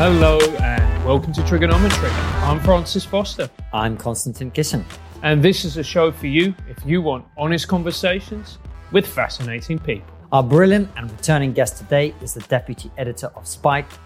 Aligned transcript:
Hello 0.00 0.38
and 0.62 1.04
welcome 1.04 1.32
to 1.32 1.40
TRIGGERnometry. 1.40 2.12
I'm 2.44 2.60
Francis 2.60 3.04
Foster, 3.04 3.50
I'm 3.72 3.96
Konstantin 3.96 4.52
Kisin. 4.52 4.84
and 5.24 5.42
this 5.42 5.64
is 5.64 5.76
a 5.76 5.82
show 5.82 6.12
for 6.12 6.28
you 6.28 6.54
if 6.68 6.78
you 6.86 7.02
want 7.02 7.26
honest 7.36 7.66
conversations 7.66 8.58
with 8.92 9.04
fascinating 9.04 9.76
people. 9.80 10.06
Our 10.30 10.44
brilliant 10.44 10.88
and 10.96 11.10
returning 11.10 11.52
guest 11.52 11.78
today 11.78 12.14
is 12.22 12.32
the 12.32 12.42
deputy 12.42 12.92
editor 12.96 13.32
of 13.34 13.48
Spiked, 13.48 13.98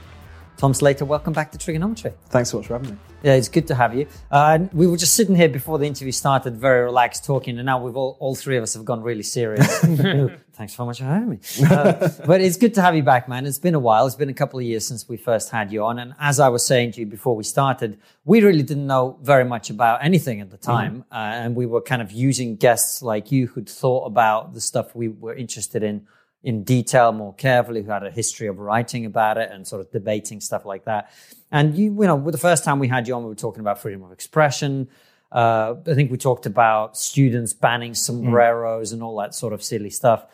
Tom 0.57 0.75
Slater. 0.75 1.05
Welcome 1.05 1.33
back 1.33 1.51
to 1.53 1.59
TRIGGERnometry. 1.59 2.13
Thanks 2.29 2.51
so 2.51 2.59
much 2.59 2.67
for 2.67 2.75
having 2.75 2.91
me. 2.91 2.97
Yeah, 3.23 3.35
it's 3.35 3.49
good 3.49 3.69
to 3.69 3.75
have 3.75 3.95
you. 3.95 4.07
Uh, 4.31 4.61
we 4.73 4.87
were 4.87 4.97
just 4.97 5.15
sitting 5.15 5.37
here 5.37 5.49
before 5.49 5.79
the 5.79 5.87
interview 5.87 6.13
started, 6.13 6.57
very 6.57 6.83
relaxed 6.83 7.25
talking, 7.25 7.59
and 7.59 7.67
now 7.67 7.83
we've 7.83 7.97
all, 7.97 8.17
all 8.19 8.35
three 8.35 8.57
of 8.57 8.63
us 8.63 8.75
have 8.75 8.85
gone 8.85 9.03
really 9.03 9.23
serious. 9.23 9.67
Thanks 10.53 10.75
so 10.75 10.85
much 10.85 10.99
for 10.99 11.05
having 11.05 11.31
me. 11.31 11.39
Uh, 11.69 12.09
but 12.27 12.41
it's 12.41 12.57
good 12.57 12.75
to 12.75 12.83
have 12.83 12.95
you 12.95 13.03
back, 13.03 13.29
man. 13.29 13.47
It's 13.47 13.59
been 13.59 13.75
a 13.75 13.81
while. 13.81 14.07
It's 14.07 14.17
been 14.17 14.29
a 14.29 14.35
couple 14.35 14.59
of 14.59 14.65
years 14.65 14.87
since 14.87 15.09
we 15.09 15.17
first 15.17 15.51
had 15.51 15.73
you 15.73 15.85
on. 15.85 15.99
And 15.99 16.15
as 16.21 16.41
I 16.41 16.49
was 16.49 16.67
saying 16.67 16.93
to 16.93 17.01
you 17.01 17.07
before 17.07 17.35
we 17.35 17.45
started, 17.45 17.99
we 18.25 18.43
really 18.43 18.63
didn't 18.63 18.87
know 18.87 19.19
very 19.23 19.45
much 19.45 19.71
about 19.71 20.05
anything 20.05 20.41
at 20.41 20.51
the 20.51 20.59
time. 20.59 21.05
Uh, 21.11 21.15
and 21.15 21.57
we 21.57 21.67
were 21.67 21.81
kind 21.81 22.03
of 22.03 22.13
using 22.13 22.57
guests 22.57 23.03
like 23.03 23.33
you 23.33 23.47
who'd 23.47 23.69
thought 23.69 24.05
about 24.05 24.53
the 24.53 24.61
stuff 24.61 24.95
we 24.95 25.09
were 25.09 25.35
interested 25.35 25.83
in 25.83 26.07
in 26.45 26.65
detail 26.65 27.13
more 27.13 27.35
carefully, 27.35 27.83
who 27.83 27.91
had 27.91 28.03
a 28.03 28.11
history 28.11 28.49
of 28.49 28.59
writing 28.59 29.07
about 29.07 29.39
it 29.39 29.51
and 29.53 29.67
sort 29.67 29.81
of 29.81 29.91
debating 29.93 30.41
stuff 30.41 30.65
like 30.65 30.85
that. 30.85 31.13
And 31.51 31.77
you, 31.77 31.85
you 31.85 32.07
know, 32.07 32.31
the 32.31 32.39
first 32.39 32.65
time 32.65 32.79
we 32.79 32.89
had 32.89 33.07
you 33.07 33.15
on, 33.15 33.23
we 33.23 33.29
were 33.29 33.35
talking 33.35 33.61
about 33.61 33.81
freedom 33.81 34.03
of 34.03 34.13
expression. 34.13 34.89
Uh, 35.31 35.75
I 35.87 35.95
think 35.95 36.11
we 36.11 36.19
talked 36.19 36.47
about 36.47 36.97
students 36.97 37.53
banning 37.53 37.95
sombreros 37.95 38.93
and 38.93 39.03
all 39.03 39.17
that 39.19 39.35
sort 39.35 39.53
of 39.53 39.63
silly 39.63 39.91
stuff. 39.91 40.27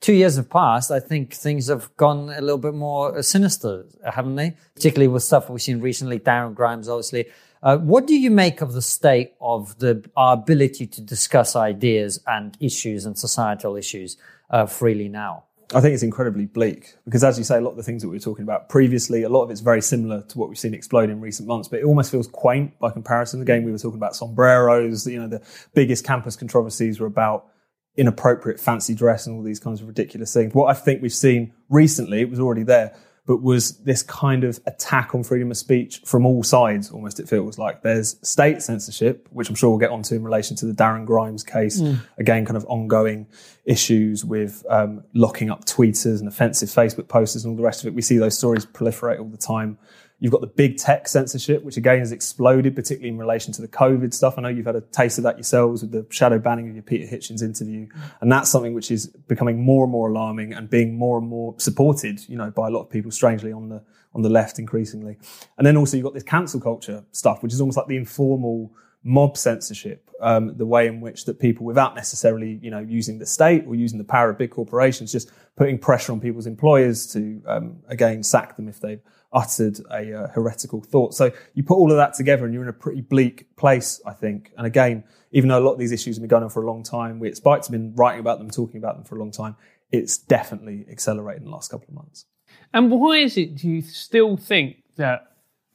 Two 0.00 0.12
years 0.12 0.36
have 0.36 0.48
passed. 0.48 0.92
I 0.92 1.00
think 1.00 1.34
things 1.34 1.66
have 1.66 1.96
gone 1.96 2.30
a 2.30 2.40
little 2.40 2.58
bit 2.58 2.74
more 2.74 3.20
sinister, 3.22 3.84
haven't 4.04 4.36
they? 4.36 4.54
Particularly 4.74 5.08
with 5.08 5.24
stuff 5.24 5.50
we've 5.50 5.60
seen 5.60 5.80
recently. 5.80 6.20
Darren 6.20 6.54
Grimes, 6.54 6.88
obviously. 6.88 7.26
Uh, 7.60 7.76
what 7.78 8.06
do 8.06 8.14
you 8.14 8.30
make 8.30 8.60
of 8.60 8.72
the 8.72 8.82
state 8.82 9.32
of 9.40 9.76
the 9.80 10.08
our 10.16 10.34
ability 10.34 10.86
to 10.86 11.00
discuss 11.00 11.56
ideas 11.56 12.20
and 12.28 12.56
issues 12.60 13.04
and 13.04 13.18
societal 13.18 13.74
issues 13.74 14.16
uh, 14.50 14.66
freely 14.66 15.08
now? 15.08 15.44
I 15.74 15.82
think 15.82 15.92
it's 15.92 16.02
incredibly 16.02 16.46
bleak 16.46 16.94
because, 17.04 17.22
as 17.22 17.36
you 17.36 17.44
say, 17.44 17.58
a 17.58 17.60
lot 17.60 17.72
of 17.72 17.76
the 17.76 17.82
things 17.82 18.00
that 18.00 18.08
we 18.08 18.16
were 18.16 18.20
talking 18.20 18.42
about 18.42 18.70
previously, 18.70 19.22
a 19.22 19.28
lot 19.28 19.42
of 19.42 19.50
it's 19.50 19.60
very 19.60 19.82
similar 19.82 20.22
to 20.22 20.38
what 20.38 20.48
we've 20.48 20.58
seen 20.58 20.72
explode 20.72 21.10
in 21.10 21.20
recent 21.20 21.46
months, 21.46 21.68
but 21.68 21.80
it 21.80 21.84
almost 21.84 22.10
feels 22.10 22.26
quaint 22.26 22.78
by 22.78 22.90
comparison. 22.90 23.42
Again, 23.42 23.64
we 23.64 23.72
were 23.72 23.78
talking 23.78 23.98
about 23.98 24.16
sombreros, 24.16 25.06
you 25.06 25.20
know, 25.20 25.28
the 25.28 25.42
biggest 25.74 26.04
campus 26.04 26.36
controversies 26.36 27.00
were 27.00 27.06
about 27.06 27.48
inappropriate 27.96 28.58
fancy 28.58 28.94
dress 28.94 29.26
and 29.26 29.36
all 29.36 29.42
these 29.42 29.60
kinds 29.60 29.82
of 29.82 29.88
ridiculous 29.88 30.32
things. 30.32 30.54
What 30.54 30.74
I 30.74 30.74
think 30.74 31.02
we've 31.02 31.12
seen 31.12 31.52
recently, 31.68 32.22
it 32.22 32.30
was 32.30 32.40
already 32.40 32.62
there, 32.62 32.96
but 33.28 33.42
was 33.42 33.76
this 33.80 34.02
kind 34.02 34.42
of 34.42 34.58
attack 34.64 35.14
on 35.14 35.22
freedom 35.22 35.50
of 35.50 35.56
speech 35.58 36.00
from 36.06 36.24
all 36.24 36.42
sides, 36.42 36.90
almost 36.90 37.20
it 37.20 37.28
feels 37.28 37.58
like. 37.58 37.82
There's 37.82 38.16
state 38.26 38.62
censorship, 38.62 39.28
which 39.30 39.50
I'm 39.50 39.54
sure 39.54 39.68
we'll 39.68 39.78
get 39.78 39.90
onto 39.90 40.14
in 40.14 40.24
relation 40.24 40.56
to 40.56 40.64
the 40.64 40.72
Darren 40.72 41.04
Grimes 41.04 41.44
case. 41.44 41.78
Again, 42.16 42.46
kind 42.46 42.56
of 42.56 42.64
ongoing 42.68 43.26
issues 43.66 44.24
with 44.24 44.64
um, 44.70 45.04
locking 45.12 45.50
up 45.50 45.66
tweeters 45.66 46.20
and 46.20 46.26
offensive 46.26 46.70
Facebook 46.70 47.08
posters 47.08 47.44
and 47.44 47.50
all 47.50 47.56
the 47.58 47.62
rest 47.62 47.82
of 47.82 47.88
it. 47.88 47.92
We 47.92 48.00
see 48.00 48.16
those 48.16 48.38
stories 48.38 48.64
proliferate 48.64 49.18
all 49.20 49.28
the 49.28 49.36
time. 49.36 49.76
You've 50.20 50.32
got 50.32 50.40
the 50.40 50.48
big 50.48 50.78
tech 50.78 51.06
censorship, 51.06 51.62
which 51.62 51.76
again 51.76 52.00
has 52.00 52.10
exploded, 52.10 52.74
particularly 52.74 53.10
in 53.10 53.18
relation 53.18 53.52
to 53.52 53.62
the 53.62 53.68
COVID 53.68 54.12
stuff. 54.12 54.34
I 54.36 54.42
know 54.42 54.48
you've 54.48 54.66
had 54.66 54.74
a 54.74 54.80
taste 54.80 55.18
of 55.18 55.24
that 55.24 55.36
yourselves 55.36 55.82
with 55.82 55.92
the 55.92 56.06
shadow 56.10 56.40
banning 56.40 56.68
of 56.68 56.74
your 56.74 56.82
Peter 56.82 57.06
Hitchens 57.06 57.40
interview. 57.40 57.86
And 58.20 58.30
that's 58.32 58.50
something 58.50 58.74
which 58.74 58.90
is 58.90 59.06
becoming 59.06 59.62
more 59.62 59.84
and 59.84 59.92
more 59.92 60.08
alarming 60.10 60.54
and 60.54 60.68
being 60.68 60.98
more 60.98 61.18
and 61.18 61.28
more 61.28 61.54
supported, 61.58 62.28
you 62.28 62.36
know, 62.36 62.50
by 62.50 62.66
a 62.66 62.70
lot 62.70 62.82
of 62.82 62.90
people, 62.90 63.12
strangely 63.12 63.52
on 63.52 63.68
the, 63.68 63.80
on 64.12 64.22
the 64.22 64.28
left 64.28 64.58
increasingly. 64.58 65.18
And 65.56 65.64
then 65.64 65.76
also 65.76 65.96
you've 65.96 66.04
got 66.04 66.14
this 66.14 66.24
cancel 66.24 66.60
culture 66.60 67.04
stuff, 67.12 67.42
which 67.42 67.52
is 67.52 67.60
almost 67.60 67.76
like 67.76 67.86
the 67.86 67.96
informal 67.96 68.72
mob 69.04 69.36
censorship, 69.36 70.10
um, 70.20 70.56
the 70.56 70.66
way 70.66 70.88
in 70.88 71.00
which 71.00 71.24
that 71.26 71.38
people, 71.38 71.64
without 71.64 71.94
necessarily, 71.94 72.58
you 72.60 72.70
know, 72.70 72.80
using 72.80 73.20
the 73.20 73.26
state 73.26 73.64
or 73.68 73.76
using 73.76 73.98
the 73.98 74.04
power 74.04 74.30
of 74.30 74.36
big 74.36 74.50
corporations, 74.50 75.12
just 75.12 75.30
putting 75.58 75.76
pressure 75.76 76.12
on 76.12 76.20
people's 76.20 76.46
employers 76.46 77.12
to, 77.12 77.42
um, 77.46 77.80
again, 77.88 78.22
sack 78.22 78.54
them 78.54 78.68
if 78.68 78.80
they've 78.80 79.02
uttered 79.32 79.78
a 79.90 80.14
uh, 80.14 80.28
heretical 80.28 80.80
thought. 80.80 81.12
So 81.12 81.32
you 81.52 81.64
put 81.64 81.74
all 81.74 81.90
of 81.90 81.96
that 81.98 82.14
together 82.14 82.44
and 82.44 82.54
you're 82.54 82.62
in 82.62 82.68
a 82.68 82.72
pretty 82.72 83.00
bleak 83.00 83.54
place, 83.56 84.00
I 84.06 84.12
think. 84.12 84.52
And 84.56 84.66
again, 84.66 85.02
even 85.32 85.48
though 85.48 85.58
a 85.58 85.64
lot 85.64 85.72
of 85.72 85.78
these 85.80 85.90
issues 85.90 86.16
have 86.16 86.22
been 86.22 86.28
going 86.28 86.44
on 86.44 86.50
for 86.50 86.62
a 86.62 86.66
long 86.66 86.84
time, 86.84 87.18
we 87.18 87.28
at 87.28 87.36
Spiked 87.36 87.66
have 87.66 87.72
been 87.72 87.92
writing 87.96 88.20
about 88.20 88.38
them, 88.38 88.50
talking 88.50 88.78
about 88.78 88.94
them 88.96 89.04
for 89.04 89.16
a 89.16 89.18
long 89.18 89.32
time, 89.32 89.56
it's 89.90 90.16
definitely 90.16 90.86
accelerated 90.88 91.42
in 91.42 91.46
the 91.46 91.50
last 91.50 91.70
couple 91.70 91.88
of 91.88 91.94
months. 91.94 92.24
And 92.72 92.90
why 92.90 93.16
is 93.16 93.36
it, 93.36 93.56
do 93.56 93.68
you 93.68 93.82
still 93.82 94.36
think 94.36 94.76
that? 94.96 95.24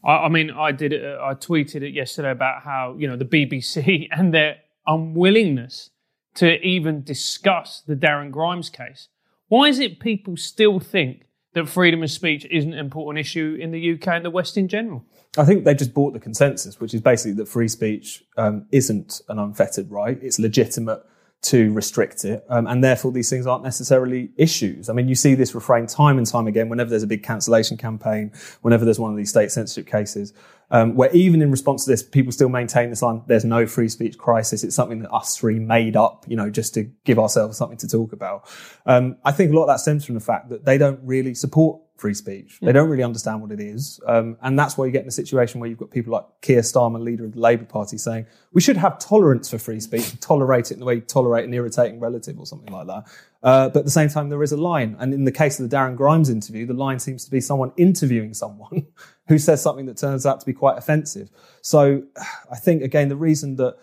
I, 0.03 0.11
I 0.11 0.29
mean, 0.29 0.49
I 0.49 0.71
did 0.71 0.93
it, 0.93 1.19
I 1.19 1.33
tweeted 1.33 1.81
it 1.81 1.93
yesterday 1.93 2.31
about 2.31 2.63
how, 2.63 2.95
you 2.97 3.07
know, 3.07 3.17
the 3.17 3.25
BBC 3.25 4.07
and 4.11 4.33
their 4.33 4.57
unwillingness 4.87 5.89
to 6.35 6.59
even 6.65 7.03
discuss 7.03 7.81
the 7.85 7.95
Darren 7.95 8.31
Grimes 8.31 8.69
case. 8.69 9.09
Why 9.53 9.67
is 9.67 9.77
it 9.77 9.99
people 9.99 10.35
still 10.35 10.79
think 10.79 11.27
that 11.53 11.69
freedom 11.69 12.01
of 12.01 12.09
speech 12.09 12.47
isn't 12.49 12.73
an 12.73 12.79
important 12.79 13.23
issue 13.23 13.55
in 13.61 13.69
the 13.69 13.93
UK 13.93 14.07
and 14.07 14.25
the 14.25 14.31
West 14.31 14.57
in 14.57 14.67
general? 14.67 15.05
I 15.37 15.45
think 15.45 15.63
they've 15.63 15.77
just 15.77 15.93
bought 15.93 16.13
the 16.13 16.19
consensus, 16.19 16.79
which 16.79 16.95
is 16.95 17.01
basically 17.01 17.33
that 17.33 17.47
free 17.47 17.67
speech 17.67 18.23
um, 18.35 18.65
isn't 18.71 19.21
an 19.29 19.37
unfettered 19.37 19.91
right. 19.91 20.17
It's 20.23 20.39
legitimate 20.39 21.03
to 21.43 21.71
restrict 21.73 22.25
it. 22.25 22.45
Um, 22.49 22.67
and 22.67 22.83
therefore, 22.83 23.11
these 23.11 23.29
things 23.29 23.45
aren't 23.45 23.63
necessarily 23.63 24.31
issues. 24.37 24.89
I 24.89 24.93
mean, 24.93 25.07
you 25.07 25.15
see 25.15 25.35
this 25.35 25.53
refrain 25.53 25.87
time 25.87 26.17
and 26.17 26.25
time 26.25 26.47
again 26.47 26.69
whenever 26.69 26.89
there's 26.89 27.03
a 27.03 27.07
big 27.07 27.23
cancellation 27.23 27.77
campaign, 27.77 28.31
whenever 28.61 28.85
there's 28.85 28.99
one 28.99 29.11
of 29.11 29.17
these 29.17 29.29
state 29.29 29.51
censorship 29.51 29.85
cases, 29.85 30.33
um, 30.71 30.95
where 30.95 31.11
even 31.11 31.41
in 31.41 31.51
response 31.51 31.83
to 31.83 31.91
this, 31.91 32.01
people 32.01 32.31
still 32.31 32.49
maintain 32.49 32.89
this 32.89 33.01
line, 33.01 33.21
there's 33.27 33.45
no 33.45 33.67
free 33.67 33.89
speech 33.89 34.17
crisis. 34.17 34.63
It's 34.63 34.75
something 34.75 34.99
that 34.99 35.11
us 35.11 35.37
three 35.37 35.59
made 35.59 35.95
up, 35.95 36.25
you 36.27 36.35
know, 36.37 36.49
just 36.49 36.73
to 36.75 36.83
give 37.03 37.19
ourselves 37.19 37.57
something 37.57 37.77
to 37.79 37.87
talk 37.87 38.13
about. 38.13 38.49
Um, 38.85 39.17
I 39.25 39.33
think 39.33 39.51
a 39.51 39.55
lot 39.55 39.63
of 39.63 39.67
that 39.67 39.81
stems 39.81 40.05
from 40.05 40.15
the 40.15 40.21
fact 40.21 40.49
that 40.49 40.65
they 40.65 40.77
don't 40.77 40.99
really 41.03 41.35
support 41.35 41.81
free 41.97 42.13
speech. 42.13 42.57
They 42.61 42.71
don't 42.71 42.89
really 42.89 43.03
understand 43.03 43.41
what 43.41 43.51
it 43.51 43.59
is. 43.59 43.99
Um, 44.07 44.35
and 44.41 44.57
that's 44.57 44.77
why 44.77 44.85
you 44.85 44.91
get 44.91 45.03
in 45.03 45.07
a 45.07 45.11
situation 45.11 45.59
where 45.59 45.69
you've 45.69 45.79
got 45.79 45.91
people 45.91 46.13
like 46.13 46.25
Keir 46.41 46.61
Starmer, 46.61 47.01
leader 47.01 47.25
of 47.25 47.33
the 47.33 47.39
Labour 47.39 47.65
Party, 47.65 47.97
saying 47.97 48.25
we 48.51 48.61
should 48.61 48.77
have 48.77 48.97
tolerance 48.99 49.49
for 49.49 49.57
free 49.57 49.79
speech, 49.79 50.19
tolerate 50.19 50.71
it 50.71 50.75
in 50.75 50.79
the 50.79 50.85
way 50.85 50.95
you 50.95 51.01
tolerate 51.01 51.45
an 51.45 51.53
irritating 51.53 51.99
relative 51.99 52.39
or 52.39 52.45
something 52.45 52.73
like 52.73 52.87
that. 52.87 53.03
Uh, 53.43 53.69
but 53.69 53.79
at 53.79 53.85
the 53.85 53.91
same 53.91 54.09
time, 54.09 54.29
there 54.29 54.41
is 54.41 54.51
a 54.51 54.57
line. 54.57 54.95
And 54.99 55.13
in 55.13 55.25
the 55.25 55.31
case 55.31 55.59
of 55.59 55.69
the 55.69 55.75
Darren 55.75 55.95
Grimes 55.95 56.29
interview, 56.29 56.65
the 56.65 56.73
line 56.73 56.99
seems 56.99 57.25
to 57.25 57.31
be 57.31 57.41
someone 57.41 57.71
interviewing 57.77 58.33
someone 58.33 58.87
who 59.27 59.37
says 59.37 59.61
something 59.61 59.85
that 59.85 59.97
turns 59.97 60.25
out 60.25 60.39
to 60.39 60.45
be 60.45 60.53
quite 60.53 60.77
offensive. 60.77 61.29
So 61.61 62.03
I 62.51 62.57
think, 62.57 62.81
again, 62.81 63.09
the 63.09 63.15
reason 63.15 63.57
that 63.57 63.77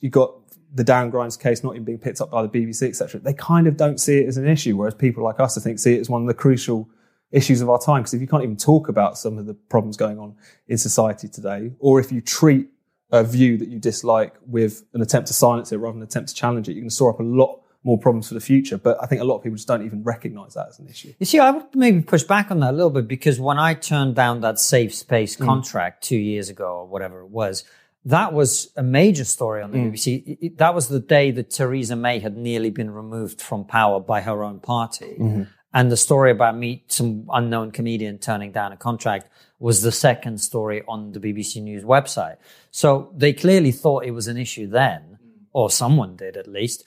you 0.00 0.10
got 0.10 0.32
the 0.74 0.84
Darren 0.84 1.10
Grimes 1.10 1.36
case 1.36 1.64
not 1.64 1.74
even 1.74 1.84
being 1.84 1.98
picked 1.98 2.20
up 2.20 2.30
by 2.30 2.42
the 2.42 2.48
BBC, 2.48 2.88
etc., 2.88 3.20
they 3.20 3.32
kind 3.32 3.66
of 3.66 3.76
don't 3.76 3.98
see 3.98 4.18
it 4.18 4.28
as 4.28 4.36
an 4.36 4.46
issue, 4.46 4.76
whereas 4.76 4.94
people 4.94 5.24
like 5.24 5.40
us, 5.40 5.56
I 5.56 5.62
think, 5.62 5.78
see 5.78 5.94
it 5.94 6.00
as 6.00 6.10
one 6.10 6.20
of 6.20 6.28
the 6.28 6.34
crucial 6.34 6.88
issues 7.32 7.60
of 7.60 7.68
our 7.68 7.78
time. 7.78 8.02
Because 8.02 8.14
if 8.14 8.20
you 8.20 8.26
can't 8.26 8.42
even 8.42 8.56
talk 8.56 8.88
about 8.88 9.18
some 9.18 9.38
of 9.38 9.46
the 9.46 9.54
problems 9.54 9.96
going 9.96 10.18
on 10.18 10.34
in 10.68 10.78
society 10.78 11.28
today, 11.28 11.72
or 11.78 12.00
if 12.00 12.12
you 12.12 12.20
treat 12.20 12.68
a 13.10 13.22
view 13.22 13.56
that 13.58 13.68
you 13.68 13.78
dislike 13.78 14.34
with 14.46 14.84
an 14.94 15.00
attempt 15.00 15.28
to 15.28 15.34
silence 15.34 15.70
it 15.72 15.76
rather 15.76 15.92
than 15.92 16.02
an 16.02 16.08
attempt 16.08 16.30
to 16.30 16.34
challenge 16.34 16.68
it, 16.68 16.74
you 16.74 16.82
can 16.82 16.90
store 16.90 17.10
up 17.10 17.20
a 17.20 17.22
lot 17.22 17.62
more 17.84 17.96
problems 17.96 18.28
for 18.28 18.34
the 18.34 18.40
future. 18.40 18.76
But 18.76 18.98
I 19.00 19.06
think 19.06 19.22
a 19.22 19.24
lot 19.24 19.36
of 19.36 19.44
people 19.44 19.56
just 19.56 19.68
don't 19.68 19.84
even 19.86 20.02
recognize 20.02 20.54
that 20.54 20.66
as 20.68 20.78
an 20.80 20.88
issue. 20.88 21.14
You 21.20 21.26
see, 21.26 21.38
I 21.38 21.52
would 21.52 21.74
maybe 21.74 22.02
push 22.02 22.24
back 22.24 22.50
on 22.50 22.60
that 22.60 22.72
a 22.72 22.76
little 22.76 22.90
bit 22.90 23.06
because 23.06 23.38
when 23.38 23.58
I 23.58 23.74
turned 23.74 24.16
down 24.16 24.40
that 24.40 24.58
safe 24.58 24.92
space 24.94 25.36
mm. 25.36 25.44
contract 25.44 26.02
two 26.02 26.16
years 26.16 26.48
ago 26.48 26.66
or 26.66 26.86
whatever 26.86 27.20
it 27.20 27.30
was, 27.30 27.64
that 28.04 28.32
was 28.32 28.72
a 28.76 28.82
major 28.82 29.24
story 29.24 29.62
on 29.62 29.70
the 29.70 29.78
mm. 29.78 29.92
BBC. 29.92 30.38
It- 30.40 30.58
that 30.58 30.74
was 30.74 30.88
the 30.88 31.00
day 31.00 31.30
that 31.30 31.50
Theresa 31.50 31.94
May 31.94 32.18
had 32.18 32.36
nearly 32.36 32.70
been 32.70 32.90
removed 32.90 33.40
from 33.40 33.64
power 33.64 34.00
by 34.00 34.20
her 34.20 34.42
own 34.42 34.58
party. 34.58 35.16
Mm-hmm. 35.18 35.42
And 35.72 35.90
the 35.90 35.96
story 35.96 36.30
about 36.30 36.56
me, 36.56 36.84
some 36.88 37.28
unknown 37.32 37.70
comedian 37.70 38.18
turning 38.18 38.52
down 38.52 38.72
a 38.72 38.76
contract 38.76 39.28
was 39.58 39.82
the 39.82 39.92
second 39.92 40.40
story 40.40 40.82
on 40.86 41.12
the 41.12 41.20
BBC 41.20 41.62
News 41.62 41.84
website. 41.84 42.36
So 42.70 43.12
they 43.14 43.32
clearly 43.32 43.72
thought 43.72 44.04
it 44.04 44.12
was 44.12 44.28
an 44.28 44.36
issue 44.36 44.66
then, 44.66 45.18
mm. 45.22 45.46
or 45.52 45.70
someone 45.70 46.16
did 46.16 46.36
at 46.36 46.46
least. 46.46 46.84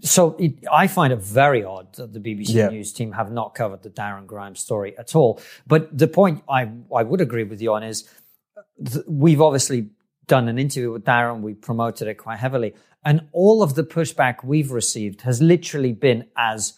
So 0.00 0.34
it, 0.38 0.64
I 0.72 0.86
find 0.86 1.12
it 1.12 1.20
very 1.20 1.62
odd 1.64 1.94
that 1.94 2.12
the 2.12 2.20
BBC 2.20 2.54
Yeah. 2.54 2.68
News 2.68 2.92
team 2.92 3.12
have 3.12 3.30
not 3.30 3.54
covered 3.54 3.82
the 3.82 3.90
Darren 3.90 4.26
Grimes 4.26 4.60
story 4.60 4.96
at 4.96 5.14
all. 5.14 5.40
But 5.66 5.96
the 5.96 6.08
point 6.08 6.42
I, 6.48 6.70
I 6.94 7.02
would 7.02 7.20
agree 7.20 7.44
with 7.44 7.60
you 7.60 7.74
on 7.74 7.82
is 7.82 8.08
th- 8.84 9.04
we've 9.06 9.42
obviously 9.42 9.90
done 10.26 10.48
an 10.48 10.58
interview 10.58 10.92
with 10.92 11.04
Darren. 11.04 11.40
We 11.40 11.54
promoted 11.54 12.08
it 12.08 12.14
quite 12.14 12.38
heavily. 12.38 12.74
And 13.04 13.28
all 13.32 13.62
of 13.62 13.74
the 13.74 13.84
pushback 13.84 14.42
we've 14.42 14.70
received 14.70 15.22
has 15.22 15.42
literally 15.42 15.92
been 15.92 16.26
as 16.36 16.74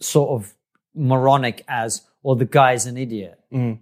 sort 0.00 0.30
of 0.30 0.54
moronic 0.94 1.64
as, 1.68 2.02
well, 2.22 2.34
the 2.34 2.44
guy's 2.44 2.86
an 2.86 2.96
idiot. 2.96 3.38
Mm. 3.52 3.78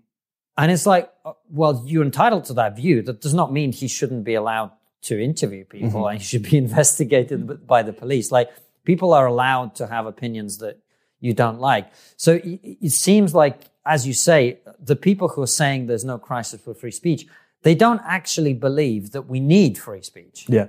And 0.56 0.70
it's 0.70 0.86
like, 0.86 1.10
uh, 1.24 1.32
well, 1.48 1.82
you're 1.86 2.04
entitled 2.04 2.44
to 2.46 2.54
that 2.54 2.76
view. 2.76 3.02
That 3.02 3.20
does 3.20 3.34
not 3.34 3.52
mean 3.52 3.72
he 3.72 3.88
shouldn't 3.88 4.24
be 4.24 4.34
allowed 4.34 4.72
to 5.02 5.20
interview 5.20 5.64
people 5.64 6.06
and 6.06 6.18
he 6.18 6.24
should 6.24 6.42
be 6.42 6.56
investigated 6.66 7.66
by 7.66 7.82
the 7.82 7.92
police. 7.92 8.30
Like, 8.30 8.50
people 8.84 9.12
are 9.12 9.26
allowed 9.26 9.74
to 9.76 9.86
have 9.86 10.06
opinions 10.06 10.58
that 10.58 10.78
you 11.20 11.32
don't 11.32 11.60
like. 11.60 11.90
So 12.16 12.34
it, 12.34 12.60
it 12.62 12.92
seems 12.92 13.34
like, 13.34 13.60
as 13.86 14.06
you 14.06 14.12
say, 14.12 14.60
the 14.78 14.96
people 14.96 15.28
who 15.28 15.42
are 15.42 15.46
saying 15.46 15.86
there's 15.86 16.04
no 16.04 16.18
crisis 16.18 16.60
for 16.60 16.74
free 16.74 16.90
speech, 16.90 17.26
they 17.62 17.74
don't 17.74 18.00
actually 18.04 18.54
believe 18.54 19.12
that 19.12 19.22
we 19.22 19.40
need 19.40 19.78
free 19.78 20.02
speech. 20.02 20.46
Yeah. 20.48 20.66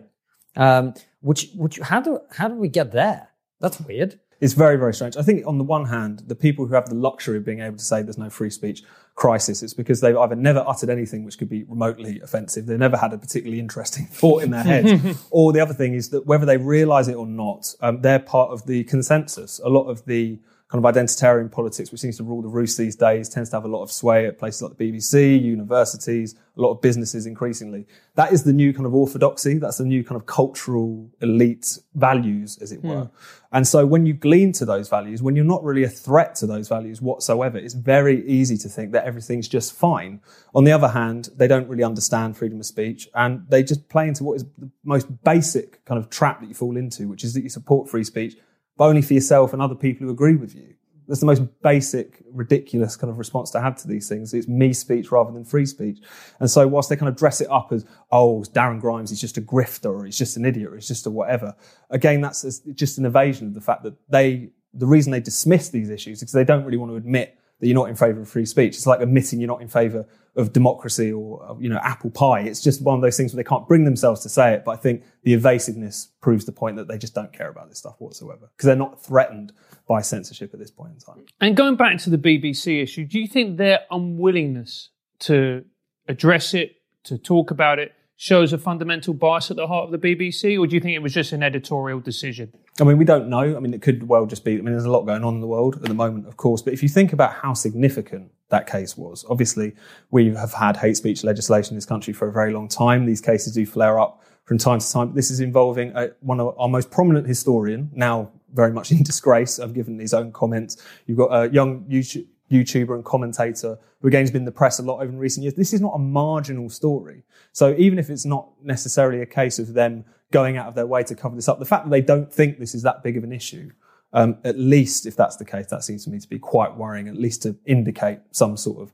Um, 0.56 0.94
which, 1.22 1.50
which, 1.56 1.80
how 1.80 2.02
do, 2.02 2.20
how 2.32 2.48
do 2.48 2.56
we 2.56 2.68
get 2.68 2.92
there? 2.92 3.30
That's 3.60 3.80
weird. 3.80 4.20
It's 4.44 4.54
very, 4.54 4.76
very 4.76 4.94
strange. 4.94 5.16
I 5.16 5.22
think 5.22 5.48
on 5.48 5.58
the 5.58 5.64
one 5.64 5.86
hand, 5.86 6.24
the 6.28 6.36
people 6.36 6.66
who 6.66 6.74
have 6.74 6.90
the 6.90 6.96
luxury 6.96 7.38
of 7.38 7.46
being 7.46 7.62
able 7.62 7.78
to 7.78 7.84
say 7.84 8.02
there's 8.02 8.18
no 8.18 8.30
free 8.30 8.50
speech 8.50 8.84
crisis, 9.16 9.64
it's 9.64 9.74
because 9.74 10.02
they've 10.02 10.18
either 10.18 10.36
never 10.36 10.62
uttered 10.68 10.90
anything 10.90 11.24
which 11.24 11.38
could 11.38 11.48
be 11.48 11.64
remotely 11.64 12.20
offensive, 12.20 12.66
they've 12.66 12.78
never 12.78 12.98
had 12.98 13.14
a 13.14 13.18
particularly 13.18 13.62
interesting 13.62 14.06
thought 14.12 14.44
in 14.44 14.52
their 14.52 14.64
head, 14.64 15.16
or 15.30 15.54
the 15.54 15.62
other 15.62 15.74
thing 15.74 15.94
is 15.94 16.10
that 16.10 16.26
whether 16.26 16.46
they 16.46 16.58
realize 16.58 17.08
it 17.08 17.16
or 17.16 17.26
not, 17.26 17.74
um, 17.80 18.02
they're 18.02 18.20
part 18.20 18.52
of 18.52 18.66
the 18.66 18.84
consensus. 18.84 19.62
A 19.64 19.70
lot 19.70 19.86
of 19.86 20.04
the 20.06 20.40
kind 20.74 20.84
of 20.84 20.96
identitarian 20.96 21.52
politics, 21.52 21.92
which 21.92 22.02
seems 22.02 22.18
to 22.18 22.24
rule 22.24 22.42
the 22.42 22.48
roost 22.48 22.80
these 22.80 22.96
days, 22.96 23.30
tends 23.30 23.48
to 23.48 23.56
have 23.56 23.64
a 23.64 23.68
lot 23.68 23.84
of 23.84 23.92
sway 23.92 24.26
at 24.26 24.40
places 24.40 24.64
like 24.64 24.76
the 24.76 24.92
BBC, 24.92 25.40
universities, 25.40 26.34
a 26.58 26.62
lot 26.62 26.72
of 26.72 26.82
businesses 26.82 27.28
increasingly. 27.28 27.86
That 28.16 28.34
is 28.34 28.44
the 28.44 28.54
new 28.54 28.74
kind 28.74 28.88
of 28.88 28.96
orthodoxy. 28.96 29.60
That's 29.60 29.78
the 29.78 29.86
new 29.86 30.04
kind 30.04 30.20
of 30.20 30.26
cultural 30.26 31.12
elite 31.22 31.78
values, 31.94 32.58
as 32.60 32.72
it 32.72 32.84
were. 32.84 33.04
Hmm. 33.04 33.16
And 33.52 33.68
so 33.68 33.86
when 33.86 34.08
you 34.08 34.16
glean 34.16 34.52
to 34.54 34.66
those 34.66 34.90
values, 34.90 35.22
when 35.22 35.36
you're 35.36 35.46
not 35.46 35.64
really 35.64 35.84
a 35.84 35.90
threat 35.90 36.34
to 36.38 36.48
those 36.48 36.70
values 36.70 37.04
whatsoever, 37.04 37.60
it's 37.60 37.76
very 37.76 38.28
easy 38.28 38.58
to 38.58 38.68
think 38.68 38.94
that 38.94 39.06
everything's 39.06 39.48
just 39.48 39.74
fine. 39.74 40.22
On 40.56 40.64
the 40.64 40.72
other 40.72 40.88
hand, 40.88 41.30
they 41.36 41.48
don't 41.48 41.68
really 41.68 41.84
understand 41.84 42.36
freedom 42.36 42.60
of 42.60 42.66
speech 42.66 43.08
and 43.14 43.46
they 43.48 43.62
just 43.62 43.90
play 43.90 44.08
into 44.08 44.24
what 44.24 44.38
is 44.38 44.46
the 44.58 44.72
most 44.84 45.24
basic 45.24 45.86
kind 45.86 46.00
of 46.00 46.10
trap 46.10 46.40
that 46.40 46.48
you 46.48 46.56
fall 46.56 46.78
into, 46.78 47.08
which 47.08 47.24
is 47.24 47.36
that 47.36 47.44
you 47.44 47.50
support 47.50 47.88
free 47.88 48.04
speech 48.04 48.38
but 48.84 48.90
only 48.90 49.02
for 49.02 49.14
yourself 49.14 49.54
and 49.54 49.62
other 49.62 49.76
people 49.76 50.06
who 50.06 50.12
agree 50.12 50.36
with 50.36 50.54
you. 50.54 50.74
That's 51.08 51.20
the 51.20 51.26
most 51.26 51.44
basic, 51.62 52.22
ridiculous 52.32 52.96
kind 52.96 53.10
of 53.10 53.18
response 53.18 53.50
to 53.52 53.62
have 53.62 53.76
to 53.78 53.88
these 53.88 54.10
things. 54.10 54.34
It's 54.34 54.48
me 54.48 54.74
speech 54.74 55.12
rather 55.12 55.32
than 55.32 55.46
free 55.46 55.66
speech. 55.66 56.00
And 56.40 56.50
so 56.50 56.68
whilst 56.68 56.90
they 56.90 56.96
kind 56.96 57.10
of 57.10 57.16
dress 57.16 57.42
it 57.42 57.50
up 57.50 57.72
as, 57.72 57.86
oh, 58.12 58.44
Darren 58.54 58.80
Grimes 58.80 59.12
is 59.12 59.20
just 59.20 59.38
a 59.38 59.42
grifter 59.42 59.86
or 59.86 60.06
he's 60.06 60.18
just 60.18 60.38
an 60.38 60.46
idiot 60.46 60.72
or 60.72 60.76
he's 60.76 60.88
just 60.88 61.06
a 61.06 61.10
whatever. 61.10 61.56
Again, 61.90 62.22
that's 62.22 62.60
just 62.74 62.98
an 62.98 63.06
evasion 63.06 63.48
of 63.48 63.54
the 63.54 63.62
fact 63.62 63.84
that 63.84 63.96
they, 64.10 64.50
the 64.74 64.88
reason 64.88 65.12
they 65.12 65.20
dismiss 65.20 65.70
these 65.70 65.90
issues 65.90 66.18
is 66.18 66.20
because 66.22 66.34
they 66.34 66.46
don't 66.46 66.66
really 66.66 66.78
want 66.78 66.92
to 66.92 66.98
admit 66.98 67.38
that 67.64 67.70
you're 67.70 67.76
not 67.76 67.88
in 67.88 67.96
favour 67.96 68.20
of 68.20 68.28
free 68.28 68.46
speech. 68.46 68.76
It's 68.76 68.86
like 68.86 69.00
admitting 69.00 69.40
you're 69.40 69.48
not 69.48 69.62
in 69.62 69.70
favour 69.70 70.06
of 70.36 70.52
democracy 70.52 71.14
or 71.14 71.42
uh, 71.50 71.56
you 71.58 71.70
know 71.70 71.80
apple 71.82 72.10
pie. 72.10 72.42
It's 72.42 72.62
just 72.62 72.82
one 72.82 72.96
of 72.96 73.02
those 73.02 73.16
things 73.16 73.34
where 73.34 73.42
they 73.42 73.48
can't 73.48 73.66
bring 73.70 73.86
themselves 73.86 74.20
to 74.24 74.30
say 74.30 74.54
it. 74.54 74.66
But 74.66 74.72
I 74.72 74.76
think 74.76 75.06
the 75.24 75.34
evasiveness 75.34 76.10
proves 76.20 76.44
the 76.44 76.52
point 76.52 76.76
that 76.76 76.90
they 76.90 76.98
just 76.98 77.16
don't 77.16 77.32
care 77.32 77.48
about 77.48 77.70
this 77.70 77.78
stuff 77.78 77.96
whatsoever 78.00 78.50
because 78.52 78.66
they're 78.66 78.76
not 78.76 79.02
threatened 79.02 79.54
by 79.88 80.02
censorship 80.02 80.54
at 80.54 80.60
this 80.60 80.72
point 80.72 80.92
in 80.92 81.00
time. 81.00 81.26
And 81.40 81.56
going 81.56 81.78
back 81.78 82.00
to 82.00 82.10
the 82.10 82.18
BBC 82.18 82.84
issue, 82.84 83.06
do 83.06 83.18
you 83.18 83.30
think 83.30 83.56
their 83.58 83.80
unwillingness 83.90 84.90
to 85.20 85.64
address 86.10 86.54
it, 86.54 86.82
to 87.06 87.18
talk 87.18 87.50
about 87.50 87.80
it, 87.80 87.94
shows 88.16 88.54
a 88.54 88.58
fundamental 88.58 89.14
bias 89.14 89.50
at 89.50 89.58
the 89.58 89.68
heart 89.68 89.92
of 89.92 90.00
the 90.00 90.16
BBC, 90.16 90.60
or 90.60 90.68
do 90.68 90.76
you 90.76 90.82
think 90.82 90.96
it 90.96 91.02
was 91.02 91.14
just 91.14 91.32
an 91.32 91.44
editorial 91.44 92.00
decision? 92.00 92.52
I 92.80 92.84
mean, 92.84 92.98
we 92.98 93.06
don't 93.06 93.28
know. 93.28 93.56
I 93.56 93.60
mean, 93.60 93.74
it 93.74 93.82
could 93.82 94.08
well 94.08 94.26
just 94.26 94.46
be. 94.46 94.54
I 94.54 94.56
mean, 94.58 94.74
there's 94.74 94.86
a 94.86 94.92
lot 94.92 95.04
going 95.04 95.24
on 95.24 95.36
in 95.36 95.42
the 95.42 95.48
world 95.48 95.76
at 95.76 95.84
the 95.84 95.94
moment, 95.94 96.28
of 96.28 96.38
course. 96.38 96.62
But 96.62 96.74
if 96.74 96.84
you 96.84 96.90
think 96.90 97.14
about 97.14 97.34
how 97.34 97.54
significant 97.54 98.32
that 98.50 98.68
case 98.68 98.96
was, 98.96 99.26
obviously, 99.30 99.74
we 100.12 100.34
have 100.36 100.54
had 100.54 100.78
hate 100.78 100.98
speech 100.98 101.24
legislation 101.24 101.74
in 101.74 101.78
this 101.78 101.86
country 101.86 102.14
for 102.14 102.28
a 102.28 102.32
very 102.32 102.54
long 102.54 102.68
time. 102.68 103.06
These 103.06 103.22
cases 103.22 103.54
do 103.54 103.66
flare 103.66 104.00
up 104.00 104.24
from 104.46 104.58
time 104.58 104.80
to 104.80 104.92
time. 104.92 105.14
This 105.14 105.32
is 105.32 105.40
involving 105.40 105.92
a, 105.96 106.10
one 106.22 106.40
of 106.40 106.56
our 106.58 106.68
most 106.68 106.92
prominent 106.92 107.28
historian, 107.28 107.90
now 107.94 108.32
very 108.54 108.72
much 108.72 108.92
in 108.92 109.04
disgrace. 109.04 109.60
I've 109.60 109.74
given 109.74 110.00
his 110.00 110.14
own 110.14 110.32
comments. 110.32 110.78
You've 111.08 111.18
got 111.18 111.32
a 111.32 111.50
young 111.52 111.84
YouTube, 111.86 112.28
YouTuber 112.54 112.96
and 112.96 113.04
commentator 113.04 113.78
who 114.02 114.08
again 114.08 114.22
has 114.22 114.32
been 114.32 114.42
in 114.42 114.46
the 114.46 114.52
press 114.52 114.80
a 114.80 114.84
lot 114.84 114.96
over 114.96 115.12
in 115.12 115.18
recent 115.18 115.44
years. 115.44 115.56
This 115.56 115.74
is 115.74 115.82
not 115.82 115.94
a 115.96 116.00
marginal 116.00 116.70
story. 116.70 117.24
So 117.52 117.76
even 117.78 118.00
if 118.00 118.10
it's 118.10 118.26
not 118.26 118.50
necessarily 118.62 119.22
a 119.22 119.26
case 119.26 119.60
of 119.60 119.74
them 119.74 120.06
going 120.32 120.58
out 120.58 120.68
of 120.68 120.76
their 120.76 120.88
way 120.88 121.04
to 121.04 121.16
cover 121.16 121.36
this 121.36 121.48
up, 121.48 121.60
the 121.60 121.66
fact 121.66 121.86
that 121.86 121.92
they 121.92 122.02
don't 122.02 122.32
think 122.34 122.60
this 122.60 122.76
is 122.76 122.84
that 122.84 123.04
big 123.04 123.18
of 123.18 123.24
an 123.24 123.32
issue, 123.32 123.72
um, 124.14 124.38
at 124.44 124.58
least 124.58 125.06
if 125.06 125.16
that's 125.16 125.38
the 125.38 125.46
case, 125.46 125.68
that 125.68 125.84
seems 125.84 126.04
to 126.06 126.10
me 126.10 126.20
to 126.20 126.30
be 126.30 126.40
quite 126.40 126.76
worrying, 126.78 127.08
at 127.08 127.16
least 127.16 127.42
to 127.44 127.56
indicate 127.66 128.20
some 128.32 128.56
sort 128.56 128.82
of 128.82 128.94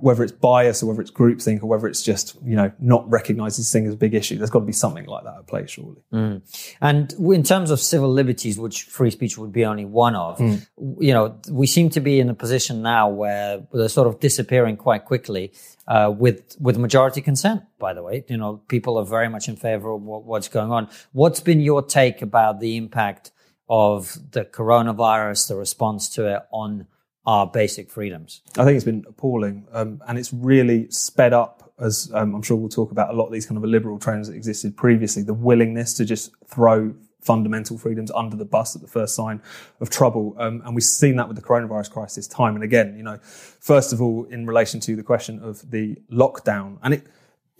whether 0.00 0.22
it's 0.22 0.32
bias 0.32 0.82
or 0.82 0.86
whether 0.86 1.00
it's 1.00 1.10
groupthink 1.10 1.62
or 1.62 1.66
whether 1.66 1.86
it's 1.86 2.02
just 2.02 2.36
you 2.44 2.56
know 2.56 2.70
not 2.78 3.08
recognizing 3.10 3.62
this 3.62 3.72
thing 3.72 3.86
as 3.86 3.94
a 3.94 3.96
big 3.96 4.14
issue. 4.14 4.36
There's 4.36 4.50
got 4.50 4.60
to 4.60 4.66
be 4.66 4.72
something 4.72 5.06
like 5.06 5.24
that 5.24 5.36
at 5.38 5.46
play, 5.46 5.66
surely. 5.66 6.02
Mm. 6.12 6.42
And 6.80 7.12
in 7.12 7.42
terms 7.42 7.70
of 7.70 7.80
civil 7.80 8.10
liberties, 8.10 8.58
which 8.58 8.84
free 8.84 9.10
speech 9.10 9.38
would 9.38 9.52
be 9.52 9.64
only 9.64 9.84
one 9.84 10.14
of, 10.14 10.38
mm. 10.38 10.66
you 11.00 11.12
know, 11.12 11.38
we 11.50 11.66
seem 11.66 11.90
to 11.90 12.00
be 12.00 12.20
in 12.20 12.28
a 12.28 12.34
position 12.34 12.82
now 12.82 13.08
where 13.08 13.66
they're 13.72 13.88
sort 13.88 14.08
of 14.08 14.20
disappearing 14.20 14.76
quite 14.76 15.04
quickly 15.04 15.52
uh, 15.86 16.12
with 16.16 16.56
with 16.60 16.78
majority 16.78 17.20
consent. 17.20 17.62
By 17.78 17.94
the 17.94 18.02
way, 18.02 18.24
you 18.28 18.36
know, 18.36 18.62
people 18.68 18.98
are 18.98 19.04
very 19.04 19.28
much 19.28 19.48
in 19.48 19.56
favor 19.56 19.92
of 19.92 20.02
what, 20.02 20.24
what's 20.24 20.48
going 20.48 20.72
on. 20.72 20.88
What's 21.12 21.40
been 21.40 21.60
your 21.60 21.82
take 21.82 22.22
about 22.22 22.60
the 22.60 22.76
impact 22.76 23.30
of 23.68 24.16
the 24.32 24.44
coronavirus, 24.44 25.48
the 25.48 25.56
response 25.56 26.08
to 26.10 26.34
it 26.34 26.42
on 26.50 26.86
our 27.28 27.46
basic 27.46 27.90
freedoms. 27.90 28.40
I 28.56 28.64
think 28.64 28.76
it's 28.76 28.86
been 28.86 29.04
appalling, 29.06 29.66
um, 29.72 30.00
and 30.08 30.18
it's 30.18 30.32
really 30.32 30.90
sped 30.90 31.34
up. 31.34 31.74
As 31.78 32.10
um, 32.14 32.34
I'm 32.34 32.40
sure 32.40 32.56
we'll 32.56 32.70
talk 32.70 32.90
about 32.90 33.10
a 33.10 33.12
lot 33.12 33.26
of 33.26 33.32
these 33.32 33.44
kind 33.44 33.58
of 33.58 33.64
liberal 33.64 33.98
trends 33.98 34.28
that 34.28 34.34
existed 34.34 34.78
previously, 34.78 35.22
the 35.22 35.34
willingness 35.34 35.92
to 35.98 36.06
just 36.06 36.30
throw 36.46 36.94
fundamental 37.20 37.76
freedoms 37.76 38.10
under 38.12 38.34
the 38.34 38.46
bus 38.46 38.74
at 38.74 38.80
the 38.80 38.88
first 38.88 39.14
sign 39.14 39.42
of 39.78 39.90
trouble. 39.90 40.34
Um, 40.38 40.62
and 40.64 40.74
we've 40.74 40.82
seen 40.82 41.16
that 41.16 41.28
with 41.28 41.36
the 41.36 41.42
coronavirus 41.42 41.90
crisis 41.90 42.26
time 42.26 42.54
and 42.54 42.64
again. 42.64 42.96
You 42.96 43.02
know, 43.02 43.18
first 43.20 43.92
of 43.92 44.00
all, 44.00 44.24
in 44.24 44.46
relation 44.46 44.80
to 44.80 44.96
the 44.96 45.02
question 45.02 45.38
of 45.40 45.70
the 45.70 45.98
lockdown, 46.10 46.78
and 46.82 46.94
it 46.94 47.06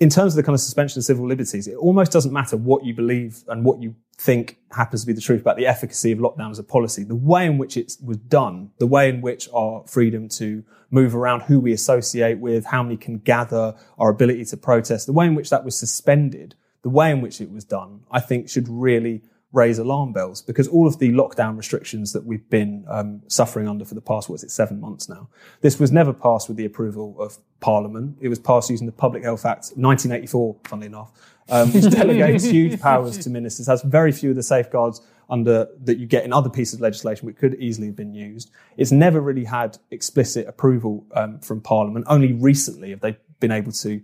in 0.01 0.09
terms 0.09 0.33
of 0.33 0.37
the 0.37 0.43
kind 0.43 0.55
of 0.55 0.61
suspension 0.61 1.01
of 1.01 1.05
civil 1.05 1.27
liberties, 1.27 1.67
it 1.67 1.75
almost 1.75 2.13
doesn't 2.13 2.33
matter 2.33 2.57
what 2.57 2.85
you 2.85 2.95
believe 2.95 3.43
and 3.49 3.65
what 3.65 3.83
you 3.83 3.97
think 4.17 4.59
happens 4.71 5.03
to 5.03 5.07
be 5.07 5.13
the 5.13 5.21
truth 5.21 5.41
about 5.41 5.57
the 5.57 5.67
efficacy 5.67 6.13
of 6.13 6.19
lockdown 6.19 6.51
as 6.51 6.59
a 6.59 6.65
policy. 6.65 7.03
The 7.03 7.17
way 7.17 7.47
in 7.47 7.59
which 7.59 7.77
it 7.77 7.97
was 8.03 8.17
done, 8.17 8.71
the 8.79 8.87
way 8.87 9.09
in 9.09 9.21
which 9.21 9.49
our 9.53 9.85
freedom 9.87 10.29
to 10.31 10.63
move 10.91 11.17
around, 11.17 11.43
who 11.43 11.59
we 11.59 11.73
associate 11.73 12.39
with, 12.39 12.67
how 12.67 12.83
many 12.83 12.97
can 12.97 13.19
gather, 13.19 13.75
our 13.99 14.11
ability 14.11 14.45
to 14.47 14.57
protest, 14.57 15.07
the 15.07 15.13
way 15.13 15.27
in 15.27 15.35
which 15.35 15.51
that 15.51 15.65
was 15.65 15.77
suspended, 15.77 16.55
the 16.83 16.89
way 16.89 17.11
in 17.11 17.21
which 17.21 17.41
it 17.41 17.51
was 17.51 17.65
done, 17.65 18.01
I 18.11 18.21
think 18.21 18.49
should 18.49 18.69
really 18.69 19.23
raise 19.53 19.79
alarm 19.79 20.13
bells 20.13 20.43
because 20.43 20.69
all 20.69 20.87
of 20.87 20.99
the 20.99 21.11
lockdown 21.11 21.57
restrictions 21.57 22.13
that 22.13 22.25
we've 22.25 22.49
been 22.51 22.85
um, 22.89 23.23
suffering 23.29 23.67
under 23.67 23.85
for 23.85 23.95
the 23.95 24.01
past, 24.01 24.29
what 24.29 24.37
is 24.37 24.45
it, 24.45 24.51
seven 24.51 24.81
months 24.81 25.09
now, 25.09 25.29
this 25.63 25.81
was 25.81 25.91
never 25.91 26.13
passed 26.13 26.49
with 26.49 26.57
the 26.59 26.67
approval 26.67 27.17
of 27.19 27.39
Parliament. 27.61 28.19
It 28.21 28.29
was 28.29 28.39
passed 28.39 28.69
using 28.69 28.87
the 28.87 28.93
Public 28.93 29.25
Health 29.25 29.47
Act 29.47 29.73
1984, 29.77 30.57
funnily 30.65 30.87
enough, 30.89 31.11
um, 31.49 31.73
which 31.73 31.85
delegates 31.91 32.45
huge 32.45 32.79
powers 32.81 33.17
to 33.19 33.31
ministers, 33.31 33.67
has 33.67 33.83
very 33.83 34.13
few 34.13 34.31
of 34.31 34.37
the 34.37 34.43
safeguards 34.43 35.01
under 35.31 35.69
that 35.85 35.99
you 35.99 36.07
get 36.07 36.25
in 36.25 36.33
other 36.33 36.51
pieces 36.51 36.75
of 36.75 36.81
legislation 36.81 37.27
which 37.27 37.37
could 37.37 37.55
easily 37.55 37.87
have 37.87 37.97
been 37.97 38.15
used. 38.15 38.51
It's 38.77 38.93
never 38.93 39.21
really 39.21 39.45
had 39.45 39.79
explicit 39.91 40.47
approval 40.47 41.07
um, 41.13 41.39
from 41.41 41.61
Parliament. 41.61 42.07
Only 42.09 42.33
recently 42.33 42.91
have 42.91 43.01
they 43.01 43.17
been 43.41 43.53
able 43.53 43.73
to, 43.73 44.03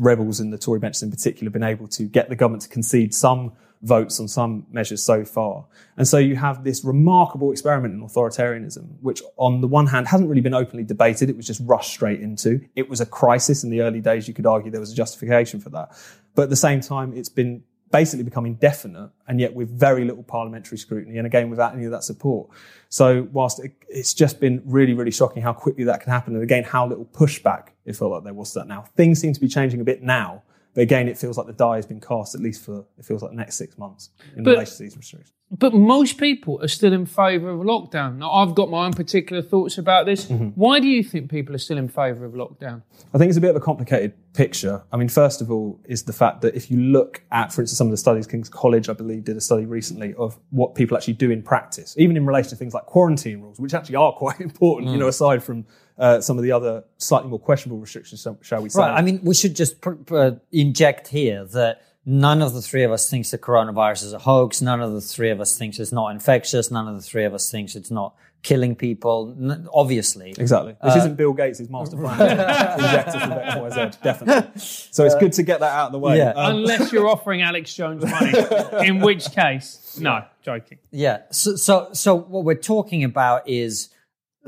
rebels 0.00 0.40
and 0.40 0.52
the 0.52 0.58
Tory 0.58 0.80
benches 0.80 1.02
in 1.02 1.10
particular, 1.10 1.50
been 1.50 1.62
able 1.62 1.88
to 1.88 2.04
get 2.04 2.28
the 2.28 2.36
government 2.36 2.62
to 2.64 2.68
concede 2.68 3.14
some 3.14 3.52
votes 3.82 4.20
on 4.20 4.28
some 4.28 4.66
measures 4.70 5.02
so 5.02 5.24
far. 5.24 5.66
And 5.96 6.06
so 6.06 6.18
you 6.18 6.36
have 6.36 6.64
this 6.64 6.84
remarkable 6.84 7.50
experiment 7.50 7.94
in 7.94 8.00
authoritarianism, 8.00 8.86
which 9.00 9.22
on 9.36 9.60
the 9.60 9.66
one 9.66 9.86
hand 9.86 10.06
hasn't 10.08 10.28
really 10.28 10.40
been 10.40 10.54
openly 10.54 10.84
debated. 10.84 11.28
It 11.28 11.36
was 11.36 11.46
just 11.46 11.60
rushed 11.64 11.92
straight 11.92 12.20
into. 12.20 12.60
It 12.76 12.88
was 12.88 13.00
a 13.00 13.06
crisis 13.06 13.64
in 13.64 13.70
the 13.70 13.82
early 13.82 14.00
days. 14.00 14.28
You 14.28 14.34
could 14.34 14.46
argue 14.46 14.70
there 14.70 14.80
was 14.80 14.92
a 14.92 14.96
justification 14.96 15.60
for 15.60 15.70
that. 15.70 15.90
But 16.34 16.44
at 16.44 16.50
the 16.50 16.56
same 16.56 16.80
time, 16.80 17.12
it's 17.12 17.28
been 17.28 17.64
basically 17.90 18.24
become 18.24 18.46
indefinite 18.46 19.10
and 19.28 19.38
yet 19.38 19.52
with 19.52 19.68
very 19.68 20.04
little 20.04 20.22
parliamentary 20.22 20.78
scrutiny 20.78 21.18
and 21.18 21.26
again 21.26 21.50
without 21.50 21.74
any 21.74 21.84
of 21.84 21.90
that 21.90 22.02
support. 22.02 22.48
So 22.88 23.28
whilst 23.32 23.60
it's 23.88 24.14
just 24.14 24.40
been 24.40 24.62
really, 24.64 24.94
really 24.94 25.10
shocking 25.10 25.42
how 25.42 25.52
quickly 25.52 25.84
that 25.84 26.00
can 26.00 26.10
happen 26.10 26.34
and 26.34 26.42
again 26.42 26.64
how 26.64 26.86
little 26.86 27.04
pushback 27.04 27.68
it 27.84 27.94
felt 27.94 28.12
like 28.12 28.24
there 28.24 28.32
was 28.32 28.54
that 28.54 28.66
now. 28.66 28.86
Things 28.96 29.20
seem 29.20 29.34
to 29.34 29.40
be 29.40 29.46
changing 29.46 29.80
a 29.80 29.84
bit 29.84 30.02
now 30.02 30.42
but 30.74 30.80
again, 30.82 31.08
it 31.08 31.18
feels 31.18 31.36
like 31.36 31.46
the 31.46 31.52
die 31.52 31.76
has 31.76 31.86
been 31.86 32.00
cast, 32.00 32.34
at 32.34 32.40
least 32.40 32.64
for 32.64 32.84
it 32.98 33.04
feels 33.04 33.22
like 33.22 33.30
the 33.30 33.36
next 33.36 33.56
six 33.56 33.76
months 33.76 34.10
in 34.36 34.42
but, 34.42 34.52
relation 34.52 34.76
to 34.76 34.82
these 34.84 34.96
restrictions. 34.96 35.32
But 35.50 35.74
most 35.74 36.16
people 36.16 36.62
are 36.62 36.68
still 36.68 36.94
in 36.94 37.04
favour 37.04 37.50
of 37.50 37.60
lockdown. 37.60 38.16
Now, 38.16 38.32
I've 38.32 38.54
got 38.54 38.70
my 38.70 38.86
own 38.86 38.94
particular 38.94 39.42
thoughts 39.42 39.76
about 39.76 40.06
this. 40.06 40.24
Mm-hmm. 40.24 40.48
Why 40.54 40.80
do 40.80 40.88
you 40.88 41.04
think 41.04 41.30
people 41.30 41.54
are 41.54 41.58
still 41.58 41.76
in 41.76 41.88
favour 41.88 42.24
of 42.24 42.32
lockdown? 42.32 42.82
I 43.12 43.18
think 43.18 43.28
it's 43.28 43.36
a 43.36 43.40
bit 43.42 43.50
of 43.50 43.56
a 43.56 43.60
complicated 43.60 44.14
picture. 44.32 44.82
I 44.90 44.96
mean, 44.96 45.10
first 45.10 45.42
of 45.42 45.50
all, 45.50 45.78
is 45.84 46.04
the 46.04 46.14
fact 46.14 46.40
that 46.40 46.54
if 46.54 46.70
you 46.70 46.78
look 46.78 47.22
at, 47.30 47.52
for 47.52 47.60
instance, 47.60 47.76
some 47.76 47.88
of 47.88 47.90
the 47.90 47.98
studies, 47.98 48.26
King's 48.26 48.48
College, 48.48 48.88
I 48.88 48.94
believe, 48.94 49.24
did 49.24 49.36
a 49.36 49.42
study 49.42 49.66
recently 49.66 50.14
of 50.14 50.38
what 50.48 50.74
people 50.74 50.96
actually 50.96 51.14
do 51.14 51.30
in 51.30 51.42
practice, 51.42 51.94
even 51.98 52.16
in 52.16 52.24
relation 52.24 52.48
to 52.48 52.56
things 52.56 52.72
like 52.72 52.86
quarantine 52.86 53.42
rules, 53.42 53.60
which 53.60 53.74
actually 53.74 53.96
are 53.96 54.12
quite 54.16 54.40
important, 54.40 54.88
mm. 54.88 54.94
you 54.94 54.98
know, 54.98 55.08
aside 55.08 55.44
from 55.44 55.66
uh, 55.98 56.20
some 56.20 56.38
of 56.38 56.42
the 56.44 56.52
other 56.52 56.84
slightly 56.98 57.28
more 57.30 57.38
questionable 57.38 57.78
restrictions, 57.80 58.26
shall 58.42 58.62
we 58.62 58.68
say. 58.68 58.80
Right. 58.80 58.98
I 58.98 59.02
mean, 59.02 59.20
we 59.22 59.34
should 59.34 59.54
just 59.56 59.80
pr- 59.80 59.92
pr- 59.92 60.28
inject 60.50 61.08
here 61.08 61.44
that 61.46 61.82
none 62.04 62.42
of 62.42 62.54
the 62.54 62.62
three 62.62 62.82
of 62.82 62.90
us 62.92 63.08
thinks 63.08 63.30
the 63.30 63.38
coronavirus 63.38 64.04
is 64.04 64.12
a 64.12 64.18
hoax. 64.18 64.60
None 64.60 64.80
of 64.80 64.92
the 64.92 65.00
three 65.00 65.30
of 65.30 65.40
us 65.40 65.56
thinks 65.56 65.78
it's 65.78 65.92
not 65.92 66.08
infectious. 66.08 66.70
None 66.70 66.88
of 66.88 66.94
the 66.96 67.02
three 67.02 67.24
of 67.24 67.34
us 67.34 67.50
thinks 67.50 67.76
it's 67.76 67.90
not 67.90 68.14
killing 68.42 68.74
people. 68.74 69.36
N- 69.38 69.68
obviously, 69.72 70.30
Exactly. 70.36 70.74
This 70.82 70.96
isn't 70.96 71.16
Bill 71.16 71.32
Gates' 71.32 71.68
master 71.68 71.96
plan. 71.96 72.18
to 72.18 72.74
inject 72.84 73.08
us 73.10 73.28
with 73.28 73.38
X, 73.38 73.56
Y, 73.56 73.90
Z, 73.92 73.98
definitely. 74.02 74.60
So 74.60 75.04
it's 75.04 75.14
good 75.14 75.32
to 75.34 75.44
get 75.44 75.60
that 75.60 75.72
out 75.72 75.86
of 75.86 75.92
the 75.92 76.00
way. 76.00 76.16
Yeah. 76.18 76.30
Um, 76.30 76.56
Unless 76.56 76.90
you're 76.92 77.06
offering 77.14 77.42
Alex 77.42 77.72
Jones 77.72 78.04
money, 78.04 78.32
in 78.84 78.98
which 78.98 79.30
case, 79.30 79.96
no, 80.00 80.24
joking. 80.42 80.78
Yeah. 80.90 81.22
So, 81.30 81.54
so, 81.54 81.90
so 81.92 82.16
what 82.16 82.42
we're 82.44 82.56
talking 82.56 83.04
about 83.04 83.48
is 83.48 83.90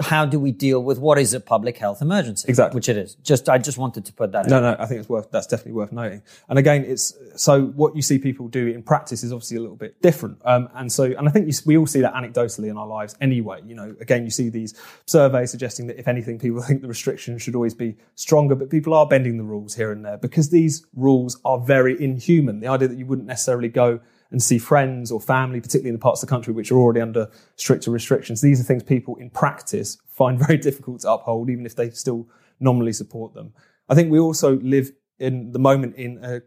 how 0.01 0.27
do 0.27 0.41
we 0.41 0.51
deal 0.51 0.83
with 0.83 0.99
what 0.99 1.19
is 1.19 1.35
a 1.35 1.41
public 1.41 1.79
health 1.79 2.03
emergency? 2.03 2.47
Exactly. 2.49 2.77
Which 2.77 2.89
it 2.89 2.97
is. 2.97 3.15
Just, 3.17 3.49
I 3.49 3.59
just 3.59 3.79
wanted 3.79 4.05
to 4.07 4.13
put 4.13 4.33
that. 4.33 4.49
No, 4.49 4.57
in. 4.57 4.63
no, 4.65 4.77
I 4.79 4.87
think 4.87 5.01
it's 5.01 5.09
worth. 5.09 5.31
That's 5.31 5.47
definitely 5.47 5.73
worth 5.73 5.93
noting. 5.93 6.23
And 6.49 6.59
again, 6.59 6.85
it's 6.85 7.15
so 7.37 7.67
what 7.67 7.95
you 7.95 8.03
see 8.03 8.19
people 8.19 8.49
do 8.49 8.67
in 8.67 8.83
practice 8.83 9.23
is 9.23 9.33
obviously 9.33 9.57
a 9.57 9.61
little 9.61 9.77
bit 9.77 10.03
different. 10.03 10.39
Um, 10.45 10.69
and 10.75 10.91
so, 10.91 11.05
and 11.05 11.29
I 11.29 11.31
think 11.31 11.47
you, 11.47 11.53
we 11.65 11.77
all 11.77 11.87
see 11.87 12.01
that 12.01 12.15
anecdotally 12.15 12.69
in 12.69 12.77
our 12.77 12.87
lives 12.87 13.15
anyway. 13.21 13.61
You 13.65 13.77
know, 13.77 13.95
again, 14.01 14.25
you 14.25 14.31
see 14.31 14.49
these 14.49 14.75
surveys 15.07 15.53
suggesting 15.53 15.87
that 15.87 15.99
if 15.99 16.09
anything, 16.09 16.39
people 16.39 16.61
think 16.63 16.83
the 16.83 16.89
restrictions 16.89 17.43
should 17.43 17.55
always 17.55 17.75
be 17.75 17.97
stronger, 18.17 18.57
but 18.57 18.71
people 18.71 18.95
are 18.95 19.07
bending 19.07 19.37
the 19.37 19.45
rules 19.45 19.75
here 19.77 19.93
and 19.93 20.05
there 20.05 20.19
because 20.19 20.51
these 20.51 20.85
rules 20.95 21.41
are 21.45 21.59
very 21.59 22.03
inhuman. 22.03 22.59
The 22.61 22.69
idea 22.69 22.89
that 22.89 22.99
you 22.99 23.07
wouldn't 23.07 23.29
necessarily 23.29 23.69
go 23.69 24.01
and 24.35 24.43
see 24.43 24.59
friends 24.59 25.12
or 25.12 25.21
family, 25.21 25.61
particularly 25.61 25.91
in 25.91 25.95
the 25.95 26.00
parts 26.00 26.21
of 26.21 26.29
the 26.29 26.35
country 26.35 26.53
which 26.53 26.73
are 26.73 26.76
already 26.76 27.00
under 27.00 27.31
stricter 27.55 27.93
restrictions. 27.93 28.41
These 28.41 28.59
are 28.59 28.64
things 28.64 28.83
people 28.83 29.14
in 29.14 29.31
practice 29.31 29.97
find 30.09 30.37
very 30.47 30.59
difficult 30.59 31.03
to 31.03 31.12
uphold, 31.12 31.50
even 31.50 31.64
if 31.64 31.76
they 31.76 31.91
still 31.91 32.26
nominally 32.59 32.93
support 32.93 33.33
them. 33.33 33.53
I 33.88 33.95
think 33.95 34.11
we 34.11 34.19
also 34.19 34.59
live 34.59 34.91
in 35.21 35.53
the 35.53 35.61
moment 35.61 35.95
in 35.95 36.19
a 36.25 36.43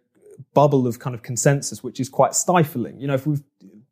bubble 0.53 0.85
of 0.85 0.99
kind 0.99 1.15
of 1.15 1.23
consensus, 1.23 1.81
which 1.81 2.01
is 2.01 2.09
quite 2.09 2.35
stifling. 2.35 2.99
You 2.99 3.07
know, 3.07 3.13
if 3.13 3.25
we've 3.25 3.43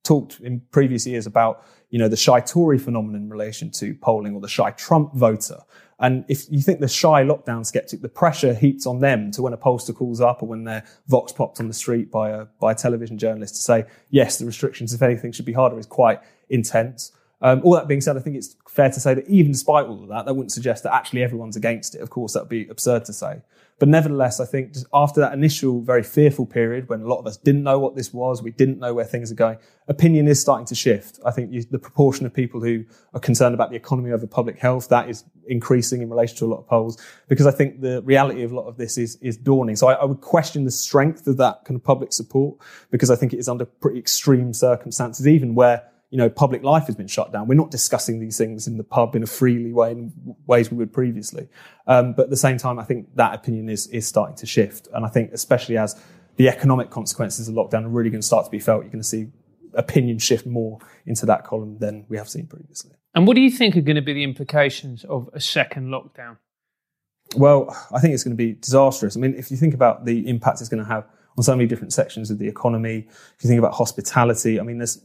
talked 0.03 0.41
in 0.41 0.59
previous 0.71 1.07
years 1.07 1.25
about, 1.25 1.65
you 1.89 1.97
know, 1.97 2.09
the 2.09 2.17
shy 2.17 2.41
Tory 2.41 2.77
phenomenon 2.77 3.21
in 3.21 3.29
relation 3.29 3.71
to 3.71 3.95
polling 3.95 4.35
or 4.35 4.41
the 4.41 4.49
shy 4.49 4.71
Trump 4.71 5.13
voter, 5.13 5.59
and 5.99 6.25
if 6.27 6.51
you 6.51 6.61
think 6.61 6.81
the 6.81 6.87
shy 6.87 7.23
lockdown 7.23 7.65
skeptic, 7.65 8.01
the 8.01 8.09
pressure 8.09 8.53
heaps 8.53 8.85
on 8.85 8.99
them 8.99 9.31
to 9.31 9.41
when 9.41 9.53
a 9.53 9.57
pollster 9.57 9.95
calls 9.95 10.19
up 10.19 10.43
or 10.43 10.47
when 10.47 10.65
they're 10.65 10.83
vox 11.07 11.31
popped 11.31 11.59
on 11.59 11.67
the 11.67 11.73
street 11.73 12.11
by 12.11 12.31
a, 12.31 12.45
by 12.59 12.73
a 12.73 12.75
television 12.75 13.17
journalist 13.17 13.55
to 13.55 13.61
say, 13.61 13.85
yes, 14.09 14.37
the 14.37 14.45
restrictions, 14.45 14.93
if 14.93 15.01
anything, 15.01 15.31
should 15.31 15.45
be 15.45 15.53
harder 15.53 15.79
is 15.79 15.85
quite 15.85 16.19
intense. 16.49 17.13
Um, 17.45 17.61
all 17.63 17.75
that 17.75 17.87
being 17.87 18.01
said, 18.01 18.17
I 18.17 18.21
think 18.21 18.35
it's 18.35 18.55
fair 18.67 18.89
to 18.89 18.99
say 18.99 19.13
that 19.13 19.27
even 19.27 19.51
despite 19.51 19.85
all 19.85 20.01
of 20.01 20.09
that, 20.09 20.25
that 20.25 20.33
wouldn't 20.33 20.51
suggest 20.51 20.81
that 20.81 20.95
actually 20.95 21.21
everyone's 21.21 21.55
against 21.55 21.93
it. 21.93 22.01
Of 22.01 22.09
course, 22.09 22.33
that 22.33 22.39
would 22.39 22.49
be 22.49 22.67
absurd 22.67 23.05
to 23.05 23.13
say. 23.13 23.43
But 23.77 23.87
nevertheless, 23.87 24.39
I 24.39 24.45
think 24.45 24.73
after 24.91 25.19
that 25.19 25.33
initial 25.33 25.81
very 25.81 26.01
fearful 26.01 26.47
period 26.47 26.89
when 26.89 27.01
a 27.01 27.07
lot 27.07 27.19
of 27.19 27.27
us 27.27 27.37
didn't 27.37 27.61
know 27.61 27.77
what 27.77 27.95
this 27.95 28.11
was, 28.11 28.41
we 28.41 28.49
didn't 28.49 28.79
know 28.79 28.95
where 28.95 29.05
things 29.05 29.31
are 29.31 29.35
going, 29.35 29.59
opinion 29.87 30.27
is 30.27 30.41
starting 30.41 30.65
to 30.67 30.75
shift. 30.75 31.19
I 31.23 31.29
think 31.29 31.51
you, 31.51 31.61
the 31.69 31.77
proportion 31.77 32.25
of 32.25 32.33
people 32.33 32.61
who 32.61 32.83
are 33.13 33.19
concerned 33.19 33.53
about 33.53 33.69
the 33.69 33.75
economy 33.75 34.11
over 34.11 34.25
public 34.25 34.57
health, 34.57 34.89
that 34.89 35.07
is 35.07 35.23
increasing 35.45 36.01
in 36.01 36.09
relation 36.09 36.37
to 36.37 36.45
a 36.45 36.47
lot 36.47 36.59
of 36.61 36.67
polls, 36.67 36.97
because 37.27 37.45
I 37.45 37.51
think 37.51 37.81
the 37.81 38.01
reality 38.01 38.41
of 38.41 38.53
a 38.53 38.55
lot 38.55 38.65
of 38.65 38.77
this 38.77 38.97
is, 38.97 39.17
is 39.21 39.37
dawning. 39.37 39.75
So 39.75 39.87
I, 39.87 39.93
I 39.93 40.05
would 40.05 40.21
question 40.21 40.63
the 40.63 40.71
strength 40.71 41.27
of 41.27 41.37
that 41.37 41.63
kind 41.65 41.75
of 41.75 41.83
public 41.83 42.11
support, 42.11 42.57
because 42.89 43.11
I 43.11 43.15
think 43.15 43.33
it 43.33 43.37
is 43.39 43.47
under 43.47 43.65
pretty 43.65 43.99
extreme 43.99 44.51
circumstances, 44.51 45.27
even 45.27 45.53
where 45.53 45.83
you 46.15 46.21
know, 46.21 46.29
public 46.29 46.63
life 46.63 46.85
has 46.85 46.95
been 46.95 47.07
shut 47.07 47.33
down. 47.33 47.45
We're 47.45 47.55
not 47.55 47.71
discussing 47.71 48.21
these 48.21 48.37
things 48.37 48.67
in 48.67 48.77
the 48.77 48.85
pub 48.85 49.17
in 49.17 49.23
a 49.23 49.25
freely 49.25 49.73
way 49.73 49.91
in 49.91 50.13
ways 50.47 50.71
we 50.71 50.77
would 50.77 50.93
previously. 50.93 51.49
Um, 51.87 52.13
but 52.13 52.23
at 52.23 52.29
the 52.29 52.37
same 52.37 52.57
time, 52.57 52.79
I 52.79 52.85
think 52.85 53.13
that 53.17 53.33
opinion 53.35 53.67
is 53.67 53.87
is 53.87 54.07
starting 54.07 54.37
to 54.37 54.45
shift, 54.45 54.87
and 54.93 55.05
I 55.05 55.09
think 55.09 55.33
especially 55.33 55.77
as 55.77 56.01
the 56.37 56.47
economic 56.47 56.89
consequences 56.89 57.49
of 57.49 57.55
lockdown 57.55 57.83
are 57.83 57.89
really 57.89 58.09
going 58.09 58.21
to 58.21 58.25
start 58.25 58.45
to 58.45 58.49
be 58.49 58.59
felt, 58.59 58.83
you're 58.83 58.91
going 58.91 59.01
to 59.01 59.09
see 59.09 59.27
opinion 59.73 60.17
shift 60.17 60.45
more 60.45 60.79
into 61.05 61.25
that 61.25 61.43
column 61.43 61.79
than 61.79 62.05
we 62.07 62.15
have 62.15 62.29
seen 62.29 62.47
previously. 62.47 62.91
And 63.13 63.27
what 63.27 63.35
do 63.35 63.41
you 63.41 63.51
think 63.51 63.75
are 63.75 63.81
going 63.81 63.97
to 63.97 64.01
be 64.01 64.13
the 64.13 64.23
implications 64.23 65.03
of 65.03 65.29
a 65.33 65.41
second 65.41 65.89
lockdown? 65.89 66.37
Well, 67.35 67.75
I 67.93 67.99
think 67.99 68.13
it's 68.13 68.23
going 68.23 68.37
to 68.37 68.41
be 68.41 68.53
disastrous. 68.53 69.17
I 69.17 69.19
mean, 69.19 69.35
if 69.35 69.51
you 69.51 69.57
think 69.57 69.73
about 69.73 70.05
the 70.05 70.29
impact 70.29 70.61
it's 70.61 70.69
going 70.69 70.81
to 70.81 70.89
have 70.89 71.05
on 71.37 71.43
so 71.43 71.53
many 71.53 71.67
different 71.67 71.91
sections 71.91 72.31
of 72.31 72.39
the 72.39 72.47
economy, 72.47 73.05
if 73.09 73.43
you 73.43 73.49
think 73.49 73.59
about 73.59 73.73
hospitality, 73.73 74.61
I 74.61 74.63
mean, 74.63 74.77
there's 74.77 75.01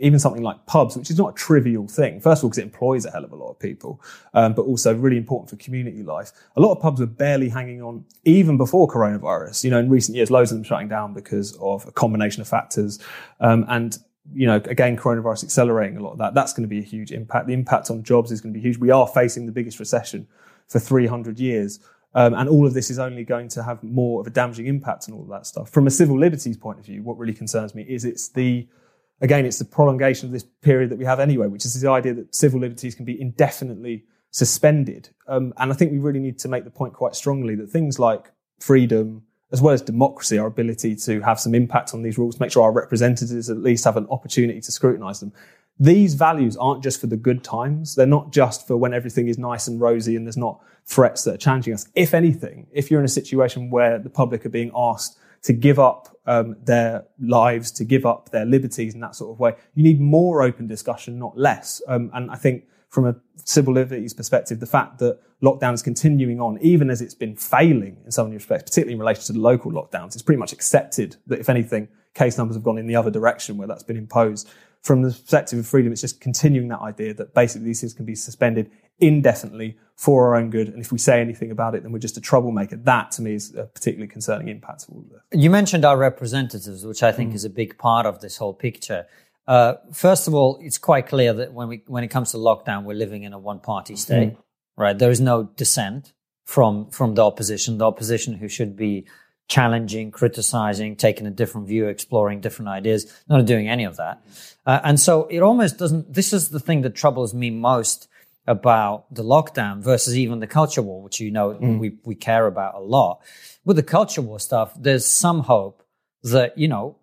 even 0.00 0.18
something 0.18 0.42
like 0.42 0.64
pubs, 0.66 0.96
which 0.96 1.10
is 1.10 1.18
not 1.18 1.30
a 1.30 1.34
trivial 1.34 1.86
thing. 1.86 2.20
First 2.20 2.40
of 2.40 2.44
all, 2.44 2.50
because 2.50 2.58
it 2.58 2.64
employs 2.64 3.04
a 3.04 3.10
hell 3.10 3.24
of 3.24 3.32
a 3.32 3.36
lot 3.36 3.50
of 3.50 3.58
people, 3.58 4.00
um, 4.34 4.54
but 4.54 4.62
also 4.62 4.94
really 4.94 5.16
important 5.16 5.50
for 5.50 5.56
community 5.56 6.02
life. 6.02 6.32
A 6.56 6.60
lot 6.60 6.72
of 6.72 6.80
pubs 6.80 7.00
were 7.00 7.06
barely 7.06 7.48
hanging 7.48 7.82
on 7.82 8.04
even 8.24 8.56
before 8.56 8.88
coronavirus. 8.88 9.62
You 9.64 9.70
know, 9.70 9.78
in 9.78 9.90
recent 9.90 10.16
years, 10.16 10.30
loads 10.30 10.50
of 10.50 10.58
them 10.58 10.64
shutting 10.64 10.88
down 10.88 11.12
because 11.12 11.56
of 11.60 11.86
a 11.86 11.92
combination 11.92 12.40
of 12.40 12.48
factors. 12.48 12.98
Um, 13.40 13.64
and 13.68 13.98
you 14.32 14.46
know, 14.46 14.56
again, 14.56 14.96
coronavirus 14.96 15.44
accelerating 15.44 15.96
a 15.96 16.02
lot 16.02 16.12
of 16.12 16.18
that. 16.18 16.34
That's 16.34 16.52
going 16.52 16.62
to 16.62 16.68
be 16.68 16.78
a 16.78 16.82
huge 16.82 17.12
impact. 17.12 17.46
The 17.46 17.54
impact 17.54 17.90
on 17.90 18.02
jobs 18.02 18.32
is 18.32 18.40
going 18.40 18.52
to 18.54 18.58
be 18.58 18.62
huge. 18.62 18.78
We 18.78 18.90
are 18.90 19.06
facing 19.06 19.46
the 19.46 19.52
biggest 19.52 19.78
recession 19.78 20.26
for 20.68 20.78
300 20.78 21.38
years. 21.38 21.80
Um, 22.14 22.34
and 22.34 22.48
all 22.48 22.66
of 22.66 22.74
this 22.74 22.90
is 22.90 22.98
only 22.98 23.24
going 23.24 23.48
to 23.48 23.62
have 23.62 23.82
more 23.82 24.20
of 24.20 24.26
a 24.26 24.30
damaging 24.30 24.66
impact 24.66 25.08
on 25.08 25.14
all 25.14 25.22
of 25.22 25.28
that 25.28 25.46
stuff. 25.46 25.70
From 25.70 25.86
a 25.86 25.90
civil 25.90 26.18
liberties 26.18 26.56
point 26.56 26.78
of 26.78 26.84
view, 26.84 27.02
what 27.02 27.18
really 27.18 27.34
concerns 27.34 27.74
me 27.74 27.82
is 27.82 28.04
it's 28.04 28.28
the 28.28 28.66
again, 29.20 29.44
it's 29.46 29.58
the 29.58 29.64
prolongation 29.64 30.26
of 30.26 30.32
this 30.32 30.44
period 30.62 30.90
that 30.90 30.98
we 30.98 31.04
have 31.04 31.20
anyway, 31.20 31.46
which 31.46 31.64
is 31.64 31.80
the 31.80 31.90
idea 31.90 32.14
that 32.14 32.34
civil 32.34 32.60
liberties 32.60 32.94
can 32.94 33.04
be 33.04 33.20
indefinitely 33.20 34.04
suspended. 34.30 35.10
Um, 35.26 35.52
and 35.56 35.72
I 35.72 35.74
think 35.74 35.92
we 35.92 35.98
really 35.98 36.20
need 36.20 36.38
to 36.40 36.48
make 36.48 36.64
the 36.64 36.70
point 36.70 36.94
quite 36.94 37.14
strongly 37.14 37.54
that 37.56 37.68
things 37.68 37.98
like 37.98 38.30
freedom, 38.58 39.22
as 39.52 39.60
well 39.60 39.74
as 39.74 39.82
democracy, 39.82 40.38
our 40.38 40.46
ability 40.46 40.96
to 40.96 41.20
have 41.20 41.40
some 41.40 41.54
impact 41.54 41.92
on 41.94 42.02
these 42.02 42.16
rules, 42.16 42.38
make 42.40 42.52
sure 42.52 42.62
our 42.62 42.72
representatives 42.72 43.50
at 43.50 43.58
least 43.58 43.84
have 43.84 43.96
an 43.96 44.06
opportunity 44.10 44.60
to 44.60 44.72
scrutinize 44.72 45.20
them. 45.20 45.32
These 45.78 46.14
values 46.14 46.56
aren't 46.58 46.82
just 46.82 47.00
for 47.00 47.06
the 47.06 47.16
good 47.16 47.42
times. 47.42 47.94
They're 47.94 48.06
not 48.06 48.32
just 48.32 48.66
for 48.66 48.76
when 48.76 48.92
everything 48.92 49.28
is 49.28 49.38
nice 49.38 49.66
and 49.66 49.80
rosy 49.80 50.14
and 50.14 50.26
there's 50.26 50.36
not 50.36 50.60
threats 50.84 51.24
that 51.24 51.34
are 51.34 51.38
challenging 51.38 51.72
us. 51.72 51.86
If 51.94 52.12
anything, 52.12 52.66
if 52.70 52.90
you're 52.90 53.00
in 53.00 53.06
a 53.06 53.08
situation 53.08 53.70
where 53.70 53.98
the 53.98 54.10
public 54.10 54.44
are 54.44 54.50
being 54.50 54.70
asked 54.76 55.18
to 55.42 55.52
give 55.52 55.78
up 55.78 56.16
um, 56.26 56.56
their 56.64 57.04
lives, 57.18 57.70
to 57.72 57.84
give 57.84 58.04
up 58.06 58.30
their 58.30 58.44
liberties 58.44 58.94
in 58.94 59.00
that 59.00 59.14
sort 59.14 59.32
of 59.32 59.40
way. 59.40 59.54
You 59.74 59.82
need 59.82 60.00
more 60.00 60.42
open 60.42 60.66
discussion, 60.66 61.18
not 61.18 61.36
less. 61.36 61.82
Um, 61.88 62.10
and 62.14 62.30
I 62.30 62.36
think 62.36 62.64
from 62.88 63.06
a 63.06 63.16
civil 63.44 63.72
liberties 63.72 64.12
perspective, 64.12 64.60
the 64.60 64.66
fact 64.66 64.98
that 64.98 65.18
lockdown 65.42 65.72
is 65.72 65.82
continuing 65.82 66.40
on, 66.40 66.58
even 66.60 66.90
as 66.90 67.00
it's 67.00 67.14
been 67.14 67.36
failing 67.36 67.96
in 68.04 68.10
some 68.10 68.30
respects, 68.30 68.64
particularly 68.64 68.94
in 68.94 68.98
relation 68.98 69.24
to 69.24 69.32
the 69.32 69.40
local 69.40 69.70
lockdowns, 69.70 70.14
it's 70.14 70.22
pretty 70.22 70.38
much 70.38 70.52
accepted 70.52 71.16
that 71.26 71.38
if 71.38 71.48
anything, 71.48 71.88
case 72.14 72.36
numbers 72.36 72.56
have 72.56 72.64
gone 72.64 72.78
in 72.78 72.86
the 72.86 72.96
other 72.96 73.10
direction 73.10 73.56
where 73.56 73.68
that's 73.68 73.84
been 73.84 73.96
imposed. 73.96 74.50
From 74.82 75.02
the 75.02 75.10
perspective 75.10 75.58
of 75.58 75.66
freedom, 75.66 75.92
it's 75.92 76.00
just 76.00 76.20
continuing 76.20 76.68
that 76.68 76.80
idea 76.80 77.12
that 77.14 77.34
basically 77.34 77.66
these 77.66 77.80
things 77.80 77.92
can 77.92 78.06
be 78.06 78.14
suspended 78.14 78.70
indefinitely 78.98 79.76
for 79.96 80.28
our 80.28 80.36
own 80.36 80.48
good. 80.48 80.68
And 80.68 80.80
if 80.80 80.90
we 80.90 80.98
say 80.98 81.20
anything 81.20 81.50
about 81.50 81.74
it, 81.74 81.82
then 81.82 81.92
we're 81.92 81.98
just 81.98 82.16
a 82.16 82.20
troublemaker. 82.20 82.76
That 82.76 83.10
to 83.12 83.22
me 83.22 83.34
is 83.34 83.54
a 83.54 83.64
particularly 83.64 84.08
concerning 84.08 84.48
impact 84.48 84.84
of 84.84 84.94
all 84.94 85.00
of 85.00 85.10
this. 85.10 85.20
You 85.32 85.50
mentioned 85.50 85.84
our 85.84 85.98
representatives, 85.98 86.86
which 86.86 87.02
I 87.02 87.12
think 87.12 87.32
mm. 87.32 87.34
is 87.34 87.44
a 87.44 87.50
big 87.50 87.76
part 87.76 88.06
of 88.06 88.20
this 88.20 88.38
whole 88.38 88.54
picture. 88.54 89.06
Uh, 89.46 89.74
first 89.92 90.28
of 90.28 90.34
all, 90.34 90.58
it's 90.62 90.78
quite 90.78 91.06
clear 91.06 91.32
that 91.34 91.52
when 91.52 91.68
we 91.68 91.82
when 91.86 92.04
it 92.04 92.08
comes 92.08 92.30
to 92.30 92.38
lockdown, 92.38 92.84
we're 92.84 92.94
living 92.94 93.24
in 93.24 93.32
a 93.32 93.38
one 93.38 93.58
party 93.58 93.96
state, 93.96 94.32
mm. 94.32 94.36
right? 94.76 94.98
There 94.98 95.10
is 95.10 95.20
no 95.20 95.44
dissent 95.56 96.12
from 96.44 96.90
from 96.90 97.14
the 97.14 97.24
opposition. 97.24 97.78
The 97.78 97.86
opposition 97.86 98.34
who 98.34 98.48
should 98.48 98.76
be 98.76 99.06
challenging, 99.50 100.12
criticizing, 100.12 100.94
taking 100.94 101.26
a 101.26 101.30
different 101.30 101.66
view, 101.66 101.88
exploring 101.88 102.40
different 102.40 102.68
ideas, 102.68 103.12
not 103.28 103.44
doing 103.44 103.68
any 103.68 103.84
of 103.84 103.96
that. 103.96 104.22
Uh, 104.64 104.80
and 104.84 104.98
so 104.98 105.26
it 105.26 105.40
almost 105.40 105.76
doesn't. 105.76 106.14
This 106.14 106.32
is 106.32 106.48
the 106.50 106.60
thing 106.60 106.82
that 106.82 106.94
troubles 106.94 107.34
me 107.34 107.50
most 107.50 108.08
about 108.46 109.12
the 109.12 109.24
lockdown 109.24 109.82
versus 109.82 110.16
even 110.16 110.38
the 110.40 110.46
culture 110.46 110.82
war, 110.82 111.02
which 111.02 111.20
you 111.20 111.30
know 111.30 111.50
mm. 111.50 111.78
we, 111.78 111.98
we 112.04 112.14
care 112.14 112.46
about 112.46 112.74
a 112.74 112.80
lot. 112.80 113.20
With 113.64 113.76
the 113.76 113.82
culture 113.82 114.22
war 114.22 114.38
stuff, 114.38 114.72
there's 114.78 115.06
some 115.06 115.40
hope 115.40 115.82
that, 116.22 116.56
you 116.56 116.68
know, 116.68 116.96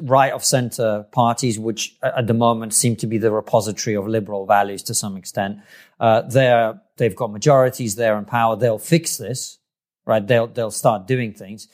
right 0.00 0.32
of 0.32 0.44
center 0.44 1.06
parties, 1.12 1.58
which 1.58 1.96
at 2.02 2.26
the 2.26 2.34
moment 2.34 2.72
seem 2.72 2.96
to 2.96 3.06
be 3.06 3.18
the 3.18 3.30
repository 3.30 3.96
of 3.96 4.06
liberal 4.06 4.46
values 4.46 4.82
to 4.84 4.94
some 4.94 5.16
extent, 5.16 5.58
uh, 6.00 6.22
they're, 6.22 6.80
they've 6.96 7.16
got 7.16 7.32
majorities 7.32 7.96
there 7.96 8.16
in 8.18 8.24
power. 8.24 8.56
They'll 8.56 8.78
fix 8.78 9.18
this, 9.18 9.58
right? 10.04 10.26
They'll, 10.26 10.46
they'll 10.46 10.70
start 10.70 11.06
doing 11.06 11.32
things. 11.32 11.68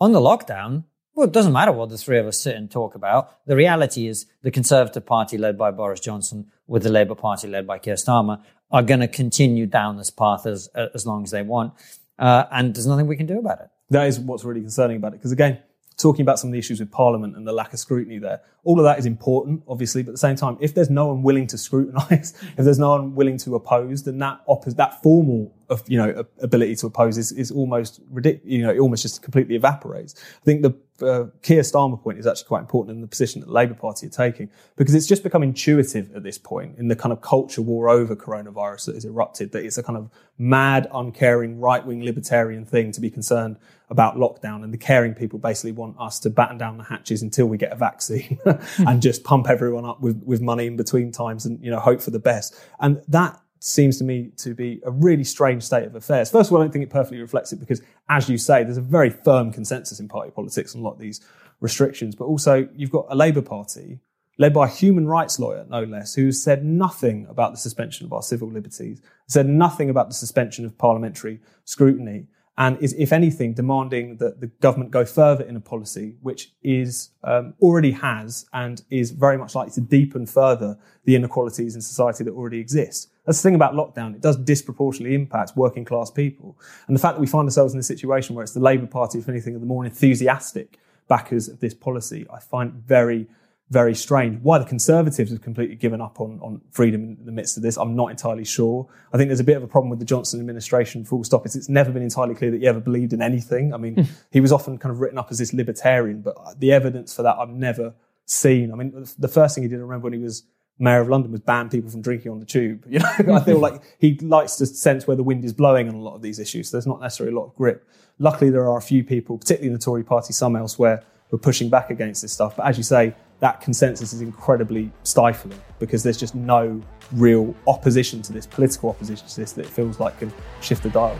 On 0.00 0.12
the 0.12 0.20
lockdown, 0.20 0.84
well, 1.14 1.26
it 1.26 1.32
doesn't 1.32 1.52
matter 1.52 1.72
what 1.72 1.88
the 1.88 1.96
three 1.96 2.18
of 2.18 2.26
us 2.26 2.38
sit 2.38 2.56
and 2.56 2.70
talk 2.70 2.94
about. 2.94 3.46
The 3.46 3.56
reality 3.56 4.06
is 4.06 4.26
the 4.42 4.50
Conservative 4.50 5.06
Party 5.06 5.38
led 5.38 5.56
by 5.56 5.70
Boris 5.70 6.00
Johnson 6.00 6.50
with 6.66 6.82
the 6.82 6.90
Labour 6.90 7.14
Party 7.14 7.48
led 7.48 7.66
by 7.66 7.78
Keir 7.78 7.94
Starmer 7.94 8.42
are 8.70 8.82
going 8.82 9.00
to 9.00 9.08
continue 9.08 9.66
down 9.66 9.96
this 9.96 10.10
path 10.10 10.44
as, 10.44 10.68
as 10.94 11.06
long 11.06 11.22
as 11.22 11.30
they 11.30 11.42
want. 11.42 11.72
Uh, 12.18 12.44
and 12.50 12.74
there's 12.74 12.86
nothing 12.86 13.06
we 13.06 13.16
can 13.16 13.26
do 13.26 13.38
about 13.38 13.60
it. 13.60 13.68
That 13.90 14.06
is 14.08 14.18
what's 14.18 14.44
really 14.44 14.60
concerning 14.60 14.98
about 14.98 15.14
it. 15.14 15.16
Because 15.16 15.32
again, 15.32 15.58
talking 15.96 16.22
about 16.22 16.38
some 16.38 16.48
of 16.48 16.52
the 16.52 16.58
issues 16.58 16.80
with 16.80 16.90
Parliament 16.90 17.36
and 17.36 17.46
the 17.46 17.52
lack 17.52 17.72
of 17.72 17.78
scrutiny 17.78 18.18
there. 18.18 18.40
All 18.64 18.78
of 18.78 18.84
that 18.84 18.98
is 18.98 19.06
important, 19.06 19.62
obviously, 19.66 20.02
but 20.02 20.10
at 20.10 20.14
the 20.14 20.18
same 20.18 20.36
time, 20.36 20.58
if 20.60 20.74
there's 20.74 20.90
no 20.90 21.06
one 21.06 21.22
willing 21.22 21.46
to 21.48 21.58
scrutinise, 21.58 22.34
if 22.58 22.64
there's 22.64 22.78
no 22.78 22.90
one 22.90 23.14
willing 23.14 23.38
to 23.38 23.54
oppose, 23.54 24.02
then 24.02 24.18
that 24.18 24.40
that 24.76 25.02
formal 25.02 25.54
of 25.68 25.82
you 25.88 25.98
know 25.98 26.24
ability 26.40 26.76
to 26.76 26.86
oppose 26.86 27.16
is, 27.16 27.32
is 27.32 27.50
almost 27.50 28.00
ridiculous. 28.10 28.50
You 28.50 28.62
know, 28.62 28.72
it 28.72 28.78
almost 28.78 29.02
just 29.02 29.22
completely 29.22 29.56
evaporates. 29.56 30.14
I 30.42 30.44
think 30.44 30.62
the 30.62 30.74
uh, 31.02 31.26
Keir 31.42 31.62
Starmer 31.62 32.00
point 32.00 32.18
is 32.18 32.26
actually 32.26 32.46
quite 32.46 32.60
important 32.60 32.94
in 32.94 33.00
the 33.00 33.06
position 33.06 33.40
that 33.40 33.46
the 33.46 33.52
Labour 33.52 33.74
Party 33.74 34.06
are 34.06 34.10
taking 34.10 34.50
because 34.76 34.94
it's 34.94 35.06
just 35.06 35.22
become 35.22 35.42
intuitive 35.42 36.14
at 36.14 36.22
this 36.22 36.38
point 36.38 36.78
in 36.78 36.88
the 36.88 36.96
kind 36.96 37.12
of 37.12 37.20
culture 37.20 37.62
war 37.62 37.88
over 37.88 38.16
coronavirus 38.16 38.86
that 38.86 38.94
has 38.94 39.04
erupted 39.04 39.52
that 39.52 39.64
it's 39.64 39.78
a 39.78 39.82
kind 39.82 39.96
of 39.98 40.10
mad, 40.38 40.88
uncaring, 40.92 41.58
right 41.60 41.84
wing 41.84 42.04
libertarian 42.04 42.64
thing 42.64 42.92
to 42.92 43.00
be 43.00 43.10
concerned 43.10 43.56
about 43.88 44.16
lockdown. 44.16 44.64
And 44.64 44.72
the 44.72 44.78
caring 44.78 45.14
people 45.14 45.38
basically 45.38 45.72
want 45.72 45.96
us 45.98 46.18
to 46.20 46.30
batten 46.30 46.58
down 46.58 46.78
the 46.78 46.84
hatches 46.84 47.22
until 47.22 47.46
we 47.46 47.56
get 47.56 47.72
a 47.72 47.76
vaccine 47.76 48.38
and 48.78 49.00
just 49.00 49.24
pump 49.24 49.48
everyone 49.48 49.84
up 49.84 50.00
with, 50.00 50.22
with 50.24 50.40
money 50.40 50.66
in 50.66 50.76
between 50.76 51.12
times 51.12 51.46
and, 51.46 51.62
you 51.64 51.70
know, 51.70 51.80
hope 51.80 52.00
for 52.00 52.10
the 52.10 52.18
best. 52.18 52.58
And 52.80 53.02
that 53.08 53.40
seems 53.58 53.98
to 53.98 54.04
me 54.04 54.30
to 54.36 54.54
be 54.54 54.80
a 54.84 54.90
really 54.90 55.24
strange 55.24 55.62
state 55.62 55.84
of 55.84 55.94
affairs. 55.94 56.30
First 56.30 56.50
of 56.50 56.54
all, 56.54 56.60
I 56.60 56.64
don't 56.64 56.72
think 56.72 56.84
it 56.84 56.90
perfectly 56.90 57.20
reflects 57.20 57.52
it 57.52 57.60
because, 57.60 57.82
as 58.08 58.28
you 58.28 58.38
say, 58.38 58.64
there's 58.64 58.76
a 58.76 58.82
very 58.82 59.10
firm 59.10 59.52
consensus 59.52 60.00
in 60.00 60.08
party 60.08 60.30
politics 60.30 60.74
on 60.74 60.80
a 60.80 60.84
lot 60.84 60.92
of 60.92 60.98
these 60.98 61.20
restrictions. 61.60 62.14
But 62.14 62.26
also, 62.26 62.68
you've 62.74 62.90
got 62.90 63.06
a 63.08 63.16
Labour 63.16 63.42
Party 63.42 64.00
led 64.38 64.52
by 64.52 64.66
a 64.66 64.70
human 64.70 65.06
rights 65.06 65.38
lawyer, 65.38 65.64
no 65.68 65.82
less, 65.82 66.14
who 66.14 66.30
said 66.30 66.64
nothing 66.64 67.26
about 67.28 67.52
the 67.52 67.58
suspension 67.58 68.04
of 68.04 68.12
our 68.12 68.22
civil 68.22 68.50
liberties, 68.50 69.00
said 69.26 69.48
nothing 69.48 69.88
about 69.88 70.08
the 70.08 70.14
suspension 70.14 70.64
of 70.64 70.76
parliamentary 70.76 71.40
scrutiny, 71.64 72.26
and 72.58 72.78
is, 72.80 72.94
if 72.94 73.12
anything, 73.12 73.52
demanding 73.52 74.16
that 74.16 74.40
the 74.40 74.46
government 74.46 74.90
go 74.90 75.04
further 75.04 75.44
in 75.44 75.56
a 75.56 75.60
policy 75.60 76.16
which 76.22 76.52
is 76.62 77.10
um, 77.22 77.54
already 77.60 77.90
has 77.90 78.46
and 78.52 78.82
is 78.90 79.10
very 79.10 79.36
much 79.36 79.54
likely 79.54 79.72
to 79.72 79.80
deepen 79.80 80.26
further 80.26 80.78
the 81.04 81.14
inequalities 81.16 81.74
in 81.74 81.82
society 81.82 82.24
that 82.24 82.32
already 82.32 82.58
exist. 82.58 83.10
That's 83.26 83.38
the 83.38 83.48
thing 83.48 83.54
about 83.54 83.74
lockdown. 83.74 84.14
It 84.14 84.20
does 84.20 84.36
disproportionately 84.36 85.14
impact 85.14 85.52
working 85.56 85.84
class 85.84 86.10
people. 86.10 86.56
And 86.86 86.96
the 86.96 87.00
fact 87.00 87.16
that 87.16 87.20
we 87.20 87.26
find 87.26 87.46
ourselves 87.46 87.74
in 87.74 87.80
a 87.80 87.82
situation 87.82 88.34
where 88.34 88.42
it's 88.42 88.54
the 88.54 88.60
Labour 88.60 88.86
Party, 88.86 89.18
if 89.18 89.28
anything, 89.28 89.54
are 89.56 89.58
the 89.58 89.66
more 89.66 89.84
enthusiastic 89.84 90.78
backers 91.08 91.48
of 91.48 91.60
this 91.60 91.74
policy, 91.74 92.26
I 92.32 92.38
find 92.40 92.72
very 92.72 93.26
very 93.70 93.94
strange. 93.94 94.40
Why 94.42 94.58
the 94.58 94.64
Conservatives 94.64 95.30
have 95.32 95.42
completely 95.42 95.74
given 95.74 96.00
up 96.00 96.20
on, 96.20 96.38
on 96.40 96.60
freedom 96.70 97.16
in 97.18 97.26
the 97.26 97.32
midst 97.32 97.56
of 97.56 97.64
this, 97.64 97.76
I'm 97.76 97.96
not 97.96 98.10
entirely 98.12 98.44
sure. 98.44 98.86
I 99.12 99.16
think 99.16 99.28
there's 99.28 99.40
a 99.40 99.44
bit 99.44 99.56
of 99.56 99.62
a 99.64 99.66
problem 99.66 99.90
with 99.90 99.98
the 99.98 100.04
Johnson 100.04 100.38
administration, 100.38 101.04
full 101.04 101.24
stop. 101.24 101.44
It's, 101.46 101.56
it's 101.56 101.68
never 101.68 101.90
been 101.90 102.02
entirely 102.02 102.34
clear 102.34 102.52
that 102.52 102.60
he 102.60 102.66
ever 102.66 102.80
believed 102.80 103.12
in 103.12 103.20
anything. 103.20 103.74
I 103.74 103.76
mean, 103.76 103.94
hmm. 103.94 104.02
he 104.30 104.40
was 104.40 104.52
often 104.52 104.78
kind 104.78 104.92
of 104.92 105.00
written 105.00 105.18
up 105.18 105.28
as 105.30 105.38
this 105.38 105.52
libertarian, 105.52 106.20
but 106.20 106.36
the 106.60 106.72
evidence 106.72 107.14
for 107.14 107.22
that 107.22 107.36
I've 107.36 107.50
never 107.50 107.94
seen. 108.24 108.72
I 108.72 108.76
mean, 108.76 109.06
the 109.18 109.28
first 109.28 109.54
thing 109.54 109.64
he 109.64 109.68
did, 109.68 109.78
I 109.78 109.82
remember 109.82 110.04
when 110.04 110.12
he 110.12 110.20
was 110.20 110.44
mayor 110.78 111.00
of 111.00 111.08
London, 111.08 111.32
was 111.32 111.40
ban 111.40 111.68
people 111.68 111.90
from 111.90 112.02
drinking 112.02 112.30
on 112.32 112.40
the 112.40 112.46
tube. 112.46 112.84
You 112.90 112.98
know, 112.98 113.34
I 113.34 113.40
feel 113.42 113.58
like 113.58 113.82
he 113.98 114.16
likes 114.18 114.56
to 114.56 114.66
sense 114.66 115.06
where 115.06 115.16
the 115.16 115.22
wind 115.22 115.44
is 115.44 115.52
blowing 115.52 115.88
on 115.88 115.94
a 115.94 116.00
lot 116.00 116.14
of 116.14 116.22
these 116.22 116.38
issues. 116.38 116.70
There's 116.70 116.86
not 116.86 117.00
necessarily 117.00 117.34
a 117.34 117.38
lot 117.38 117.46
of 117.46 117.54
grip. 117.54 117.88
Luckily, 118.18 118.50
there 118.50 118.68
are 118.68 118.78
a 118.78 118.82
few 118.82 119.04
people, 119.04 119.38
particularly 119.38 119.68
in 119.68 119.72
the 119.72 119.78
Tory 119.78 120.04
party, 120.04 120.32
some 120.32 120.56
elsewhere, 120.56 121.02
who 121.28 121.36
are 121.36 121.40
pushing 121.40 121.68
back 121.68 121.90
against 121.90 122.22
this 122.22 122.32
stuff. 122.32 122.56
But 122.56 122.66
as 122.66 122.76
you 122.76 122.82
say, 122.82 123.14
that 123.40 123.60
consensus 123.60 124.12
is 124.12 124.22
incredibly 124.22 124.90
stifling 125.02 125.60
because 125.78 126.02
there's 126.02 126.16
just 126.16 126.34
no 126.34 126.80
real 127.12 127.54
opposition 127.66 128.22
to 128.22 128.32
this, 128.32 128.46
political 128.46 128.88
opposition 128.90 129.26
to 129.26 129.36
this, 129.36 129.52
that 129.52 129.66
it 129.66 129.70
feels 129.70 130.00
like 130.00 130.18
can 130.18 130.32
shift 130.60 130.82
the 130.82 130.90
dial. 130.90 131.18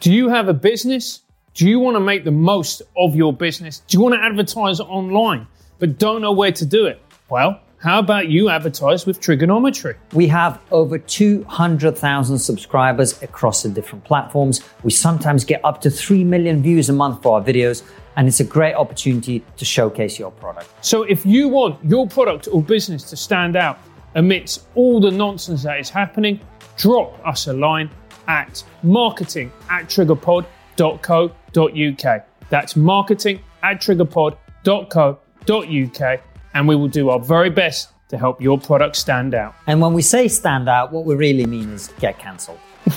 Do 0.00 0.12
you 0.12 0.28
have 0.28 0.48
a 0.48 0.54
business? 0.54 1.20
Do 1.52 1.68
you 1.68 1.80
want 1.80 1.96
to 1.96 2.00
make 2.00 2.22
the 2.24 2.30
most 2.30 2.82
of 2.96 3.16
your 3.16 3.32
business? 3.32 3.80
Do 3.80 3.98
you 3.98 4.02
want 4.02 4.14
to 4.14 4.22
advertise 4.22 4.78
online 4.78 5.48
but 5.80 5.98
don't 5.98 6.20
know 6.22 6.30
where 6.30 6.52
to 6.52 6.64
do 6.64 6.86
it? 6.86 7.02
Well, 7.28 7.60
how 7.78 7.98
about 7.98 8.28
you 8.28 8.50
advertise 8.50 9.04
with 9.04 9.20
TRIGGERnometry? 9.20 9.96
We 10.12 10.28
have 10.28 10.60
over 10.70 10.96
200,000 10.98 12.38
subscribers 12.38 13.20
across 13.22 13.64
the 13.64 13.68
different 13.68 14.04
platforms. 14.04 14.60
We 14.84 14.92
sometimes 14.92 15.44
get 15.44 15.64
up 15.64 15.80
to 15.80 15.90
3 15.90 16.22
million 16.22 16.62
views 16.62 16.88
a 16.88 16.92
month 16.92 17.22
for 17.22 17.38
our 17.38 17.44
videos, 17.44 17.82
and 18.16 18.28
it's 18.28 18.40
a 18.40 18.44
great 18.44 18.74
opportunity 18.74 19.42
to 19.56 19.64
showcase 19.64 20.18
your 20.18 20.30
product. 20.30 20.68
So 20.82 21.02
if 21.04 21.26
you 21.26 21.48
want 21.48 21.82
your 21.84 22.06
product 22.06 22.48
or 22.52 22.62
business 22.62 23.02
to 23.10 23.16
stand 23.16 23.56
out 23.56 23.78
amidst 24.14 24.66
all 24.74 25.00
the 25.00 25.10
nonsense 25.10 25.62
that 25.62 25.80
is 25.80 25.88
happening, 25.88 26.38
drop 26.76 27.18
us 27.26 27.46
a 27.48 27.52
line 27.54 27.90
at 28.28 28.62
marketing 28.82 29.50
at 29.70 29.86
triggerpod.co.uk. 29.86 31.39
That's 31.52 32.76
marketing 32.76 33.40
at 33.62 33.80
triggerpod.co.uk 33.80 36.20
and 36.54 36.68
we 36.68 36.76
will 36.76 36.88
do 36.88 37.10
our 37.10 37.20
very 37.20 37.50
best 37.50 37.90
to 38.08 38.18
help 38.18 38.40
your 38.40 38.58
product 38.58 38.96
stand 38.96 39.34
out. 39.34 39.54
And 39.66 39.80
when 39.80 39.94
we 39.94 40.02
say 40.02 40.28
stand 40.28 40.68
out, 40.68 40.92
what 40.92 41.04
we 41.04 41.14
really 41.14 41.46
mean 41.46 41.70
is 41.70 41.92
get 42.00 42.18
cancelled. 42.18 42.58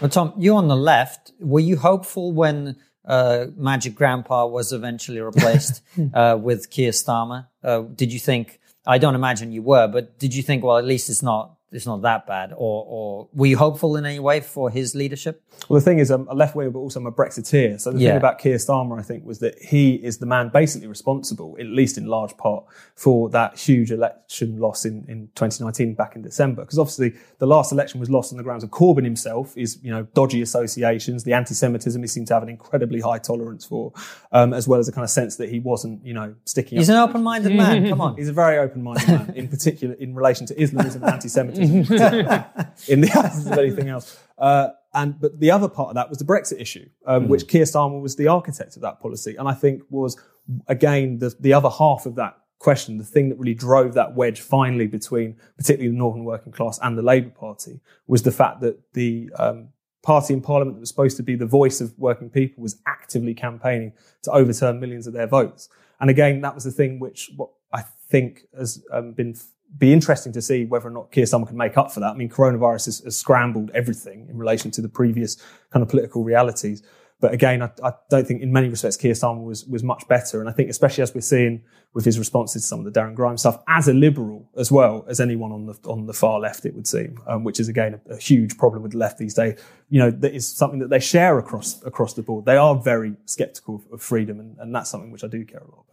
well, 0.00 0.08
Tom, 0.08 0.32
you 0.38 0.56
on 0.56 0.68
the 0.68 0.76
left, 0.76 1.32
were 1.38 1.60
you 1.60 1.76
hopeful 1.76 2.32
when 2.32 2.76
uh, 3.04 3.46
Magic 3.56 3.94
Grandpa 3.94 4.46
was 4.46 4.72
eventually 4.72 5.20
replaced 5.20 5.82
uh, 6.14 6.38
with 6.40 6.70
Keir 6.70 6.92
Starmer? 6.92 7.48
Uh, 7.62 7.80
did 7.80 8.12
you 8.12 8.18
think? 8.18 8.58
I 8.86 8.96
don't 8.96 9.14
imagine 9.14 9.52
you 9.52 9.62
were, 9.62 9.86
but 9.86 10.18
did 10.18 10.34
you 10.34 10.42
think, 10.42 10.64
well, 10.64 10.78
at 10.78 10.86
least 10.86 11.10
it's 11.10 11.22
not 11.22 11.56
it's 11.72 11.86
not 11.86 12.02
that 12.02 12.26
bad? 12.26 12.52
Or, 12.52 12.84
or 12.86 13.28
were 13.32 13.46
you 13.46 13.56
hopeful 13.56 13.96
in 13.96 14.04
any 14.04 14.18
way 14.18 14.40
for 14.40 14.70
his 14.70 14.94
leadership? 14.94 15.42
Well, 15.68 15.78
the 15.78 15.84
thing 15.84 15.98
is, 15.98 16.10
I'm 16.10 16.26
a 16.28 16.34
left 16.34 16.56
winger, 16.56 16.70
but 16.70 16.80
also 16.80 17.00
I'm 17.00 17.06
a 17.06 17.12
Brexiteer. 17.12 17.80
So 17.80 17.92
the 17.92 18.00
yeah. 18.00 18.10
thing 18.10 18.16
about 18.16 18.38
Keir 18.38 18.56
Starmer, 18.56 18.98
I 18.98 19.02
think, 19.02 19.24
was 19.24 19.38
that 19.40 19.60
he 19.60 19.94
is 19.94 20.18
the 20.18 20.26
man 20.26 20.48
basically 20.48 20.88
responsible, 20.88 21.56
at 21.60 21.66
least 21.66 21.96
in 21.96 22.06
large 22.06 22.36
part, 22.36 22.64
for 22.94 23.28
that 23.30 23.58
huge 23.58 23.92
election 23.92 24.58
loss 24.58 24.84
in, 24.84 25.04
in 25.08 25.28
2019 25.36 25.94
back 25.94 26.16
in 26.16 26.22
December. 26.22 26.62
Because 26.62 26.78
obviously 26.78 27.14
the 27.38 27.46
last 27.46 27.72
election 27.72 28.00
was 28.00 28.10
lost 28.10 28.32
on 28.32 28.38
the 28.38 28.42
grounds 28.42 28.64
of 28.64 28.70
Corbyn 28.70 29.04
himself, 29.04 29.56
is, 29.56 29.78
you 29.82 29.90
know, 29.90 30.02
dodgy 30.14 30.42
associations, 30.42 31.24
the 31.24 31.34
anti-Semitism 31.34 32.02
he 32.02 32.08
seemed 32.08 32.26
to 32.28 32.34
have 32.34 32.42
an 32.42 32.48
incredibly 32.48 33.00
high 33.00 33.18
tolerance 33.18 33.64
for, 33.64 33.92
um, 34.32 34.52
as 34.52 34.66
well 34.66 34.80
as 34.80 34.88
a 34.88 34.92
kind 34.92 35.04
of 35.04 35.10
sense 35.10 35.36
that 35.36 35.50
he 35.50 35.60
wasn't, 35.60 36.04
you 36.04 36.14
know, 36.14 36.34
sticking 36.44 36.78
He's 36.78 36.88
an 36.88 36.96
open-minded 36.96 37.54
man. 37.54 37.88
Come 37.88 38.00
on. 38.00 38.16
He's 38.18 38.28
a 38.28 38.32
very 38.32 38.58
open-minded 38.58 39.08
man, 39.08 39.32
in 39.36 39.48
particular 39.48 39.94
in 39.94 40.14
relation 40.14 40.46
to 40.46 40.60
Islamism 40.60 41.02
and 41.02 41.12
anti-Semitism. 41.12 41.59
in 42.88 43.00
the 43.00 43.10
absence 43.14 43.46
of 43.46 43.58
anything 43.58 43.88
else. 43.88 44.18
Uh, 44.38 44.68
and 44.94 45.20
but 45.20 45.38
the 45.38 45.50
other 45.50 45.68
part 45.68 45.90
of 45.90 45.94
that 45.94 46.08
was 46.08 46.18
the 46.18 46.24
Brexit 46.24 46.60
issue, 46.60 46.88
um, 47.06 47.24
mm. 47.24 47.28
which 47.28 47.46
Keir 47.46 47.64
Starmer 47.64 48.00
was 48.00 48.16
the 48.16 48.28
architect 48.28 48.76
of 48.76 48.82
that 48.82 49.00
policy, 49.00 49.36
and 49.36 49.48
I 49.48 49.54
think 49.54 49.82
was 49.90 50.20
again 50.66 51.18
the 51.18 51.34
the 51.38 51.52
other 51.52 51.70
half 51.70 52.06
of 52.06 52.16
that 52.16 52.36
question, 52.60 52.98
the 52.98 53.04
thing 53.04 53.30
that 53.30 53.38
really 53.38 53.54
drove 53.54 53.94
that 53.94 54.14
wedge 54.14 54.40
finally 54.40 54.86
between 54.86 55.34
particularly 55.56 55.90
the 55.90 55.96
Northern 55.96 56.24
working 56.24 56.52
class 56.52 56.78
and 56.82 56.96
the 56.96 57.02
Labour 57.02 57.30
Party 57.30 57.80
was 58.06 58.22
the 58.22 58.30
fact 58.30 58.60
that 58.60 58.78
the 58.92 59.30
um, 59.38 59.68
party 60.02 60.34
in 60.34 60.40
Parliament 60.42 60.76
that 60.76 60.80
was 60.80 60.90
supposed 60.90 61.16
to 61.16 61.22
be 61.22 61.34
the 61.34 61.46
voice 61.46 61.80
of 61.80 61.98
working 61.98 62.28
people 62.28 62.62
was 62.62 62.80
actively 62.86 63.34
campaigning 63.34 63.92
to 64.22 64.30
overturn 64.30 64.78
millions 64.78 65.06
of 65.06 65.14
their 65.14 65.26
votes. 65.26 65.70
And 66.00 66.10
again, 66.10 66.42
that 66.42 66.54
was 66.54 66.64
the 66.64 66.70
thing 66.70 67.00
which 67.00 67.30
what 67.36 67.50
I 67.72 67.82
think 67.82 68.42
has 68.56 68.84
um, 68.92 69.12
been 69.12 69.34
be 69.78 69.92
interesting 69.92 70.32
to 70.32 70.42
see 70.42 70.64
whether 70.64 70.88
or 70.88 70.90
not 70.90 71.12
Keir 71.12 71.24
Starmer 71.24 71.46
can 71.46 71.56
make 71.56 71.76
up 71.76 71.92
for 71.92 72.00
that. 72.00 72.10
I 72.10 72.14
mean, 72.14 72.28
coronavirus 72.28 72.86
has, 72.86 72.98
has, 73.00 73.16
scrambled 73.16 73.70
everything 73.72 74.26
in 74.28 74.36
relation 74.36 74.70
to 74.72 74.82
the 74.82 74.88
previous 74.88 75.36
kind 75.70 75.82
of 75.82 75.88
political 75.88 76.24
realities. 76.24 76.82
But 77.20 77.34
again, 77.34 77.62
I, 77.62 77.70
I, 77.84 77.92
don't 78.08 78.26
think 78.26 78.40
in 78.40 78.50
many 78.50 78.68
respects 78.68 78.96
Keir 78.96 79.12
Starmer 79.12 79.44
was, 79.44 79.66
was 79.66 79.82
much 79.82 80.08
better. 80.08 80.40
And 80.40 80.48
I 80.48 80.52
think 80.52 80.70
especially 80.70 81.02
as 81.02 81.14
we're 81.14 81.20
seeing 81.20 81.62
with 81.92 82.04
his 82.04 82.18
responses 82.18 82.62
to 82.62 82.68
some 82.68 82.78
of 82.78 82.90
the 82.90 82.98
Darren 82.98 83.14
Grimes 83.14 83.40
stuff, 83.40 83.62
as 83.68 83.88
a 83.88 83.92
liberal 83.92 84.48
as 84.56 84.72
well 84.72 85.04
as 85.06 85.20
anyone 85.20 85.52
on 85.52 85.66
the, 85.66 85.78
on 85.84 86.06
the 86.06 86.14
far 86.14 86.40
left, 86.40 86.64
it 86.64 86.74
would 86.74 86.86
seem, 86.86 87.18
um, 87.26 87.44
which 87.44 87.60
is 87.60 87.68
again 87.68 88.00
a, 88.08 88.14
a, 88.14 88.16
huge 88.16 88.56
problem 88.56 88.82
with 88.82 88.92
the 88.92 88.98
left 88.98 89.18
these 89.18 89.34
days. 89.34 89.60
You 89.90 90.00
know, 90.00 90.10
that 90.10 90.34
is 90.34 90.48
something 90.48 90.78
that 90.78 90.88
they 90.88 91.00
share 91.00 91.38
across, 91.38 91.82
across 91.84 92.14
the 92.14 92.22
board. 92.22 92.46
They 92.46 92.56
are 92.56 92.74
very 92.74 93.16
skeptical 93.26 93.76
of, 93.76 93.92
of 93.92 94.02
freedom. 94.02 94.40
And, 94.40 94.56
and 94.58 94.74
that's 94.74 94.88
something 94.88 95.10
which 95.10 95.24
I 95.24 95.28
do 95.28 95.44
care 95.44 95.60
a 95.60 95.64
lot 95.64 95.84
about. 95.88 95.89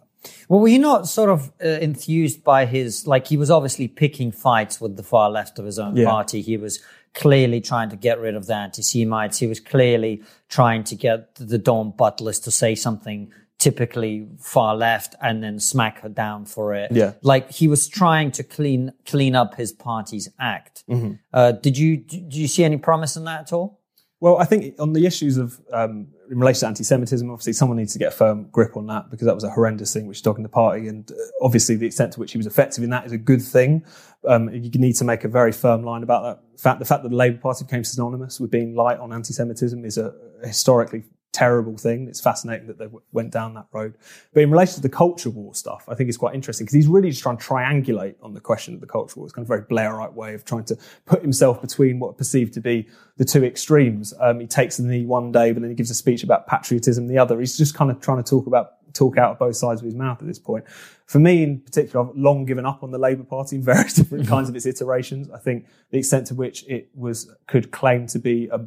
Well, 0.50 0.60
were 0.60 0.68
you 0.68 0.80
not 0.80 1.08
sort 1.08 1.30
of 1.30 1.52
uh, 1.64 1.68
enthused 1.68 2.44
by 2.44 2.66
his, 2.66 3.08
like, 3.08 3.28
he 3.28 3.38
was 3.38 3.52
obviously 3.52 3.88
picking 3.88 4.32
fights 4.32 4.80
with 4.80 4.96
the 4.96 5.04
far 5.04 5.30
left 5.30 5.60
of 5.60 5.66
his 5.66 5.80
own 5.80 5.96
yeah. 5.96 6.06
party. 6.06 6.42
He 6.42 6.58
was 6.58 6.80
clearly 7.14 7.62
trying 7.62 7.90
to 7.90 7.96
get 7.96 8.20
rid 8.20 8.36
of 8.36 8.46
the 8.46 8.56
anti-Semites. 8.56 9.40
He 9.40 9.48
was 9.48 9.60
clearly 9.60 10.24
trying 10.50 10.84
to 10.86 10.96
get 10.96 11.36
the 11.36 11.58
Dawn 11.58 11.92
Butlers 11.98 12.40
to 12.42 12.52
say 12.52 12.76
something 12.76 13.32
typically 13.60 14.28
far 14.40 14.76
left 14.76 15.16
and 15.20 15.42
then 15.42 15.60
smack 15.60 16.02
her 16.02 16.10
down 16.10 16.46
for 16.46 16.76
it. 16.76 16.92
Yeah. 16.92 17.14
Like 17.24 17.52
he 17.52 17.68
was 17.68 17.88
trying 17.88 18.32
to 18.34 18.44
clean, 18.44 18.94
clean 19.06 19.36
up 19.36 19.56
his 19.56 19.72
party's 19.72 20.30
act. 20.40 20.84
Mm-hmm. 20.88 21.14
Uh, 21.34 21.54
did 21.54 21.76
you, 21.76 21.98
did 21.98 22.36
you 22.36 22.48
see 22.48 22.64
any 22.64 22.78
promise 22.78 23.16
in 23.16 23.24
that 23.24 23.42
at 23.42 23.54
all? 23.54 23.82
Well, 24.20 24.38
I 24.38 24.46
think 24.46 24.76
on 24.80 24.94
the 24.94 25.06
issues 25.08 25.38
of 25.38 25.60
um, 25.74 26.10
in 26.30 26.40
relation 26.40 26.62
to 26.62 26.68
anti-Semitism, 26.68 27.30
obviously 27.30 27.54
someone 27.54 27.78
needs 27.78 27.94
to 27.94 28.00
get 28.00 28.10
a 28.10 28.16
firm 28.16 28.50
grip 28.52 28.76
on 28.76 28.88
that 28.88 29.10
because 29.10 29.26
that 29.26 29.36
was 29.36 29.44
a 29.44 29.50
horrendous 29.50 29.94
thing 29.94 30.08
which 30.08 30.22
dogged 30.24 30.44
the 30.44 30.50
party, 30.50 30.88
and 30.88 31.12
uh, 31.12 31.16
obviously 31.42 31.76
the 31.76 31.86
extent 31.86 32.14
to 32.14 32.20
which 32.20 32.32
he 32.32 32.38
was 32.38 32.48
effective 32.48 32.84
in 32.84 32.90
that 32.90 33.06
is 33.06 33.12
a 33.12 33.18
good 33.18 33.42
thing. 33.42 33.84
Um, 34.28 34.50
you 34.50 34.70
need 34.72 34.96
to 34.98 35.06
make 35.06 35.24
a 35.24 35.28
very 35.28 35.52
firm 35.52 35.84
line 35.84 36.04
about 36.04 36.24
that 36.24 36.60
fact. 36.60 36.80
The 36.80 36.86
fact 36.86 37.04
that 37.04 37.10
the 37.10 37.16
Labour 37.16 37.38
Party 37.38 37.66
became 37.66 37.84
synonymous 37.84 38.40
with 38.40 38.52
being 38.52 38.76
light 38.76 39.00
on 39.00 39.14
anti-Semitism 39.14 39.86
is 39.86 39.98
a 39.98 40.14
historically 40.44 41.04
terrible 41.32 41.78
thing. 41.78 42.08
It's 42.08 42.20
fascinating 42.20 42.68
that 42.68 42.78
they 42.78 42.86
w- 42.86 43.04
went 43.12 43.32
down 43.32 43.54
that 43.54 43.68
road. 43.72 43.96
But 44.34 44.44
in 44.44 44.52
relation 44.52 44.76
to 44.76 44.82
the 44.82 44.90
culture 44.90 45.30
war 45.30 45.54
stuff, 45.54 45.86
I 45.88 45.96
think 45.96 46.08
it's 46.10 46.18
quite 46.18 46.34
interesting 46.34 46.66
because 46.66 46.76
he's 46.76 46.88
really 46.88 47.10
just 47.10 47.22
trying 47.22 47.38
to 47.38 47.44
triangulate 47.44 48.16
on 48.22 48.34
the 48.34 48.42
question 48.42 48.74
of 48.74 48.82
the 48.82 48.88
culture 48.88 49.20
war. 49.20 49.26
It's 49.26 49.34
kind 49.34 49.46
of 49.46 49.52
a 49.52 49.56
very 49.56 49.64
Blairite 49.64 50.14
way 50.14 50.34
of 50.34 50.46
trying 50.46 50.66
to 50.66 50.78
put 51.06 51.22
himself 51.22 51.62
between 51.62 52.00
what 52.00 52.10
are 52.10 52.14
perceived 52.14 52.54
to 52.56 52.62
be 52.62 52.88
the 53.18 53.26
two 53.26 53.44
extremes. 53.44 54.14
Um, 54.20 54.40
he 54.40 54.48
takes 54.48 54.78
the 54.78 54.84
knee 54.84 55.06
one 55.06 55.32
day, 55.32 55.52
but 55.52 55.62
then 55.62 55.70
he 55.70 55.76
gives 55.76 55.92
a 55.92 55.96
speech 55.96 56.24
about 56.24 56.48
patriotism 56.48 57.08
the 57.08 57.18
other. 57.18 57.40
He's 57.40 57.58
just 57.58 57.76
kind 57.76 57.92
of 57.92 58.00
trying 58.02 58.24
to 58.24 58.30
talk 58.30 58.48
about 58.48 58.74
talk 58.94 59.18
out 59.18 59.32
of 59.32 59.40
both 59.40 59.56
sides 59.56 59.82
of 59.82 59.86
his 59.86 59.96
mouth 59.96 60.20
at 60.22 60.28
this 60.28 60.40
point. 60.40 60.66
For 61.06 61.20
me, 61.20 61.44
in 61.44 61.60
particular, 61.60 62.06
I've 62.06 62.16
long 62.16 62.46
given 62.46 62.66
up 62.66 62.84
on 62.84 62.92
the 62.92 62.98
Labour 62.98 63.24
Party 63.24 63.58
in 63.58 63.62
various 63.62 63.94
different 63.96 64.28
kinds 64.28 64.50
of 64.50 64.56
its 64.56 64.66
iterations. 64.66 65.30
I 65.30 65.38
think 65.38 65.68
the 65.92 66.00
extent 66.00 66.28
to 66.28 66.36
which 66.36 66.66
it 66.68 66.90
was 66.96 67.32
could 67.48 67.72
claim 67.72 68.08
to 68.08 68.20
be 68.20 68.50
a 68.52 68.60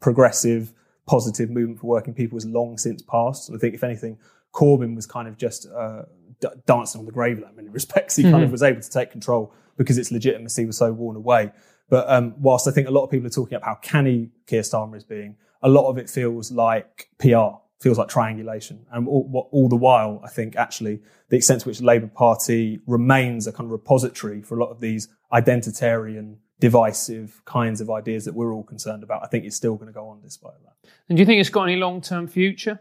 progressive, 0.00 0.72
positive 1.06 1.50
movement 1.50 1.80
for 1.80 1.86
working 1.86 2.14
people 2.14 2.36
has 2.36 2.46
long 2.46 2.78
since 2.78 3.02
passed. 3.02 3.48
And 3.48 3.56
I 3.56 3.60
think, 3.60 3.74
if 3.74 3.84
anything, 3.84 4.18
Corbyn 4.52 4.94
was 4.94 5.06
kind 5.06 5.28
of 5.28 5.36
just 5.36 5.66
uh, 5.68 6.02
d- 6.40 6.48
dancing 6.66 7.00
on 7.00 7.06
the 7.06 7.12
grave 7.12 7.38
of 7.38 7.44
that 7.44 7.50
in 7.50 7.56
many 7.56 7.68
respects. 7.80 8.16
He 8.16 8.24
kind 8.24 8.42
of 8.42 8.50
was 8.50 8.62
able 8.62 8.80
to 8.80 8.90
take 8.90 9.10
control 9.10 9.52
because 9.76 9.98
its 9.98 10.10
legitimacy 10.10 10.64
was 10.64 10.76
so 10.76 10.92
worn 10.92 11.16
away. 11.16 11.52
But 11.88 12.08
um, 12.10 12.34
whilst 12.38 12.66
I 12.66 12.72
think 12.72 12.88
a 12.88 12.90
lot 12.90 13.04
of 13.04 13.10
people 13.10 13.26
are 13.26 13.30
talking 13.30 13.54
about 13.54 13.66
how 13.66 13.74
canny 13.76 14.30
Keir 14.46 14.62
Starmer 14.62 14.96
is 14.96 15.04
being, 15.04 15.36
a 15.62 15.68
lot 15.68 15.88
of 15.88 15.98
it 15.98 16.10
feels 16.10 16.50
like 16.50 17.10
PR, 17.18 17.58
feels 17.80 17.98
like 17.98 18.08
triangulation. 18.08 18.84
And 18.90 19.06
all, 19.06 19.48
all 19.52 19.68
the 19.68 19.76
while, 19.76 20.20
I 20.24 20.28
think 20.28 20.56
actually 20.56 21.00
the 21.28 21.36
extent 21.36 21.62
to 21.62 21.68
which 21.68 21.78
the 21.78 21.84
Labour 21.84 22.08
Party 22.08 22.80
remains 22.86 23.46
a 23.46 23.52
kind 23.52 23.66
of 23.66 23.72
repository 23.72 24.42
for 24.42 24.56
a 24.56 24.60
lot 24.60 24.70
of 24.70 24.80
these 24.80 25.08
identitarian, 25.32 26.36
divisive 26.58 27.42
kinds 27.44 27.80
of 27.80 27.90
ideas 27.90 28.24
that 28.24 28.34
we're 28.34 28.52
all 28.52 28.62
concerned 28.62 29.02
about, 29.02 29.22
I 29.22 29.26
think 29.26 29.44
is 29.44 29.54
still 29.54 29.74
going 29.74 29.88
to 29.88 29.92
go 29.92 30.08
on 30.08 30.20
despite 30.22 30.54
that. 30.64 30.90
And 31.08 31.16
do 31.16 31.20
you 31.20 31.26
think 31.26 31.40
it's 31.40 31.50
got 31.50 31.64
any 31.64 31.76
long 31.76 32.00
term 32.00 32.26
future? 32.26 32.80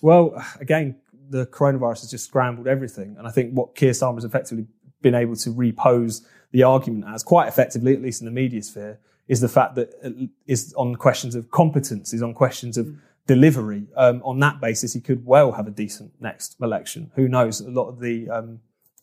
Well, 0.00 0.42
again, 0.60 0.96
the 1.28 1.46
coronavirus 1.46 2.02
has 2.02 2.10
just 2.10 2.26
scrambled 2.26 2.68
everything. 2.68 3.16
And 3.18 3.26
I 3.26 3.30
think 3.30 3.52
what 3.52 3.74
Keir 3.74 3.92
Starmer 3.92 4.16
has 4.16 4.24
effectively 4.24 4.66
been 5.02 5.14
able 5.14 5.36
to 5.36 5.50
repose 5.50 6.26
the 6.52 6.62
argument 6.62 7.04
as 7.12 7.22
quite 7.22 7.48
effectively, 7.48 7.94
at 7.94 8.02
least 8.02 8.20
in 8.20 8.26
the 8.26 8.30
media 8.30 8.62
sphere, 8.62 9.00
is 9.28 9.40
the 9.40 9.48
fact 9.48 9.74
that 9.74 9.90
it 10.02 10.30
is 10.46 10.72
on 10.76 10.94
questions 10.94 11.34
of 11.34 11.50
competence, 11.50 12.12
is 12.12 12.22
on 12.22 12.32
questions 12.32 12.78
of 12.78 12.88
delivery. 13.26 13.86
Um, 13.96 14.22
on 14.24 14.38
that 14.40 14.60
basis, 14.60 14.92
he 14.92 15.00
could 15.00 15.26
well 15.26 15.52
have 15.52 15.66
a 15.66 15.70
decent 15.70 16.12
next 16.20 16.56
election. 16.62 17.10
Who 17.16 17.28
knows? 17.28 17.60
A 17.60 17.70
lot 17.70 17.88
of 17.88 17.98
the, 17.98 18.30
um, 18.30 18.60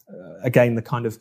uh, 0.09 0.39
again, 0.41 0.75
the 0.75 0.81
kind 0.81 1.05
of 1.05 1.17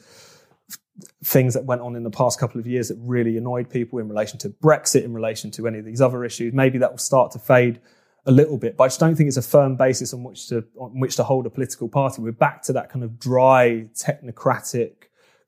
things 1.24 1.54
that 1.54 1.64
went 1.64 1.80
on 1.80 1.96
in 1.96 2.02
the 2.02 2.10
past 2.10 2.38
couple 2.38 2.60
of 2.60 2.66
years 2.66 2.88
that 2.88 2.96
really 3.00 3.36
annoyed 3.36 3.70
people 3.70 3.98
in 3.98 4.08
relation 4.08 4.38
to 4.40 4.48
Brexit, 4.48 5.04
in 5.04 5.12
relation 5.12 5.50
to 5.52 5.66
any 5.66 5.78
of 5.78 5.84
these 5.84 6.00
other 6.00 6.24
issues, 6.24 6.52
maybe 6.52 6.78
that 6.78 6.90
will 6.90 6.98
start 6.98 7.32
to 7.32 7.38
fade 7.38 7.80
a 8.24 8.30
little 8.30 8.56
bit, 8.56 8.76
but 8.76 8.84
I 8.84 8.86
just 8.86 9.00
don't 9.00 9.16
think 9.16 9.26
it's 9.26 9.36
a 9.36 9.42
firm 9.42 9.76
basis 9.76 10.14
on 10.14 10.22
which 10.22 10.48
to 10.48 10.64
on 10.78 11.00
which 11.00 11.16
to 11.16 11.24
hold 11.24 11.44
a 11.46 11.50
political 11.50 11.88
party. 11.88 12.22
We're 12.22 12.32
back 12.32 12.62
to 12.62 12.72
that 12.74 12.88
kind 12.88 13.04
of 13.04 13.18
dry, 13.18 13.88
technocratic 13.94 14.92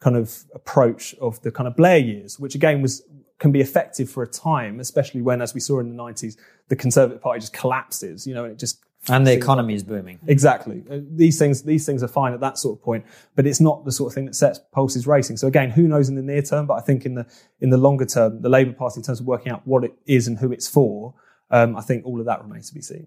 kind 0.00 0.16
of 0.16 0.44
approach 0.54 1.14
of 1.20 1.40
the 1.42 1.52
kind 1.52 1.68
of 1.68 1.76
Blair 1.76 1.98
years, 1.98 2.38
which 2.38 2.54
again 2.54 2.82
was 2.82 3.02
can 3.38 3.52
be 3.52 3.60
effective 3.60 4.10
for 4.10 4.22
a 4.22 4.26
time, 4.26 4.80
especially 4.80 5.22
when, 5.22 5.40
as 5.40 5.54
we 5.54 5.60
saw 5.60 5.78
in 5.78 5.88
the 5.88 5.94
nineties, 5.94 6.36
the 6.68 6.76
Conservative 6.76 7.22
Party 7.22 7.40
just 7.40 7.52
collapses. 7.52 8.26
You 8.26 8.34
know, 8.34 8.44
and 8.44 8.52
it 8.52 8.58
just 8.58 8.82
And 9.08 9.26
the 9.26 9.32
economy 9.32 9.74
is 9.74 9.82
booming. 9.82 10.18
Exactly. 10.26 10.82
Uh, 10.90 11.00
These 11.14 11.38
things, 11.38 11.62
these 11.62 11.84
things 11.84 12.02
are 12.02 12.08
fine 12.08 12.32
at 12.32 12.40
that 12.40 12.56
sort 12.56 12.78
of 12.78 12.82
point, 12.82 13.04
but 13.36 13.46
it's 13.46 13.60
not 13.60 13.84
the 13.84 13.92
sort 13.92 14.10
of 14.10 14.14
thing 14.14 14.24
that 14.26 14.34
sets 14.34 14.58
pulses 14.72 15.06
racing. 15.06 15.36
So 15.36 15.46
again, 15.46 15.70
who 15.70 15.86
knows 15.86 16.08
in 16.08 16.14
the 16.14 16.22
near 16.22 16.42
term? 16.42 16.66
But 16.66 16.74
I 16.74 16.80
think 16.80 17.04
in 17.04 17.14
the 17.14 17.26
in 17.60 17.70
the 17.70 17.76
longer 17.76 18.06
term, 18.06 18.40
the 18.40 18.48
Labour 18.48 18.72
Party, 18.72 19.00
in 19.00 19.02
terms 19.04 19.20
of 19.20 19.26
working 19.26 19.52
out 19.52 19.62
what 19.66 19.84
it 19.84 19.92
is 20.06 20.26
and 20.26 20.38
who 20.38 20.52
it's 20.52 20.68
for, 20.68 21.14
um, 21.50 21.76
I 21.76 21.82
think 21.82 22.06
all 22.06 22.18
of 22.18 22.26
that 22.26 22.42
remains 22.42 22.68
to 22.68 22.74
be 22.74 22.80
seen. 22.80 23.06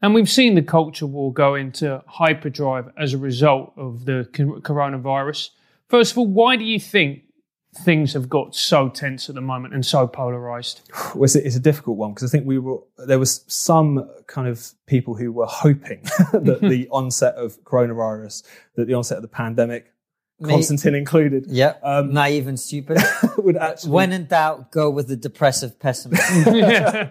And 0.00 0.14
we've 0.14 0.30
seen 0.30 0.54
the 0.54 0.62
culture 0.62 1.06
war 1.06 1.32
go 1.32 1.54
into 1.54 2.02
hyperdrive 2.06 2.90
as 2.98 3.14
a 3.14 3.18
result 3.18 3.72
of 3.76 4.04
the 4.04 4.28
coronavirus. 4.62 5.50
First 5.88 6.12
of 6.12 6.18
all, 6.18 6.26
why 6.26 6.56
do 6.56 6.64
you 6.64 6.80
think 6.80 7.22
things 7.76 8.12
have 8.12 8.28
got 8.28 8.54
so 8.54 8.88
tense 8.88 9.28
at 9.28 9.34
the 9.34 9.40
moment 9.40 9.74
and 9.74 9.84
so 9.84 10.06
polarized? 10.06 10.80
Well, 11.14 11.24
it's, 11.24 11.36
a, 11.36 11.46
it's 11.46 11.56
a 11.56 11.60
difficult 11.60 11.96
one 11.96 12.10
because 12.12 12.28
I 12.28 12.32
think 12.32 12.46
we 12.46 12.58
were 12.58 12.78
there 13.06 13.18
was 13.18 13.44
some 13.46 14.08
kind 14.26 14.48
of 14.48 14.72
people 14.86 15.14
who 15.14 15.30
were 15.32 15.46
hoping 15.46 16.02
that 16.32 16.58
the 16.60 16.88
onset 16.92 17.34
of 17.36 17.62
coronavirus, 17.64 18.42
that 18.76 18.86
the 18.86 18.94
onset 18.94 19.16
of 19.18 19.22
the 19.22 19.28
pandemic, 19.28 19.92
Me- 20.40 20.50
Konstantin 20.50 20.94
included, 20.96 21.44
Yeah, 21.48 21.74
Um, 21.82 22.12
naive 22.12 22.48
and 22.48 22.58
stupid. 22.58 22.98
would 23.38 23.56
actually. 23.56 23.92
when 23.92 24.12
in 24.12 24.26
doubt, 24.26 24.72
go 24.72 24.90
with 24.90 25.06
the 25.06 25.16
depressive 25.16 25.78
pessimist. 25.78 26.22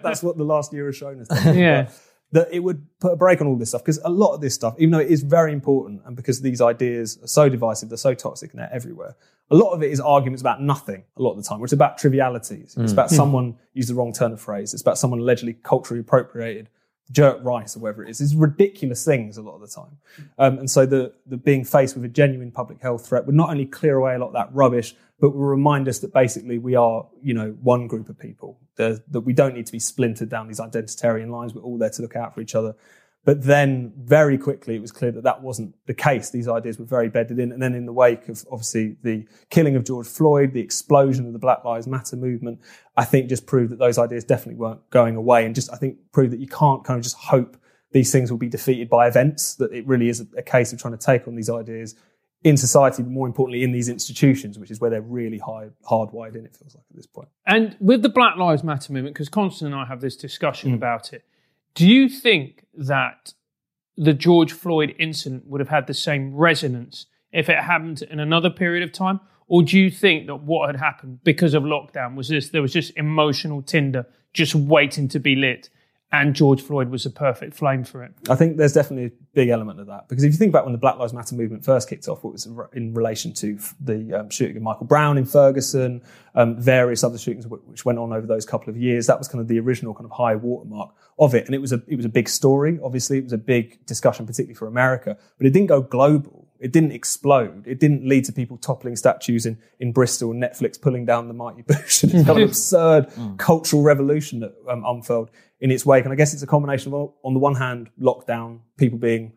that's 0.02 0.22
what 0.22 0.36
the 0.36 0.44
last 0.44 0.72
year 0.74 0.86
has 0.86 0.96
shown 0.96 1.20
us. 1.20 1.28
Yeah. 1.46 1.88
that 2.32 2.48
it 2.52 2.58
would 2.60 2.84
put 3.00 3.12
a 3.12 3.16
break 3.16 3.40
on 3.40 3.46
all 3.46 3.56
this 3.56 3.70
stuff 3.70 3.82
because 3.82 3.98
a 4.04 4.10
lot 4.10 4.34
of 4.34 4.40
this 4.42 4.54
stuff, 4.54 4.74
even 4.78 4.90
though 4.90 4.98
it 4.98 5.10
is 5.10 5.22
very 5.22 5.52
important 5.52 6.02
and 6.04 6.16
because 6.16 6.42
these 6.42 6.60
ideas 6.60 7.18
are 7.22 7.26
so 7.28 7.48
divisive, 7.48 7.88
they're 7.88 7.96
so 7.96 8.12
toxic 8.14 8.50
and 8.52 8.60
they're 8.60 8.72
everywhere, 8.72 9.16
a 9.50 9.56
lot 9.56 9.72
of 9.72 9.82
it 9.82 9.90
is 9.90 10.00
arguments 10.00 10.40
about 10.40 10.60
nothing 10.60 11.04
a 11.16 11.22
lot 11.22 11.32
of 11.32 11.36
the 11.36 11.42
time, 11.42 11.62
it's 11.62 11.72
about 11.72 11.98
trivialities. 11.98 12.74
It's 12.78 12.92
about 12.92 13.10
someone 13.10 13.56
used 13.74 13.90
the 13.90 13.94
wrong 13.94 14.12
turn 14.12 14.32
of 14.32 14.40
phrase. 14.40 14.72
It's 14.72 14.82
about 14.82 14.98
someone 14.98 15.20
allegedly 15.20 15.54
culturally 15.62 16.00
appropriated 16.00 16.68
jerk 17.10 17.38
rice 17.42 17.76
or 17.76 17.80
whatever 17.80 18.04
it 18.04 18.10
is. 18.10 18.20
It's 18.20 18.34
ridiculous 18.34 19.04
things 19.04 19.36
a 19.36 19.42
lot 19.42 19.56
of 19.56 19.60
the 19.60 19.68
time. 19.68 19.98
Um, 20.38 20.58
and 20.58 20.70
so 20.70 20.86
the, 20.86 21.12
the 21.26 21.36
being 21.36 21.64
faced 21.64 21.94
with 21.94 22.04
a 22.04 22.08
genuine 22.08 22.50
public 22.50 22.80
health 22.80 23.06
threat 23.06 23.26
would 23.26 23.34
not 23.34 23.50
only 23.50 23.66
clear 23.66 23.96
away 23.96 24.14
a 24.14 24.18
lot 24.18 24.28
of 24.28 24.32
that 24.32 24.48
rubbish, 24.52 24.94
but 25.20 25.30
will 25.30 25.42
remind 25.42 25.88
us 25.88 25.98
that 26.00 26.12
basically 26.12 26.58
we 26.58 26.74
are, 26.74 27.06
you 27.22 27.34
know, 27.34 27.50
one 27.62 27.86
group 27.86 28.08
of 28.08 28.18
people, 28.18 28.58
that 28.76 29.02
we 29.24 29.32
don't 29.32 29.54
need 29.54 29.66
to 29.66 29.72
be 29.72 29.78
splintered 29.78 30.28
down 30.28 30.48
these 30.48 30.60
identitarian 30.60 31.30
lines. 31.30 31.54
We're 31.54 31.62
all 31.62 31.78
there 31.78 31.90
to 31.90 32.02
look 32.02 32.16
out 32.16 32.34
for 32.34 32.40
each 32.40 32.54
other. 32.54 32.74
But 33.24 33.42
then 33.42 33.92
very 33.96 34.36
quickly 34.36 34.76
it 34.76 34.82
was 34.82 34.92
clear 34.92 35.10
that 35.12 35.24
that 35.24 35.42
wasn't 35.42 35.74
the 35.86 35.94
case. 35.94 36.30
These 36.30 36.46
ideas 36.46 36.78
were 36.78 36.84
very 36.84 37.08
bedded 37.08 37.38
in. 37.38 37.52
And 37.52 37.62
then 37.62 37.74
in 37.74 37.86
the 37.86 37.92
wake 37.92 38.28
of 38.28 38.44
obviously 38.50 38.96
the 39.02 39.26
killing 39.48 39.76
of 39.76 39.84
George 39.84 40.06
Floyd, 40.06 40.52
the 40.52 40.60
explosion 40.60 41.26
of 41.26 41.32
the 41.32 41.38
Black 41.38 41.64
Lives 41.64 41.86
Matter 41.86 42.16
movement, 42.16 42.60
I 42.96 43.04
think 43.04 43.30
just 43.30 43.46
proved 43.46 43.72
that 43.72 43.78
those 43.78 43.98
ideas 43.98 44.24
definitely 44.24 44.56
weren't 44.56 44.88
going 44.90 45.16
away. 45.16 45.46
And 45.46 45.54
just, 45.54 45.72
I 45.72 45.76
think 45.76 45.96
proved 46.12 46.32
that 46.32 46.40
you 46.40 46.48
can't 46.48 46.84
kind 46.84 46.98
of 46.98 47.02
just 47.02 47.16
hope 47.16 47.56
these 47.92 48.12
things 48.12 48.30
will 48.30 48.38
be 48.38 48.48
defeated 48.48 48.90
by 48.90 49.06
events, 49.06 49.54
that 49.54 49.72
it 49.72 49.86
really 49.86 50.08
is 50.08 50.20
a, 50.20 50.26
a 50.36 50.42
case 50.42 50.72
of 50.72 50.80
trying 50.80 50.96
to 50.96 51.06
take 51.06 51.26
on 51.26 51.34
these 51.34 51.48
ideas 51.48 51.94
in 52.42 52.58
society, 52.58 53.02
but 53.02 53.10
more 53.10 53.26
importantly 53.26 53.64
in 53.64 53.72
these 53.72 53.88
institutions, 53.88 54.58
which 54.58 54.70
is 54.70 54.80
where 54.80 54.90
they're 54.90 55.00
really 55.00 55.38
high, 55.38 55.70
hardwired 55.90 56.36
in, 56.36 56.44
it 56.44 56.54
feels 56.54 56.74
like 56.74 56.84
at 56.90 56.96
this 56.96 57.06
point. 57.06 57.28
And 57.46 57.74
with 57.80 58.02
the 58.02 58.10
Black 58.10 58.36
Lives 58.36 58.62
Matter 58.62 58.92
movement, 58.92 59.14
because 59.14 59.30
Konstantin 59.30 59.72
and 59.72 59.82
I 59.82 59.86
have 59.86 60.02
this 60.02 60.14
discussion 60.14 60.72
mm. 60.72 60.74
about 60.74 61.14
it, 61.14 61.24
do 61.74 61.88
you 61.88 62.08
think 62.08 62.63
that 62.76 63.34
the 63.96 64.12
George 64.12 64.52
Floyd 64.52 64.94
incident 64.98 65.46
would 65.46 65.60
have 65.60 65.68
had 65.68 65.86
the 65.86 65.94
same 65.94 66.34
resonance 66.34 67.06
if 67.32 67.48
it 67.48 67.58
happened 67.58 68.02
in 68.02 68.20
another 68.20 68.50
period 68.50 68.82
of 68.82 68.92
time? 68.92 69.20
Or 69.46 69.62
do 69.62 69.78
you 69.78 69.90
think 69.90 70.26
that 70.26 70.36
what 70.36 70.68
had 70.68 70.76
happened 70.76 71.20
because 71.22 71.54
of 71.54 71.62
lockdown 71.64 72.14
was 72.14 72.28
this 72.28 72.48
there 72.48 72.62
was 72.62 72.72
just 72.72 72.96
emotional 72.96 73.62
tinder 73.62 74.06
just 74.32 74.54
waiting 74.54 75.08
to 75.08 75.20
be 75.20 75.36
lit 75.36 75.68
and 76.14 76.34
George 76.34 76.62
Floyd 76.62 76.90
was 76.90 77.04
a 77.06 77.10
perfect 77.10 77.54
flame 77.54 77.82
for 77.82 78.02
it? 78.04 78.12
I 78.28 78.36
think 78.36 78.56
there's 78.56 78.72
definitely 78.72 79.06
a 79.06 79.10
big 79.34 79.48
element 79.48 79.80
of 79.80 79.88
that 79.88 80.08
because 80.08 80.22
if 80.22 80.32
you 80.32 80.38
think 80.38 80.50
about 80.50 80.64
when 80.64 80.72
the 80.72 80.78
Black 80.78 80.96
Lives 80.96 81.12
Matter 81.12 81.34
movement 81.34 81.64
first 81.64 81.88
kicked 81.88 82.06
off, 82.08 82.24
it 82.24 82.28
was 82.28 82.46
in 82.72 82.94
relation 82.94 83.32
to 83.34 83.58
the 83.80 84.20
um, 84.20 84.30
shooting 84.30 84.56
of 84.56 84.62
Michael 84.62 84.86
Brown 84.86 85.18
in 85.18 85.24
Ferguson, 85.24 86.02
um, 86.34 86.60
various 86.60 87.02
other 87.02 87.18
shootings 87.18 87.46
which 87.46 87.84
went 87.84 87.98
on 87.98 88.12
over 88.12 88.26
those 88.26 88.46
couple 88.46 88.70
of 88.70 88.76
years. 88.76 89.06
That 89.06 89.18
was 89.18 89.28
kind 89.28 89.40
of 89.40 89.48
the 89.48 89.58
original 89.58 89.92
kind 89.94 90.04
of 90.04 90.12
high 90.12 90.36
watermark 90.36 90.94
of 91.18 91.34
it, 91.34 91.46
and 91.46 91.54
it 91.54 91.60
was 91.60 91.72
a 91.72 91.82
it 91.88 91.96
was 91.96 92.04
a 92.04 92.10
big 92.10 92.28
story. 92.28 92.78
Obviously, 92.82 93.18
it 93.18 93.24
was 93.24 93.32
a 93.32 93.38
big 93.38 93.84
discussion, 93.86 94.24
particularly 94.26 94.54
for 94.54 94.68
America, 94.68 95.16
but 95.36 95.46
it 95.46 95.50
didn't 95.50 95.68
go 95.68 95.80
global. 95.80 96.43
It 96.60 96.72
didn't 96.72 96.92
explode. 96.92 97.66
It 97.66 97.80
didn't 97.80 98.06
lead 98.08 98.24
to 98.26 98.32
people 98.32 98.56
toppling 98.56 98.96
statues 98.96 99.44
in, 99.44 99.58
in 99.80 99.92
Bristol 99.92 100.30
and 100.30 100.42
Netflix 100.42 100.80
pulling 100.80 101.04
down 101.04 101.28
the 101.28 101.34
mighty 101.34 101.62
Boosh. 101.68 102.04
It's 102.04 102.12
kind 102.12 102.28
of 102.28 102.48
absurd 102.48 103.08
cultural 103.38 103.82
revolution 103.82 104.40
that 104.40 104.54
um, 104.68 104.84
unfurled 104.86 105.30
in 105.60 105.70
its 105.70 105.84
wake. 105.84 106.04
And 106.04 106.12
I 106.12 106.16
guess 106.16 106.32
it's 106.32 106.42
a 106.42 106.46
combination 106.46 106.92
of, 106.92 107.12
on 107.24 107.34
the 107.34 107.40
one 107.40 107.54
hand, 107.54 107.90
lockdown, 108.00 108.60
people 108.76 108.98
being, 108.98 109.32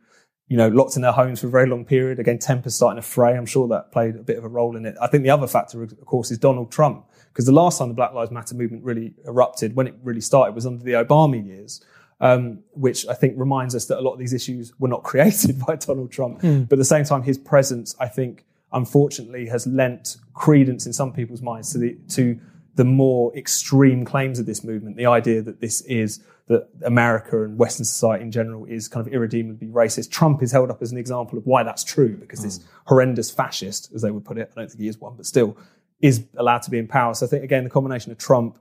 you 0.48 0.58
know, 0.58 0.68
locked 0.68 0.96
in 0.96 1.02
their 1.02 1.12
homes 1.12 1.42
for 1.42 1.48
a 1.48 1.50
very 1.50 1.68
long 1.68 1.86
period. 1.86 2.20
Again, 2.20 2.40
tempers 2.40 2.76
starting 2.76 3.02
to 3.02 3.08
fray. 3.08 3.36
I'm 3.36 3.46
sure 3.46 3.68
that 3.70 3.92
played 3.92 4.16
a 4.16 4.24
bit 4.24 4.38
of 4.38 4.44
a 4.44 4.50
role 4.50 4.78
in 4.78 4.86
it. 4.86 4.96
I 5.02 5.08
think 5.08 5.24
the 5.24 5.30
other 5.30 5.48
factor, 5.48 5.84
of 5.84 6.06
course, 6.06 6.32
is 6.32 6.38
Donald 6.38 6.72
Trump. 6.72 7.06
Because 7.34 7.46
the 7.46 7.52
last 7.52 7.78
time 7.78 7.90
the 7.90 7.94
Black 7.94 8.14
Lives 8.14 8.32
Matter 8.32 8.56
movement 8.56 8.84
really 8.84 9.14
erupted, 9.26 9.76
when 9.76 9.88
it 9.88 9.96
really 10.04 10.22
started, 10.22 10.56
was 10.56 10.66
under 10.66 10.84
the 10.84 10.94
Obama 10.94 11.44
years. 11.46 11.84
Um, 12.20 12.64
which 12.72 13.06
I 13.08 13.14
think 13.14 13.36
reminds 13.38 13.76
us 13.76 13.86
that 13.86 14.00
a 14.00 14.02
lot 14.02 14.14
of 14.14 14.20
these 14.20 14.34
issues 14.34 14.74
were 14.80 14.88
not 14.88 15.04
created 15.12 15.60
by 15.60 15.76
Donald 15.76 16.12
Trump. 16.12 16.42
But 16.42 16.74
at 16.74 16.80
the 16.80 16.86
same 16.86 17.06
time, 17.06 17.22
his 17.22 17.38
presence, 17.38 17.96
I 18.00 18.08
think, 18.08 18.44
unfortunately, 18.74 19.48
has 19.50 19.68
lent 19.68 20.18
credence 20.34 20.88
in 20.88 20.94
some 20.94 21.14
people's 21.14 21.44
minds 21.44 21.72
to 21.74 21.78
the 21.78 21.96
to 22.10 22.40
the 22.76 22.86
more 22.86 23.36
extreme 23.36 24.06
claims 24.06 24.40
of 24.40 24.46
this 24.46 24.64
movement. 24.64 24.98
The 24.98 25.06
idea 25.08 25.42
that 25.42 25.62
this 25.62 25.82
is 25.82 26.24
that 26.48 26.70
America 26.84 27.44
and 27.44 27.58
Western 27.58 27.86
society 27.86 28.24
in 28.24 28.32
general 28.32 28.66
is 28.66 28.88
kind 28.88 29.06
of 29.06 29.12
irredeemably 29.12 29.68
racist. 29.68 30.10
Trump 30.12 30.42
is 30.42 30.52
held 30.52 30.72
up 30.72 30.82
as 30.82 30.92
an 30.92 30.98
example 30.98 31.38
of 31.38 31.46
why 31.46 31.64
that's 31.64 31.84
true 31.84 32.16
because 32.16 32.42
this 32.42 32.62
horrendous 32.86 33.30
fascist, 33.30 33.92
as 33.94 34.02
they 34.02 34.12
would 34.12 34.24
put 34.24 34.38
it, 34.38 34.50
I 34.56 34.62
don't 34.62 34.70
think 34.70 34.80
he 34.80 34.88
is 34.88 34.98
one, 34.98 35.16
but 35.18 35.26
still 35.26 35.58
is 36.00 36.24
allowed 36.38 36.62
to 36.62 36.72
be 36.72 36.78
in 36.78 36.88
power. 36.88 37.14
So 37.14 37.26
I 37.26 37.30
think 37.30 37.44
again, 37.44 37.64
the 37.64 37.70
combination 37.70 38.12
of 38.12 38.18
Trump, 38.18 38.58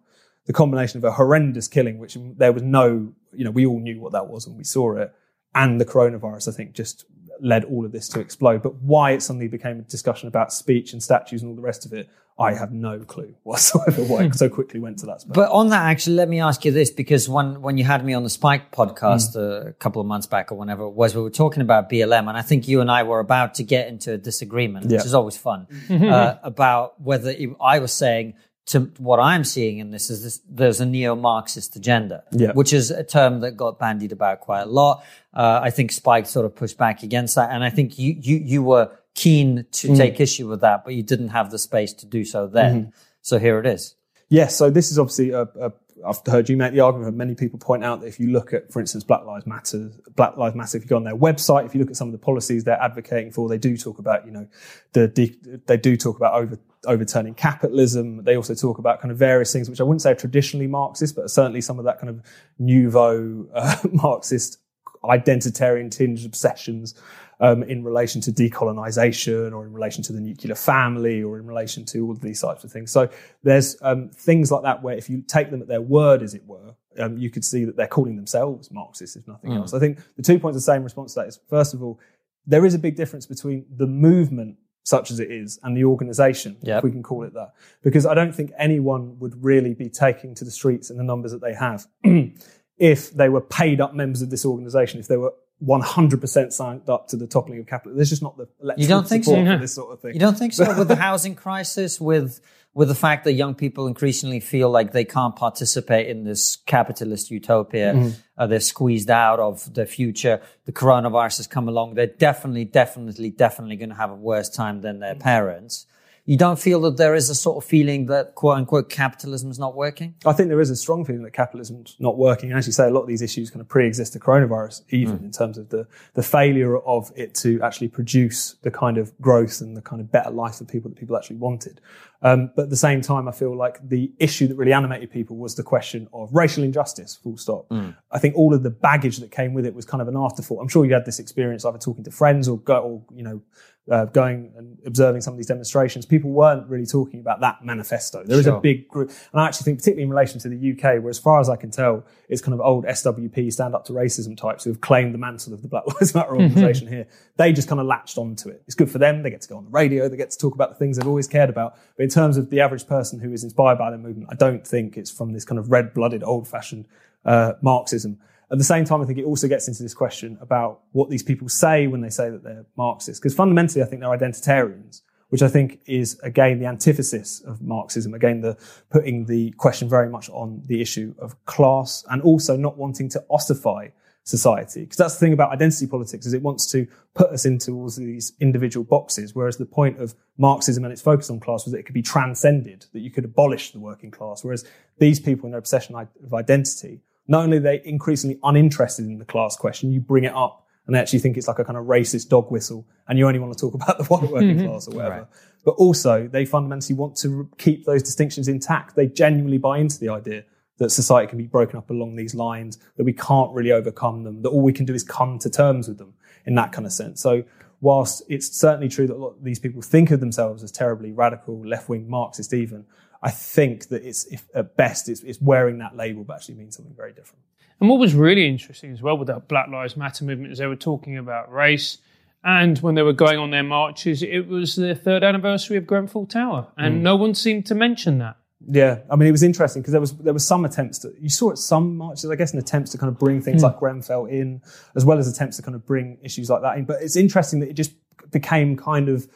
the 0.46 0.52
combination 0.52 0.98
of 0.98 1.04
a 1.04 1.12
horrendous 1.12 1.68
killing, 1.68 1.98
which 1.98 2.16
there 2.36 2.52
was 2.52 2.62
no 2.62 3.12
you 3.36 3.44
know, 3.44 3.50
we 3.50 3.66
all 3.66 3.80
knew 3.80 4.00
what 4.00 4.12
that 4.12 4.28
was 4.28 4.46
when 4.46 4.56
we 4.56 4.64
saw 4.64 4.96
it. 4.96 5.12
And 5.54 5.80
the 5.80 5.84
coronavirus, 5.86 6.48
I 6.48 6.52
think, 6.52 6.72
just 6.72 7.04
led 7.40 7.64
all 7.64 7.84
of 7.84 7.92
this 7.92 8.08
to 8.10 8.20
explode. 8.20 8.62
But 8.62 8.76
why 8.82 9.12
it 9.12 9.22
suddenly 9.22 9.48
became 9.48 9.78
a 9.78 9.82
discussion 9.82 10.28
about 10.28 10.52
speech 10.52 10.92
and 10.92 11.02
statues 11.02 11.42
and 11.42 11.50
all 11.50 11.56
the 11.56 11.62
rest 11.62 11.84
of 11.86 11.92
it, 11.92 12.08
I 12.38 12.52
have 12.52 12.70
no 12.72 12.98
clue 12.98 13.34
whatsoever 13.44 14.02
why 14.04 14.24
it 14.24 14.34
so 14.34 14.50
quickly 14.50 14.78
went 14.80 14.98
to 14.98 15.06
that 15.06 15.22
space. 15.22 15.32
But 15.34 15.50
on 15.50 15.68
that, 15.70 15.84
actually, 15.86 16.16
let 16.16 16.28
me 16.28 16.40
ask 16.40 16.64
you 16.66 16.72
this 16.72 16.90
because 16.90 17.28
when 17.30 17.62
when 17.62 17.78
you 17.78 17.84
had 17.84 18.04
me 18.04 18.12
on 18.12 18.22
the 18.24 18.30
Spiked 18.30 18.74
podcast 18.74 19.34
Mm. 19.34 19.68
a 19.68 19.72
couple 19.72 20.00
of 20.02 20.06
months 20.06 20.26
back 20.26 20.52
or 20.52 20.56
whenever 20.56 20.82
it 20.84 20.90
was, 20.90 21.14
we 21.14 21.22
were 21.22 21.30
talking 21.30 21.62
about 21.62 21.88
BLM, 21.88 22.28
and 22.28 22.36
I 22.36 22.42
think 22.42 22.68
you 22.68 22.82
and 22.82 22.90
I 22.90 23.04
were 23.04 23.20
about 23.20 23.54
to 23.54 23.62
get 23.62 23.88
into 23.88 24.12
a 24.12 24.18
disagreement, 24.18 24.86
which 24.86 25.04
is 25.06 25.14
always 25.14 25.38
fun, 25.38 25.66
uh, 25.90 26.36
about 26.42 27.00
whether 27.00 27.30
it, 27.30 27.48
I 27.60 27.78
was 27.78 27.92
saying 27.92 28.34
to 28.66 28.80
what 28.98 29.20
I'm 29.20 29.44
seeing 29.44 29.78
in 29.78 29.90
this 29.92 30.10
is 30.10 30.22
this, 30.24 30.40
there's 30.48 30.80
a 30.80 30.86
neo-Marxist 30.86 31.76
agenda, 31.76 32.24
Yeah. 32.32 32.52
which 32.52 32.72
is 32.72 32.90
a 32.90 33.04
term 33.04 33.40
that 33.40 33.52
got 33.56 33.78
bandied 33.78 34.12
about 34.12 34.40
quite 34.40 34.62
a 34.62 34.66
lot. 34.66 35.04
Uh, 35.32 35.60
I 35.62 35.70
think 35.70 35.92
Spiked 35.92 36.26
sort 36.26 36.46
of 36.46 36.54
pushed 36.56 36.76
back 36.76 37.02
against 37.02 37.36
that, 37.36 37.50
and 37.50 37.62
I 37.62 37.70
think 37.70 37.98
you 37.98 38.16
you 38.20 38.36
you 38.36 38.62
were 38.62 38.90
keen 39.14 39.66
to 39.72 39.88
Mm. 39.88 39.96
take 39.96 40.20
issue 40.20 40.48
with 40.48 40.60
that, 40.62 40.84
but 40.84 40.94
you 40.94 41.02
didn't 41.02 41.28
have 41.28 41.50
the 41.50 41.58
space 41.58 41.92
to 41.94 42.06
do 42.06 42.24
so 42.24 42.46
then. 42.46 42.74
Mm-hmm. 42.80 42.90
So 43.22 43.38
here 43.38 43.58
it 43.58 43.66
is. 43.66 43.94
Yes, 44.28 44.56
so 44.56 44.68
this 44.70 44.90
is 44.90 44.98
obviously 44.98 45.30
a, 45.30 45.42
a 45.42 45.72
I've 46.06 46.20
heard 46.26 46.48
you 46.50 46.56
make 46.58 46.72
the 46.72 46.80
argument. 46.80 47.10
That 47.10 47.16
many 47.16 47.34
people 47.34 47.58
point 47.58 47.82
out 47.82 48.00
that 48.00 48.06
if 48.06 48.20
you 48.20 48.28
look 48.30 48.52
at, 48.52 48.70
for 48.70 48.80
instance, 48.80 49.02
Black 49.02 49.24
Lives 49.24 49.46
Matter, 49.46 49.90
Black 50.14 50.36
Lives 50.36 50.54
Matter. 50.54 50.76
If 50.76 50.84
you 50.84 50.88
go 50.88 50.96
on 50.96 51.04
their 51.04 51.16
website, 51.16 51.64
if 51.64 51.74
you 51.74 51.80
look 51.80 51.88
at 51.90 51.96
some 51.96 52.08
of 52.08 52.12
the 52.12 52.18
policies 52.18 52.64
they're 52.64 52.80
advocating 52.82 53.32
for, 53.32 53.48
they 53.48 53.56
do 53.56 53.76
talk 53.78 53.98
about, 53.98 54.26
you 54.26 54.30
know, 54.32 54.46
the 54.92 55.08
de- 55.08 55.36
they 55.66 55.78
do 55.78 55.96
talk 55.96 56.16
about 56.18 56.34
over 56.34 56.58
overturning 56.86 57.34
capitalism. 57.34 58.24
They 58.24 58.36
also 58.36 58.54
talk 58.54 58.78
about 58.78 59.00
kind 59.00 59.12
of 59.12 59.18
various 59.18 59.52
things 59.52 59.68
which 59.68 59.80
I 59.80 59.84
wouldn't 59.84 60.02
say 60.02 60.12
are 60.12 60.16
traditionally 60.16 60.66
Marxist, 60.66 61.16
but 61.16 61.30
certainly 61.30 61.60
some 61.60 61.78
of 61.78 61.84
that 61.84 61.98
kind 61.98 62.10
of 62.10 62.22
nouveau 62.58 63.46
uh, 63.54 63.76
Marxist 63.92 64.58
identitarian 65.04 65.90
tinged 65.90 66.24
obsessions 66.24 66.94
um, 67.40 67.62
in 67.62 67.84
relation 67.84 68.20
to 68.22 68.32
decolonization 68.32 69.54
or 69.54 69.64
in 69.64 69.72
relation 69.72 70.02
to 70.04 70.12
the 70.12 70.20
nuclear 70.20 70.54
family 70.54 71.22
or 71.22 71.38
in 71.38 71.46
relation 71.46 71.84
to 71.84 72.06
all 72.06 72.12
of 72.12 72.20
these 72.20 72.40
types 72.40 72.64
of 72.64 72.72
things. 72.72 72.90
So 72.90 73.08
there's 73.42 73.76
um, 73.82 74.08
things 74.08 74.50
like 74.50 74.62
that 74.62 74.82
where 74.82 74.96
if 74.96 75.10
you 75.10 75.22
take 75.22 75.50
them 75.50 75.60
at 75.60 75.68
their 75.68 75.82
word, 75.82 76.22
as 76.22 76.34
it 76.34 76.44
were, 76.46 76.74
um, 76.98 77.18
you 77.18 77.28
could 77.28 77.44
see 77.44 77.64
that 77.64 77.76
they're 77.76 77.86
calling 77.86 78.16
themselves 78.16 78.70
Marxists, 78.70 79.16
if 79.16 79.28
nothing 79.28 79.52
else. 79.52 79.74
I 79.74 79.78
think 79.78 79.98
the 80.16 80.22
two 80.22 80.38
points 80.38 80.56
of 80.56 80.62
the 80.62 80.72
same 80.72 80.82
response 80.82 81.12
to 81.14 81.20
that 81.20 81.28
is 81.28 81.38
first 81.48 81.74
of 81.74 81.82
all, 81.82 82.00
there 82.46 82.64
is 82.64 82.74
a 82.74 82.78
big 82.78 82.96
difference 82.96 83.26
between 83.26 83.66
the 83.76 83.86
movement 83.86 84.56
such 84.86 85.10
as 85.10 85.18
it 85.18 85.32
is 85.32 85.58
and 85.64 85.76
the 85.76 85.82
organization, 85.84 86.56
Yep. 86.62 86.78
if 86.78 86.84
we 86.84 86.92
can 86.92 87.02
call 87.02 87.24
it 87.24 87.34
that. 87.34 87.50
Because 87.82 88.06
I 88.06 88.14
don't 88.14 88.32
think 88.32 88.52
anyone 88.56 89.18
would 89.18 89.34
really 89.44 89.74
be 89.74 89.88
taking 89.88 90.32
to 90.36 90.44
the 90.44 90.50
streets 90.52 90.90
in 90.90 90.96
the 90.96 91.02
numbers 91.02 91.32
that 91.32 91.40
they 91.40 91.54
have 91.54 91.86
if 92.78 93.10
they 93.10 93.28
were 93.28 93.40
paid 93.40 93.80
up 93.80 93.94
members 93.94 94.22
of 94.22 94.30
this 94.30 94.46
organization, 94.46 95.00
if 95.00 95.08
they 95.08 95.16
were 95.16 95.34
100% 95.64 96.52
signed 96.52 96.88
up 96.88 97.08
to 97.08 97.16
the 97.16 97.26
toppling 97.26 97.58
of 97.58 97.66
capital. 97.66 97.96
There's 97.96 98.10
just 98.10 98.22
not 98.22 98.36
the 98.36 98.46
electoral 98.62 98.88
don't 98.88 99.08
think 99.08 99.24
so? 99.24 99.30
support 99.30 99.44
No. 99.46 99.54
for 99.56 99.60
this 99.62 99.74
sort 99.74 99.92
of 99.92 100.00
thing. 100.00 100.14
You 100.14 100.20
don't 100.20 100.38
think 100.38 100.52
so? 100.52 100.78
with 100.78 100.86
the 100.88 100.96
housing 101.08 101.34
crisis, 101.34 102.00
with 102.00 102.40
with 102.76 102.88
the 102.88 102.94
fact 102.94 103.24
that 103.24 103.32
young 103.32 103.54
people 103.54 103.86
increasingly 103.86 104.38
feel 104.38 104.68
like 104.68 104.92
they 104.92 105.04
can't 105.04 105.34
participate 105.34 106.08
in 106.08 106.24
this 106.24 106.56
capitalist 106.66 107.30
utopia, 107.30 107.94
Mm-hmm. 107.94 108.10
uh, 108.36 108.46
they're 108.46 108.60
squeezed 108.60 109.10
out 109.10 109.40
of 109.40 109.72
the 109.72 109.86
future. 109.86 110.42
The 110.66 110.72
coronavirus 110.72 111.38
has 111.38 111.46
come 111.46 111.68
along. 111.68 111.94
They're 111.94 112.06
definitely, 112.28 112.66
definitely, 112.66 113.30
definitely 113.30 113.76
going 113.76 113.88
to 113.88 113.94
have 113.96 114.10
a 114.10 114.14
worse 114.14 114.50
time 114.50 114.82
than 114.82 115.00
their 115.00 115.14
parents. 115.14 115.86
You 116.28 116.36
don't 116.36 116.58
feel 116.58 116.80
that 116.80 116.96
there 116.96 117.14
is 117.14 117.30
a 117.30 117.36
sort 117.36 117.56
of 117.62 117.64
feeling 117.64 118.06
that 118.06 118.34
quote 118.34 118.56
unquote 118.58 118.90
capitalism 118.90 119.48
is 119.48 119.60
not 119.60 119.76
working? 119.76 120.16
I 120.26 120.32
think 120.32 120.48
there 120.48 120.60
is 120.60 120.70
a 120.70 120.74
strong 120.76 121.04
feeling 121.04 121.22
that 121.22 121.32
capitalism's 121.32 121.94
not 122.00 122.18
working. 122.18 122.50
And 122.50 122.58
as 122.58 122.66
you 122.66 122.72
say, 122.72 122.88
a 122.88 122.90
lot 122.90 123.02
of 123.02 123.06
these 123.06 123.22
issues 123.22 123.48
kind 123.48 123.60
of 123.60 123.68
pre-exist 123.68 124.12
the 124.12 124.18
coronavirus, 124.18 124.82
even 124.90 125.18
in 125.26 125.30
terms 125.30 125.56
of 125.56 125.68
the, 125.68 125.86
the 126.14 126.24
failure 126.24 126.78
of 126.78 127.12
it 127.14 127.36
to 127.36 127.62
actually 127.62 127.88
produce 127.88 128.56
the 128.62 128.72
kind 128.72 128.98
of 128.98 129.16
growth 129.20 129.60
and 129.60 129.76
the 129.76 129.82
kind 129.82 130.00
of 130.02 130.10
better 130.10 130.30
life 130.30 130.56
for 130.56 130.64
people 130.64 130.90
that 130.90 130.98
people 130.98 131.16
actually 131.16 131.36
wanted. 131.36 131.80
Um, 132.22 132.50
but 132.56 132.62
at 132.64 132.70
the 132.70 132.76
same 132.76 133.00
time, 133.02 133.28
I 133.28 133.32
feel 133.32 133.56
like 133.56 133.78
the 133.86 134.12
issue 134.18 134.46
that 134.48 134.56
really 134.56 134.72
animated 134.72 135.10
people 135.10 135.36
was 135.36 135.54
the 135.54 135.62
question 135.62 136.08
of 136.12 136.32
racial 136.34 136.64
injustice, 136.64 137.14
full 137.16 137.36
stop. 137.36 137.66
I 138.10 138.18
think 138.18 138.34
all 138.36 138.54
of 138.54 138.62
the 138.62 138.70
baggage 138.70 139.18
that 139.18 139.30
came 139.30 139.52
with 139.54 139.66
it 139.66 139.74
was 139.74 139.84
kind 139.84 140.00
of 140.00 140.08
an 140.08 140.16
afterthought. 140.16 140.60
I'm 140.60 140.68
sure 140.68 140.84
you 140.84 140.94
had 140.94 141.04
this 141.04 141.18
experience 141.18 141.64
either 141.64 141.78
talking 141.78 142.04
to 142.04 142.10
friends 142.10 142.48
or 142.48 142.58
go, 142.58 142.78
or, 142.80 143.02
you 143.14 143.22
know, 143.22 143.42
uh, 143.88 144.04
going 144.06 144.52
and 144.56 144.76
observing 144.84 145.20
some 145.20 145.32
of 145.32 145.38
these 145.38 145.46
demonstrations, 145.46 146.04
people 146.04 146.28
weren't 146.30 146.66
really 146.68 146.86
talking 146.86 147.20
about 147.20 147.38
that 147.40 147.64
manifesto. 147.64 148.24
There 148.24 148.36
is 148.36 148.44
Sure. 148.44 148.56
a 148.56 148.60
big 148.60 148.88
group, 148.88 149.10
and 149.32 149.40
I 149.40 149.46
actually 149.46 149.62
think, 149.66 149.78
particularly 149.78 150.02
in 150.02 150.10
relation 150.10 150.40
to 150.40 150.48
the 150.48 150.56
UK, 150.72 150.98
where 151.00 151.10
as 151.10 151.20
far 151.20 151.38
as 151.38 151.48
I 151.48 151.54
can 151.54 151.70
tell, 151.70 152.04
it's 152.28 152.40
kind 152.42 152.52
of 152.52 152.60
old 152.60 152.84
SWP 152.84 153.52
stand 153.52 153.76
up 153.76 153.84
to 153.84 153.92
racism 153.92 154.36
types 154.36 154.64
who 154.64 154.70
have 154.70 154.80
claimed 154.80 155.14
the 155.14 155.18
mantle 155.18 155.54
of 155.54 155.62
the 155.62 155.68
Black 155.68 155.86
Lives 155.86 156.16
Matter 156.16 156.30
organization 156.36 156.88
here. 156.88 157.06
They 157.36 157.52
just 157.52 157.68
kind 157.68 157.80
of 157.80 157.86
latched 157.86 158.18
onto 158.18 158.48
it. 158.48 158.60
It's 158.66 158.74
good 158.74 158.90
for 158.90 158.98
them. 158.98 159.22
They 159.22 159.30
get 159.30 159.42
to 159.42 159.48
go 159.48 159.56
on 159.56 159.64
the 159.66 159.70
radio. 159.70 160.08
They 160.08 160.16
get 160.16 160.30
to 160.30 160.38
talk 160.38 160.56
about 160.56 160.70
the 160.70 160.76
things 160.76 160.96
they've 160.96 161.06
always 161.06 161.28
cared 161.28 161.48
about. 161.50 161.76
But 161.96 162.02
in 162.06 162.10
terms 162.10 162.36
of 162.36 162.50
the 162.50 162.60
average 162.60 162.86
person 162.86 163.18
who 163.18 163.32
is 163.32 163.42
inspired 163.42 163.78
by 163.78 163.90
the 163.90 163.98
movement, 163.98 164.28
I 164.30 164.36
don't 164.36 164.64
think 164.64 164.96
it's 164.96 165.10
from 165.10 165.32
this 165.32 165.44
kind 165.44 165.58
of 165.58 165.72
red 165.72 165.92
blooded, 165.92 166.22
old 166.22 166.46
fashioned 166.46 166.86
uh, 167.24 167.54
Marxism. 167.62 168.20
At 168.52 168.58
the 168.58 168.64
same 168.64 168.84
time, 168.84 169.02
I 169.02 169.06
think 169.06 169.18
it 169.18 169.24
also 169.24 169.48
gets 169.48 169.66
into 169.66 169.82
this 169.82 169.92
question 169.92 170.38
about 170.40 170.82
what 170.92 171.10
these 171.10 171.24
people 171.24 171.48
say 171.48 171.88
when 171.88 172.02
they 172.02 172.10
say 172.10 172.30
that 172.30 172.44
they're 172.44 172.64
Marxists. 172.76 173.18
Because 173.18 173.34
fundamentally, 173.34 173.82
I 173.82 173.86
think 173.86 174.02
they're 174.02 174.16
identitarians, 174.16 175.02
which 175.30 175.42
I 175.42 175.48
think 175.48 175.80
is, 175.86 176.16
again, 176.20 176.60
the 176.60 176.66
antithesis 176.66 177.40
of 177.40 177.60
Marxism. 177.60 178.14
Again, 178.14 178.40
the 178.40 178.56
putting 178.88 179.24
the 179.24 179.50
question 179.56 179.88
very 179.88 180.08
much 180.08 180.30
on 180.30 180.62
the 180.66 180.80
issue 180.80 181.12
of 181.18 181.44
class 181.44 182.04
and 182.08 182.22
also 182.22 182.56
not 182.56 182.78
wanting 182.78 183.08
to 183.08 183.24
ossify 183.28 183.88
society. 184.26 184.80
Because 184.80 184.96
that's 184.96 185.14
the 185.14 185.20
thing 185.20 185.32
about 185.32 185.52
identity 185.52 185.86
politics 185.86 186.26
is 186.26 186.34
it 186.34 186.42
wants 186.42 186.70
to 186.72 186.86
put 187.14 187.30
us 187.30 187.46
into 187.46 187.72
all 187.72 187.88
these 187.88 188.32
individual 188.40 188.84
boxes, 188.84 189.34
whereas 189.34 189.56
the 189.56 189.64
point 189.64 189.98
of 190.00 190.14
Marxism 190.36 190.84
and 190.84 190.92
its 190.92 191.00
focus 191.00 191.30
on 191.30 191.38
class 191.40 191.64
was 191.64 191.72
that 191.72 191.78
it 191.78 191.86
could 191.86 191.94
be 191.94 192.02
transcended, 192.02 192.86
that 192.92 193.00
you 193.00 193.10
could 193.10 193.24
abolish 193.24 193.70
the 193.70 193.78
working 193.78 194.10
class. 194.10 194.44
Whereas 194.44 194.64
these 194.98 195.20
people 195.20 195.46
in 195.46 195.52
their 195.52 195.60
obsession 195.60 195.94
of 195.94 196.34
identity, 196.34 197.00
not 197.28 197.44
only 197.44 197.58
are 197.58 197.60
they 197.60 197.80
increasingly 197.84 198.38
uninterested 198.42 199.06
in 199.06 199.18
the 199.18 199.24
class 199.24 199.56
question, 199.56 199.92
you 199.92 200.00
bring 200.00 200.24
it 200.24 200.34
up 200.34 200.66
and 200.86 200.94
they 200.94 201.00
actually 201.00 201.20
think 201.20 201.36
it's 201.36 201.48
like 201.48 201.60
a 201.60 201.64
kind 201.64 201.78
of 201.78 201.84
racist 201.84 202.28
dog 202.28 202.50
whistle 202.50 202.84
and 203.08 203.18
you 203.18 203.26
only 203.26 203.38
want 203.38 203.56
to 203.56 203.58
talk 203.58 203.74
about 203.80 203.96
the 203.98 204.04
white 204.04 204.30
working 204.30 204.66
class 204.66 204.88
or 204.88 204.96
whatever. 204.96 205.28
But 205.64 205.72
also 205.72 206.26
they 206.26 206.44
fundamentally 206.44 206.96
want 206.96 207.16
to 207.18 207.48
keep 207.58 207.84
those 207.84 208.02
distinctions 208.02 208.48
intact. 208.48 208.96
They 208.96 209.06
genuinely 209.06 209.58
buy 209.58 209.78
into 209.78 210.00
the 210.00 210.08
idea 210.08 210.44
that 210.78 210.90
society 210.90 211.28
can 211.28 211.38
be 211.38 211.46
broken 211.46 211.76
up 211.78 211.90
along 211.90 212.16
these 212.16 212.34
lines, 212.34 212.78
that 212.96 213.04
we 213.04 213.12
can't 213.12 213.52
really 213.52 213.72
overcome 213.72 214.24
them, 214.24 214.42
that 214.42 214.50
all 214.50 214.62
we 214.62 214.72
can 214.72 214.84
do 214.84 214.94
is 214.94 215.02
come 215.02 215.38
to 215.38 215.50
terms 215.50 215.88
with 215.88 215.98
them 215.98 216.14
in 216.44 216.54
that 216.54 216.72
kind 216.72 216.86
of 216.86 216.92
sense. 216.92 217.20
So 217.20 217.44
whilst 217.80 218.22
it's 218.28 218.56
certainly 218.56 218.88
true 218.88 219.06
that 219.06 219.14
a 219.14 219.16
lot 219.16 219.30
of 219.30 219.44
these 219.44 219.58
people 219.58 219.82
think 219.82 220.10
of 220.10 220.20
themselves 220.20 220.62
as 220.62 220.70
terribly 220.70 221.12
radical, 221.12 221.66
left-wing, 221.66 222.08
Marxist 222.08 222.52
even, 222.52 222.84
I 223.22 223.30
think 223.30 223.88
that 223.88 224.04
it's, 224.04 224.26
if 224.26 224.46
at 224.54 224.76
best, 224.76 225.08
it's, 225.08 225.22
it's 225.22 225.40
wearing 225.40 225.78
that 225.78 225.96
label, 225.96 226.24
but 226.24 226.36
actually 226.36 226.56
means 226.56 226.76
something 226.76 226.94
very 226.94 227.12
different. 227.12 227.42
And 227.80 227.88
what 227.88 227.98
was 227.98 228.14
really 228.14 228.46
interesting 228.46 228.92
as 228.92 229.02
well 229.02 229.18
with 229.18 229.28
that 229.28 229.48
Black 229.48 229.68
Lives 229.68 229.96
Matter 229.96 230.24
movement 230.24 230.52
is 230.52 230.58
they 230.58 230.66
were 230.66 230.76
talking 230.76 231.18
about 231.18 231.52
race. 231.52 231.98
And 232.44 232.78
when 232.78 232.94
they 232.94 233.02
were 233.02 233.12
going 233.12 233.38
on 233.38 233.50
their 233.50 233.62
marches, 233.62 234.22
it 234.22 234.46
was 234.46 234.76
the 234.76 234.94
third 234.94 235.24
anniversary 235.24 235.76
of 235.76 235.86
Grenfell 235.86 236.26
Tower. 236.26 236.68
And 236.76 236.96
mm. 236.96 237.00
no 237.02 237.16
one 237.16 237.34
seemed 237.34 237.66
to 237.66 237.74
mention 237.74 238.18
that. 238.18 238.36
Yeah, 238.68 239.00
I 239.10 239.16
mean, 239.16 239.28
it 239.28 239.32
was 239.32 239.42
interesting 239.42 239.82
because 239.82 239.92
there 239.92 240.00
was 240.00 240.12
there 240.16 240.32
were 240.32 240.38
some 240.38 240.64
attempts 240.64 240.98
to 241.00 241.12
you 241.20 241.28
saw 241.28 241.52
at 241.52 241.58
some 241.58 241.96
marches, 241.96 242.30
I 242.30 242.36
guess, 242.36 242.52
in 242.52 242.58
attempts 242.58 242.90
to 242.92 242.98
kind 242.98 243.10
of 243.10 243.18
bring 243.18 243.40
things 243.40 243.62
hmm. 243.62 243.66
like 243.66 243.78
Grenfell 243.78 244.26
in, 244.26 244.62
as 244.96 245.04
well 245.04 245.18
as 245.18 245.28
attempts 245.28 245.56
to 245.56 245.62
kind 245.62 245.74
of 245.74 245.86
bring 245.86 246.18
issues 246.22 246.50
like 246.50 246.62
that 246.62 246.78
in. 246.78 246.84
But 246.84 247.02
it's 247.02 247.16
interesting 247.16 247.60
that 247.60 247.68
it 247.68 247.74
just 247.74 247.92
became 248.30 248.76
kind 248.76 249.08
of 249.08 249.28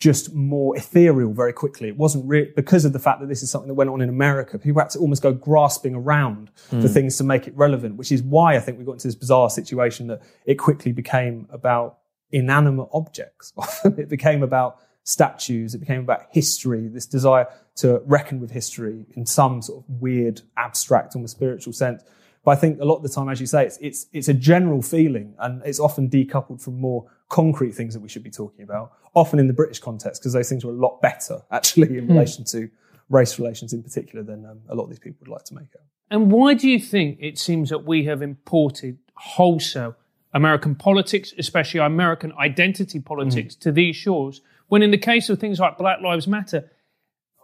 just 0.00 0.34
more 0.34 0.76
ethereal 0.76 1.32
very 1.32 1.52
quickly. 1.52 1.86
It 1.86 1.96
wasn't 1.96 2.28
re- 2.28 2.52
because 2.56 2.84
of 2.84 2.92
the 2.92 2.98
fact 2.98 3.20
that 3.20 3.28
this 3.28 3.40
is 3.40 3.52
something 3.52 3.68
that 3.68 3.74
went 3.74 3.88
on 3.88 4.00
in 4.00 4.08
America. 4.08 4.58
People 4.58 4.80
had 4.80 4.90
to 4.90 4.98
almost 4.98 5.22
go 5.22 5.32
grasping 5.32 5.94
around 5.94 6.50
for 6.54 6.80
hmm. 6.80 6.86
things 6.88 7.16
to 7.18 7.24
make 7.24 7.46
it 7.46 7.56
relevant, 7.56 7.94
which 7.94 8.10
is 8.10 8.20
why 8.20 8.56
I 8.56 8.60
think 8.60 8.78
we 8.78 8.84
got 8.84 8.92
into 8.92 9.06
this 9.06 9.14
bizarre 9.14 9.48
situation 9.48 10.08
that 10.08 10.22
it 10.44 10.56
quickly 10.56 10.90
became 10.90 11.46
about 11.52 11.98
inanimate 12.32 12.88
objects. 12.92 13.52
Often 13.56 13.94
it 14.00 14.08
became 14.08 14.42
about 14.42 14.80
statues. 15.04 15.74
It 15.74 15.78
became 15.78 16.00
about 16.00 16.26
history, 16.30 16.88
this 16.88 17.06
desire 17.06 17.46
to 17.76 18.02
reckon 18.06 18.40
with 18.40 18.50
history 18.50 19.06
in 19.12 19.26
some 19.26 19.62
sort 19.62 19.84
of 19.84 19.84
weird, 19.88 20.42
abstract, 20.56 21.14
almost 21.14 21.36
spiritual 21.36 21.72
sense. 21.72 22.02
But 22.44 22.52
I 22.52 22.56
think 22.56 22.80
a 22.80 22.84
lot 22.84 22.96
of 22.96 23.02
the 23.02 23.08
time, 23.08 23.28
as 23.28 23.40
you 23.40 23.46
say, 23.46 23.64
it's, 23.66 23.78
it's, 23.80 24.06
it's 24.12 24.28
a 24.28 24.34
general 24.34 24.82
feeling 24.82 25.34
and 25.38 25.62
it's 25.64 25.78
often 25.78 26.10
decoupled 26.10 26.60
from 26.60 26.80
more 26.80 27.06
concrete 27.28 27.72
things 27.72 27.94
that 27.94 28.00
we 28.00 28.08
should 28.08 28.24
be 28.24 28.30
talking 28.30 28.64
about, 28.64 28.92
often 29.14 29.38
in 29.38 29.46
the 29.46 29.52
British 29.52 29.78
context, 29.78 30.20
because 30.20 30.32
those 30.32 30.48
things 30.48 30.64
were 30.64 30.72
a 30.72 30.76
lot 30.76 31.00
better 31.00 31.42
actually 31.50 31.98
in 31.98 32.08
relation 32.08 32.44
to 32.44 32.68
race 33.08 33.38
relations 33.38 33.72
in 33.72 33.82
particular 33.82 34.24
than 34.24 34.44
um, 34.44 34.60
a 34.68 34.74
lot 34.74 34.84
of 34.84 34.90
these 34.90 34.98
people 34.98 35.18
would 35.20 35.28
like 35.28 35.44
to 35.44 35.54
make 35.54 35.68
it. 35.72 35.80
And 36.10 36.30
why 36.30 36.54
do 36.54 36.68
you 36.68 36.78
think 36.78 37.18
it 37.20 37.38
seems 37.38 37.70
that 37.70 37.84
we 37.84 38.04
have 38.04 38.22
imported 38.22 38.98
wholesale 39.14 39.96
American 40.34 40.74
politics, 40.74 41.32
especially 41.38 41.80
American 41.80 42.32
identity 42.38 43.00
politics, 43.00 43.54
to 43.56 43.72
these 43.72 43.96
shores, 43.96 44.40
when 44.72 44.82
in 44.82 44.90
the 44.90 44.96
case 45.12 45.28
of 45.28 45.38
things 45.38 45.60
like 45.60 45.76
Black 45.76 46.00
Lives 46.00 46.26
Matter, 46.26 46.70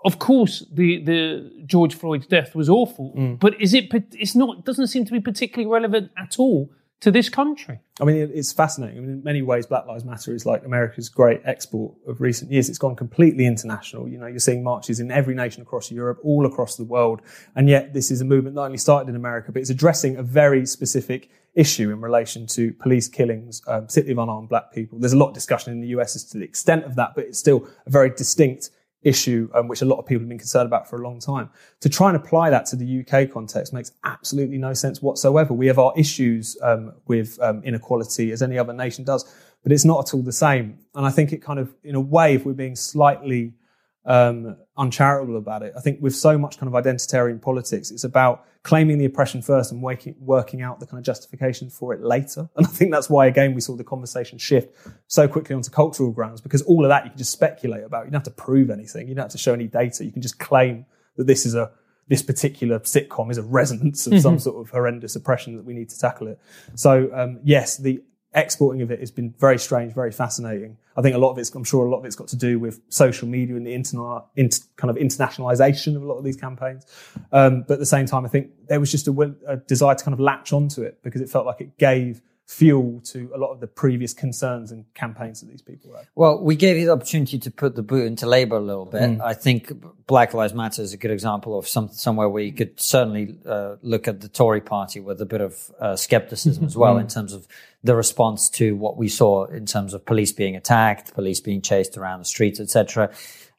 of 0.03 0.19
course, 0.19 0.65
the 0.73 1.05
the 1.05 1.23
George 1.67 1.95
Floyd's 1.95 2.27
death 2.27 2.55
was 2.55 2.69
awful, 2.71 3.13
Mm. 3.15 3.39
but 3.39 3.53
is 3.61 3.75
it? 3.75 3.85
It's 4.25 4.35
not. 4.35 4.61
It 4.61 4.65
doesn't 4.65 4.87
seem 4.87 5.05
to 5.05 5.13
be 5.13 5.21
particularly 5.21 5.71
relevant 5.71 6.11
at 6.17 6.39
all 6.39 6.71
to 7.01 7.11
this 7.13 7.29
country. 7.29 7.79
I 8.01 8.05
mean, 8.05 8.17
it's 8.35 8.53
fascinating. 8.53 8.99
I 8.99 9.01
mean, 9.01 9.11
in 9.11 9.23
many 9.23 9.43
ways, 9.43 9.67
Black 9.67 9.87
Lives 9.87 10.05
Matter 10.05 10.35
is 10.35 10.45
like 10.45 10.65
America's 10.65 11.09
great 11.09 11.41
export 11.45 11.95
of 12.07 12.21
recent 12.21 12.51
years. 12.51 12.69
It's 12.69 12.79
gone 12.79 12.97
completely 12.97 13.47
international. 13.47 14.09
You 14.09 14.19
know, 14.19 14.27
you're 14.27 14.41
seeing 14.41 14.65
marches 14.65 14.99
in 14.99 15.11
every 15.11 15.35
nation 15.35 15.63
across 15.63 15.91
Europe, 15.93 16.19
all 16.25 16.45
across 16.45 16.77
the 16.77 16.85
world. 16.85 17.23
And 17.55 17.69
yet, 17.69 17.95
this 17.95 18.11
is 18.11 18.21
a 18.21 18.25
movement 18.25 18.57
not 18.57 18.67
only 18.67 18.79
started 18.79 19.09
in 19.09 19.17
America, 19.17 19.53
but 19.53 19.61
it's 19.61 19.71
addressing 19.71 20.17
a 20.17 20.23
very 20.23 20.67
specific 20.67 21.31
issue 21.55 21.91
in 21.91 22.01
relation 22.01 22.47
to 22.47 22.73
police 22.75 23.09
killings, 23.09 23.63
um, 23.69 23.87
particularly 23.87 24.13
of 24.13 24.19
unarmed 24.19 24.49
black 24.49 24.73
people. 24.73 24.99
There's 24.99 25.13
a 25.13 25.19
lot 25.19 25.29
of 25.29 25.35
discussion 25.35 25.73
in 25.73 25.81
the 25.81 25.89
US 25.89 26.17
as 26.17 26.25
to 26.25 26.39
the 26.39 26.45
extent 26.45 26.85
of 26.85 26.97
that, 26.97 27.15
but 27.15 27.25
it's 27.25 27.39
still 27.39 27.69
a 27.87 27.91
very 27.91 28.11
distinct 28.11 28.71
issue, 29.03 29.49
um, 29.55 29.69
which 29.69 29.83
a 29.83 29.85
lot 29.85 29.99
of 29.99 30.07
people 30.07 30.23
have 30.23 30.29
been 30.29 30.39
concerned 30.39 30.67
about 30.67 30.89
for 30.89 30.97
a 30.97 31.03
long 31.03 31.21
time. 31.21 31.51
To 31.81 31.89
try 31.89 32.09
and 32.09 32.17
apply 32.17 32.51
that 32.51 32.67
to 32.67 32.77
the 32.77 33.01
UK 33.01 33.31
context 33.31 33.73
makes 33.73 33.93
absolutely 34.05 34.59
no 34.59 34.75
sense 34.75 35.01
whatsoever. 35.01 35.55
We 35.55 35.67
have 35.69 35.79
our 35.79 35.93
issues 35.97 36.57
um, 36.63 36.93
with 37.07 37.39
um, 37.41 37.63
inequality 37.65 38.33
as 38.33 38.43
any 38.43 38.59
other 38.59 38.73
nation 38.73 39.05
does, 39.05 39.25
but 39.63 39.73
it's 39.73 39.85
not 39.85 40.09
at 40.09 40.15
all 40.15 40.23
the 40.23 40.33
same. 40.33 40.79
And 40.95 41.07
I 41.07 41.11
think 41.11 41.33
it 41.33 41.39
kind 41.39 41.59
of, 41.59 41.75
in 41.85 41.95
a 41.95 42.01
way, 42.01 42.35
if 42.35 42.45
we're 42.45 42.53
being 42.53 42.77
slightly 42.77 43.55
um, 44.05 44.57
uncharitable 44.77 45.37
about 45.37 45.63
it, 45.63 45.75
I 45.77 45.81
think 45.81 46.01
with 46.01 46.15
so 46.15 46.39
much 46.39 46.59
kind 46.59 46.73
of 46.73 46.83
identitarian 46.83 47.41
politics, 47.41 47.91
it's 47.91 48.05
about 48.05 48.47
claiming 48.63 48.99
the 48.99 49.05
oppression 49.05 49.43
first 49.43 49.73
and 49.73 49.83
waking, 49.83 50.15
working 50.19 50.63
out 50.63 50.81
the 50.81 50.87
kind 50.87 50.99
of 50.99 51.05
justification 51.05 51.71
for 51.71 51.95
it 51.95 52.03
later. 52.03 52.49
And 52.57 52.67
I 52.67 52.71
think 52.71 52.93
that's 52.93 53.09
why, 53.09 53.27
again, 53.27 53.55
we 53.55 53.61
saw 53.61 53.77
the 53.77 53.85
conversation 53.85 54.39
shift 54.39 54.77
so 55.07 55.29
quickly 55.29 55.55
onto 55.55 55.71
cultural 55.71 56.11
grounds 56.11 56.41
because 56.41 56.63
all 56.63 56.85
of 56.85 56.89
that 56.89 57.05
you 57.05 57.11
can 57.11 57.19
just 57.19 57.33
speculate 57.33 57.85
about. 57.85 58.05
You 58.05 58.11
don't 58.11 58.25
have 58.25 58.35
to 58.35 58.43
prove 58.43 58.71
anything. 58.71 59.09
You 59.09 59.15
don't 59.15 59.25
have 59.25 59.33
to 59.33 59.39
show 59.39 59.53
any 59.53 59.69
data. 59.69 60.05
You 60.05 60.13
can 60.13 60.23
just 60.23 60.39
claim 60.39 60.87
that 61.17 61.27
this 61.27 61.47
is 61.47 61.55
a 61.55 61.71
this 62.09 62.23
particular 62.23 62.79
sitcom 62.81 63.31
is 63.31 63.37
a 63.37 63.43
resonance 63.43 64.07
of 64.07 64.19
some 64.23 64.39
sort 64.39 64.57
of 64.57 64.71
horrendous 64.71 65.15
oppression 65.15 65.57
that 65.57 65.65
we 65.65 65.75
need 65.75 65.91
to 65.91 65.99
tackle 65.99 66.29
it. 66.29 66.41
So 66.75 67.11
um, 67.15 67.41
yes, 67.45 67.77
the 67.77 68.03
exporting 68.35 68.83
of 68.83 68.91
it 68.91 69.01
has 69.01 69.11
been 69.11 69.35
very 69.39 69.59
strange, 69.59 69.95
very 69.95 70.13
fascinating. 70.13 70.77
I 70.97 71.03
think 71.03 71.15
a 71.15 71.19
lot 71.19 71.31
of 71.31 71.39
it's, 71.39 71.55
I'm 71.55 71.65
sure 71.65 71.87
a 71.87 71.91
lot 71.91 71.99
of 71.99 72.05
it's 72.05 72.17
got 72.17 72.29
to 72.29 72.37
do 72.37 72.59
with 72.59 72.81
social 72.89 73.27
media 73.29 73.57
and 73.57 73.67
the 73.67 73.75
interna- 73.75 74.25
int- 74.37 74.61
kind 74.77 74.91
of 74.91 74.97
internationalization 74.97 75.97
of 75.97 76.03
a 76.03 76.07
lot 76.07 76.19
of 76.19 76.25
these 76.25 76.37
campaigns. 76.37 76.85
Um, 77.33 77.65
but 77.67 77.75
at 77.75 77.81
the 77.81 77.87
same 77.87 78.07
time, 78.07 78.25
I 78.25 78.29
think 78.29 78.51
there 78.69 78.81
was 78.81 78.91
just 78.91 79.09
a, 79.09 79.35
a 79.47 79.57
desire 79.57 79.95
to 79.95 80.05
kind 80.05 80.13
of 80.13 80.21
latch 80.21 80.53
onto 80.53 80.83
it 80.83 81.03
because 81.03 81.21
it 81.21 81.31
felt 81.31 81.47
like 81.47 81.61
it 81.61 81.79
gave 81.79 82.21
fuel 82.49 82.99
to 83.05 83.31
a 83.35 83.39
lot 83.39 83.53
of 83.53 83.61
the 83.61 83.67
previous 83.67 84.15
concerns 84.15 84.73
and 84.73 84.87
campaigns 84.95 85.41
that 85.41 85.51
these 85.51 85.61
people 85.61 85.95
had. 85.95 86.07
Well, 86.15 86.43
we 86.43 86.57
gave 86.57 86.79
you 86.79 86.87
the 86.87 86.93
opportunity 86.93 87.39
to 87.39 87.51
put 87.51 87.77
the 87.77 87.83
boot 87.83 88.07
into 88.07 88.27
Labour 88.27 88.57
a 88.57 88.61
little 88.61 88.87
bit. 88.87 89.21
I 89.21 89.35
think 89.35 89.71
Black 90.07 90.33
Lives 90.33 90.55
Matter 90.55 90.81
is 90.81 90.95
a 90.95 90.97
good 90.97 91.11
example 91.11 91.59
of 91.59 91.69
some 91.69 91.89
somewhere 91.91 92.27
where 92.27 92.43
you 92.43 92.53
could 92.53 92.81
certainly 92.81 93.39
uh, 93.47 93.77
look 93.83 94.09
at 94.09 94.23
the 94.23 94.29
Tory 94.29 94.63
party 94.63 94.99
with 94.99 95.21
a 95.21 95.27
bit 95.27 95.43
of 95.43 95.71
uh, 95.79 95.95
skepticism 95.95 96.65
as 96.65 96.75
well 96.75 96.97
in 97.05 97.07
terms 97.07 97.35
of 97.35 97.47
the 97.85 97.95
response 97.95 98.49
to 98.51 98.75
what 98.77 98.97
we 98.97 99.09
saw 99.09 99.45
in 99.45 99.67
terms 99.67 99.93
of 99.93 100.07
police 100.07 100.33
being 100.33 100.57
attacked, 100.57 101.13
police 101.13 101.41
being 101.41 101.61
chased 101.61 101.99
around 101.99 102.21
the 102.21 102.25
streets, 102.25 102.61
etc. 102.61 103.11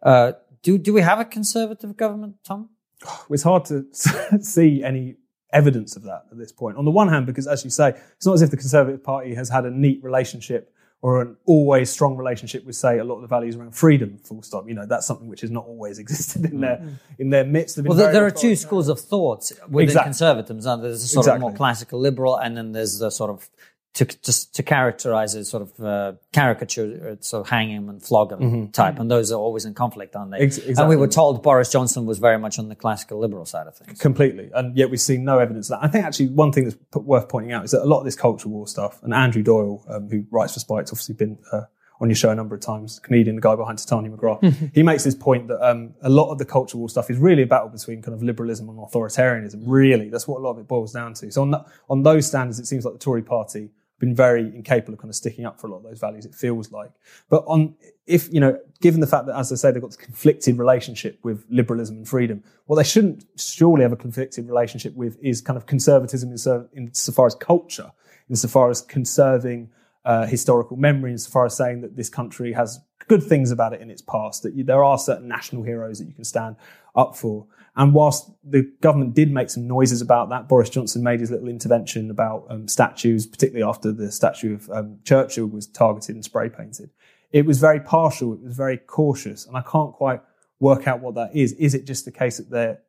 Uh, 0.02 0.32
do 0.64 0.80
do 0.80 0.94
we 0.94 1.02
have 1.02 1.20
a 1.20 1.26
conservative 1.26 1.96
government, 1.96 2.38
Tom? 2.44 2.70
it's 3.30 3.44
hard 3.44 3.66
to 3.66 3.86
see 4.42 4.84
any 4.84 5.16
evidence 5.52 5.96
of 5.96 6.04
that 6.04 6.26
at 6.32 6.38
this 6.38 6.52
point. 6.52 6.78
On 6.78 6.86
the 6.86 6.92
one 6.92 7.08
hand, 7.08 7.26
because 7.26 7.48
as 7.48 7.64
you 7.64 7.70
say, 7.70 7.90
it's 8.16 8.26
not 8.26 8.34
as 8.34 8.42
if 8.42 8.52
the 8.52 8.58
Conservative 8.58 9.04
Party 9.04 9.34
has 9.36 9.50
had 9.50 9.66
a 9.66 9.72
neat 9.72 10.04
relationship 10.04 10.74
or 11.02 11.22
an 11.22 11.38
always 11.46 11.90
strong 11.90 12.18
relationship 12.18 12.66
with, 12.66 12.76
say, 12.76 13.00
a 13.00 13.04
lot 13.04 13.16
of 13.16 13.22
the 13.22 13.28
values 13.28 13.56
around 13.56 13.72
freedom. 13.72 14.18
Full 14.26 14.42
stop. 14.42 14.68
You 14.68 14.74
know, 14.74 14.86
that's 14.86 15.08
something 15.08 15.28
which 15.28 15.42
has 15.42 15.50
not 15.50 15.66
always 15.66 15.98
existed 16.04 16.46
in 16.46 16.60
their 16.60 16.78
mm-hmm. 16.78 16.94
in 17.18 17.30
their 17.30 17.46
midst. 17.46 17.82
Well, 17.82 17.98
there, 17.98 18.12
there 18.12 18.26
are 18.26 18.32
two 18.32 18.56
schools 18.56 18.90
of 18.90 19.00
thought 19.00 19.52
within 19.70 19.90
Exactly. 19.90 20.08
conservatism. 20.10 20.82
There's 20.82 21.04
a 21.04 21.08
sort 21.08 21.28
of 21.28 21.40
more 21.40 21.54
classical 21.54 22.00
liberal, 22.00 22.36
and 22.36 22.58
then 22.58 22.74
there's 22.74 23.00
the 23.00 23.12
sort 23.12 23.30
of 23.30 23.50
to 23.96 24.06
just 24.06 24.56
to 24.56 24.64
characterize 24.64 25.36
it, 25.36 25.46
sort 25.46 25.64
of 25.64 25.84
uh, 25.84 26.14
caricature, 26.32 27.12
uh, 27.20 27.22
sort 27.22 27.42
of 27.42 27.50
hang 27.50 27.70
him 27.72 27.90
and 27.90 28.02
flog 28.02 28.32
him 28.32 28.72
type, 28.72 29.00
and 29.00 29.10
those 29.10 29.32
are 29.32 29.40
always 29.40 29.66
in 29.66 29.74
conflict, 29.74 30.16
aren't 30.16 30.32
they? 30.32 30.38
Mm-hmm. 30.46 30.70
Ex- 30.70 30.80
And 30.80 30.88
we 30.90 30.96
were 30.96 31.08
told 31.08 31.42
Boris 31.44 31.72
Johnson 31.72 32.06
was 32.06 32.20
very 32.20 32.38
much 32.38 32.60
on 32.60 32.70
the 32.70 32.76
classical 32.76 33.20
liberal 33.20 33.46
side 33.46 33.68
of 33.68 33.76
things. 33.76 34.00
completely, 34.00 34.52
and 34.54 34.78
yet 34.78 34.90
we've 34.90 35.02
seen 35.02 35.24
no 35.26 35.40
evidence 35.40 35.70
of 35.72 35.80
that. 35.82 35.86
I 35.88 35.90
think 35.92 36.06
actually 36.06 36.28
one 36.28 36.52
thing 36.52 36.66
that's 36.66 36.76
p- 36.76 37.00
worth 37.00 37.28
pointing 37.30 37.52
out 37.52 37.66
is 37.66 37.72
that 37.72 37.82
a 37.84 37.86
lot 37.86 38.00
of 38.00 38.06
this 38.06 38.16
culture 38.16 38.48
war 38.48 38.68
stuff, 38.68 39.02
and 39.04 39.14
Andrew 39.14 39.44
Doyle, 39.44 39.84
um, 39.90 40.08
who 40.10 40.24
writes 40.32 40.54
for 40.54 40.60
Spiked, 40.60 40.90
obviously 40.90 41.16
been 41.16 41.38
uh, 41.52 41.62
on 42.02 42.08
your 42.10 42.16
show 42.16 42.30
a 42.30 42.36
number 42.36 42.56
of 42.56 42.62
times, 42.62 42.98
comedian, 43.00 43.36
the 43.36 43.42
guy 43.42 43.56
behind 43.58 43.78
Titania 43.80 44.10
McGrath. 44.10 44.72
he 44.74 44.84
makes 44.84 45.04
this 45.04 45.16
point 45.16 45.50
that 45.50 45.60
um, 45.68 45.94
a 46.02 46.10
lot 46.10 46.32
of 46.32 46.38
the 46.38 46.46
culture 46.46 46.78
war 46.78 46.88
stuff 46.88 47.10
is 47.10 47.18
really 47.18 47.42
a 47.42 47.46
battle 47.48 47.68
between 47.68 48.02
kind 48.02 48.14
of 48.16 48.24
liberalism 48.24 48.70
and 48.70 48.78
authoritarianism. 48.78 49.64
Really, 49.66 50.08
that's 50.10 50.26
what 50.28 50.38
a 50.40 50.42
lot 50.44 50.52
of 50.52 50.60
it 50.60 50.68
boils 50.68 50.94
down 50.94 51.14
to. 51.16 51.30
So 51.32 51.42
on 51.42 51.52
th- 51.52 51.64
on 51.90 52.04
those 52.04 52.28
standards, 52.28 52.60
it 52.60 52.68
seems 52.68 52.86
like 52.86 52.94
the 52.94 53.00
Tory 53.00 53.22
Party 53.24 53.72
been 54.00 54.16
very 54.16 54.44
incapable 54.56 54.94
of 54.94 55.00
kind 55.00 55.10
of 55.10 55.16
sticking 55.16 55.46
up 55.46 55.60
for 55.60 55.68
a 55.68 55.70
lot 55.70 55.78
of 55.78 55.84
those 55.84 56.00
values. 56.00 56.26
It 56.26 56.34
feels 56.34 56.72
like, 56.72 56.92
but 57.30 57.44
on 57.48 57.76
if 58.08 58.32
you 58.34 58.40
know, 58.40 58.58
given 58.82 59.02
the 59.02 59.08
fact 59.08 59.28
that 59.28 59.38
as 59.38 59.52
I 59.52 59.56
say, 59.56 59.72
they've 59.72 59.82
got 59.82 59.90
this 59.90 59.98
conflicted 59.98 60.58
relationship 60.58 61.20
with 61.24 61.46
liberalism 61.50 61.98
and 61.98 62.08
freedom, 62.08 62.44
what 62.66 62.78
they 62.78 62.84
shouldn't 62.84 63.26
surely 63.38 63.84
have 63.84 63.92
a 63.92 63.98
conflicted 63.98 64.48
relationship 64.48 64.96
with 64.96 65.18
is 65.22 65.42
kind 65.42 65.58
of 65.58 65.66
conservatism 65.66 66.32
in- 66.32 66.38
so 66.38 66.68
insofar 66.76 67.28
as 67.28 67.36
culture, 67.36 67.92
insofar 68.30 68.70
as 68.70 68.82
conserving 68.82 69.70
uh, 70.06 70.26
historical 70.26 70.78
memory, 70.78 71.12
insofar 71.12 71.46
as 71.46 71.56
saying 71.56 71.82
that 71.82 71.96
this 71.96 72.10
country 72.10 72.54
has 72.54 72.80
good 73.08 73.24
things 73.24 73.52
about 73.52 73.74
it 73.74 73.82
in 73.82 73.90
its 73.90 74.02
past, 74.02 74.44
that 74.44 74.54
you, 74.54 74.64
there 74.64 74.84
are 74.84 74.98
certain 74.98 75.28
national 75.28 75.64
heroes 75.64 76.00
that 76.00 76.06
you 76.06 76.14
can 76.14 76.24
stand 76.24 76.56
up 76.96 77.16
for. 77.16 77.48
And 77.76 77.94
whilst 77.94 78.30
the 78.44 78.70
government 78.82 79.14
did 79.14 79.32
make 79.32 79.50
some 79.50 79.68
noises 79.68 80.02
about 80.02 80.30
that, 80.30 80.48
Boris 80.48 80.70
Johnson 80.70 81.04
made 81.04 81.20
his 81.20 81.32
little 81.32 81.48
intervention 81.48 82.12
about 82.12 82.46
um, 82.50 82.68
statues, 82.68 83.26
particularly 83.26 83.68
after 83.68 83.92
the 83.92 84.12
statue 84.12 84.56
of 84.56 84.70
um, 84.70 85.00
Churchill 85.04 85.48
was 85.48 85.68
targeted 85.68 86.16
and 86.16 86.26
spray 86.26 86.50
painted. 86.50 86.90
It 87.32 87.46
was 87.46 87.60
very 87.60 87.80
partial. 87.80 88.34
It 88.34 88.42
was 88.42 88.56
very 88.56 88.78
cautious. 88.78 89.46
And 89.46 89.56
I 89.56 89.62
can't 89.62 89.94
quite 89.94 90.22
work 90.60 90.88
out 90.88 91.00
what 91.00 91.16
that 91.16 91.36
is. 91.36 91.54
Is 91.54 91.74
it 91.74 91.86
just 91.86 92.06
the 92.06 92.12
case 92.12 92.38
that 92.38 92.50
they're, 92.50 92.80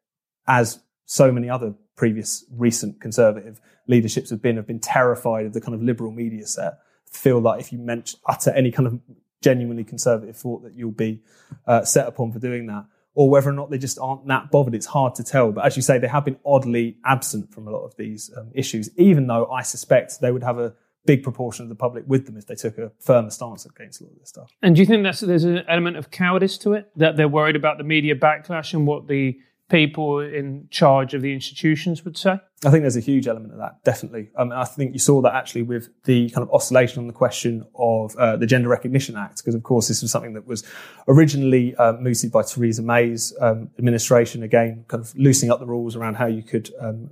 as 0.49 0.81
so 1.05 1.31
many 1.31 1.49
other 1.49 1.75
previous 1.97 2.45
recent 2.51 3.01
conservative 3.01 3.61
leaderships 3.87 4.31
have 4.31 4.41
been, 4.41 4.57
have 4.57 4.67
been 4.67 4.81
terrified 4.81 5.47
of 5.47 5.53
the 5.53 5.61
kind 5.61 5.75
of 5.75 5.83
liberal 5.83 6.11
media 6.11 6.47
set, 6.47 6.79
feel 7.11 7.41
that 7.43 7.61
if 7.61 7.73
you 7.73 7.79
mention, 7.79 8.19
utter 8.27 8.51
any 8.51 8.71
kind 8.71 8.87
of 8.87 9.01
genuinely 9.43 9.85
conservative 9.85 10.37
thought 10.37 10.63
that 10.63 10.75
you'll 10.75 10.91
be 10.91 11.23
uh, 11.67 11.85
set 11.85 12.07
upon 12.07 12.33
for 12.33 12.39
doing 12.39 12.67
that, 12.67 12.85
or 13.15 13.29
whether 13.29 13.51
or 13.51 13.53
not 13.53 13.71
they 13.71 13.79
just 13.79 13.99
aren't 13.99 14.27
that 14.27 14.51
bothered. 14.51 14.75
It's 14.75 14.87
hard 14.87 15.15
to 15.17 15.25
tell. 15.25 15.53
But 15.53 15.67
as 15.67 15.77
you 15.77 15.83
say, 15.83 15.99
they 15.99 16.09
have 16.09 16.25
been 16.25 16.39
oddly 16.45 16.99
absent 17.05 17.53
from 17.53 17.67
a 17.67 17.71
lot 17.71 17.85
of 17.85 17.97
these 17.97 18.31
um, 18.37 18.51
issues, 18.55 18.91
even 18.97 19.27
though 19.27 19.47
I 19.47 19.63
suspect 19.63 20.21
they 20.21 20.31
would 20.31 20.43
have 20.43 20.59
a 20.59 20.75
big 21.07 21.23
proportion 21.23 21.65
of 21.65 21.69
the 21.71 21.75
public 21.75 22.05
with 22.07 22.27
them 22.27 22.37
if 22.37 22.47
they 22.47 22.55
took 22.55 22.77
a 22.79 22.93
firmer 23.01 23.31
stance 23.31 23.65
against 23.65 24.01
a 24.01 24.05
lot 24.05 24.13
of 24.13 24.19
this 24.19 24.29
stuff. 24.29 24.51
And 24.63 24.77
do 24.77 24.81
you 24.83 24.87
think 24.87 25.03
that's 25.03 25.21
there's 25.21 25.45
an 25.45 25.63
element 25.67 25.97
of 25.97 26.11
cowardice 26.11 26.59
to 26.59 26.75
it 26.75 26.91
that 26.97 27.17
they're 27.17 27.29
worried 27.29 27.57
about 27.57 27.79
the 27.79 27.85
media 27.85 28.15
backlash 28.15 28.75
and 28.75 28.87
what 28.87 29.09
the 29.09 29.39
people 29.71 30.21
in 30.21 30.67
charge 30.71 31.15
of 31.15 31.23
the 31.23 31.33
institutions 31.33 32.05
would 32.05 32.19
say? 32.19 32.39
I 32.65 32.71
think 32.71 32.83
there's 32.83 32.97
a 32.97 33.01
huge 33.01 33.27
element 33.27 33.53
of 33.53 33.59
that, 33.61 33.83
definitely. 33.85 34.29
Um, 34.37 34.53
I 34.53 34.65
think 34.65 34.93
you 34.93 34.99
saw 34.99 35.23
that 35.23 35.35
actually 35.35 35.63
with 35.63 35.89
the 36.05 36.29
kind 36.31 36.47
of 36.47 36.53
oscillation 36.53 36.99
on 36.99 37.07
the 37.07 37.15
question 37.15 37.65
of 37.75 38.15
uh, 38.17 38.37
the 38.37 38.47
Gender 38.47 38.69
Recognition 38.69 39.17
Act, 39.17 39.39
because 39.39 39.55
of 39.55 39.63
course 39.63 39.89
this 39.89 40.03
was 40.03 40.11
something 40.11 40.35
that 40.35 40.47
was 40.47 40.65
originally 41.09 41.75
um, 41.77 42.03
mooted 42.03 42.31
by 42.31 42.43
Theresa 42.43 42.83
May's 42.83 43.33
um, 43.41 43.71
administration, 43.79 44.43
again, 44.43 44.85
kind 44.89 45.03
of 45.03 45.15
loosening 45.17 45.51
up 45.51 45.61
the 45.61 45.67
rules 45.67 45.97
around 45.97 46.17
how 46.17 46.27
you 46.27 46.43
could 46.43 46.71
um, 46.81 47.11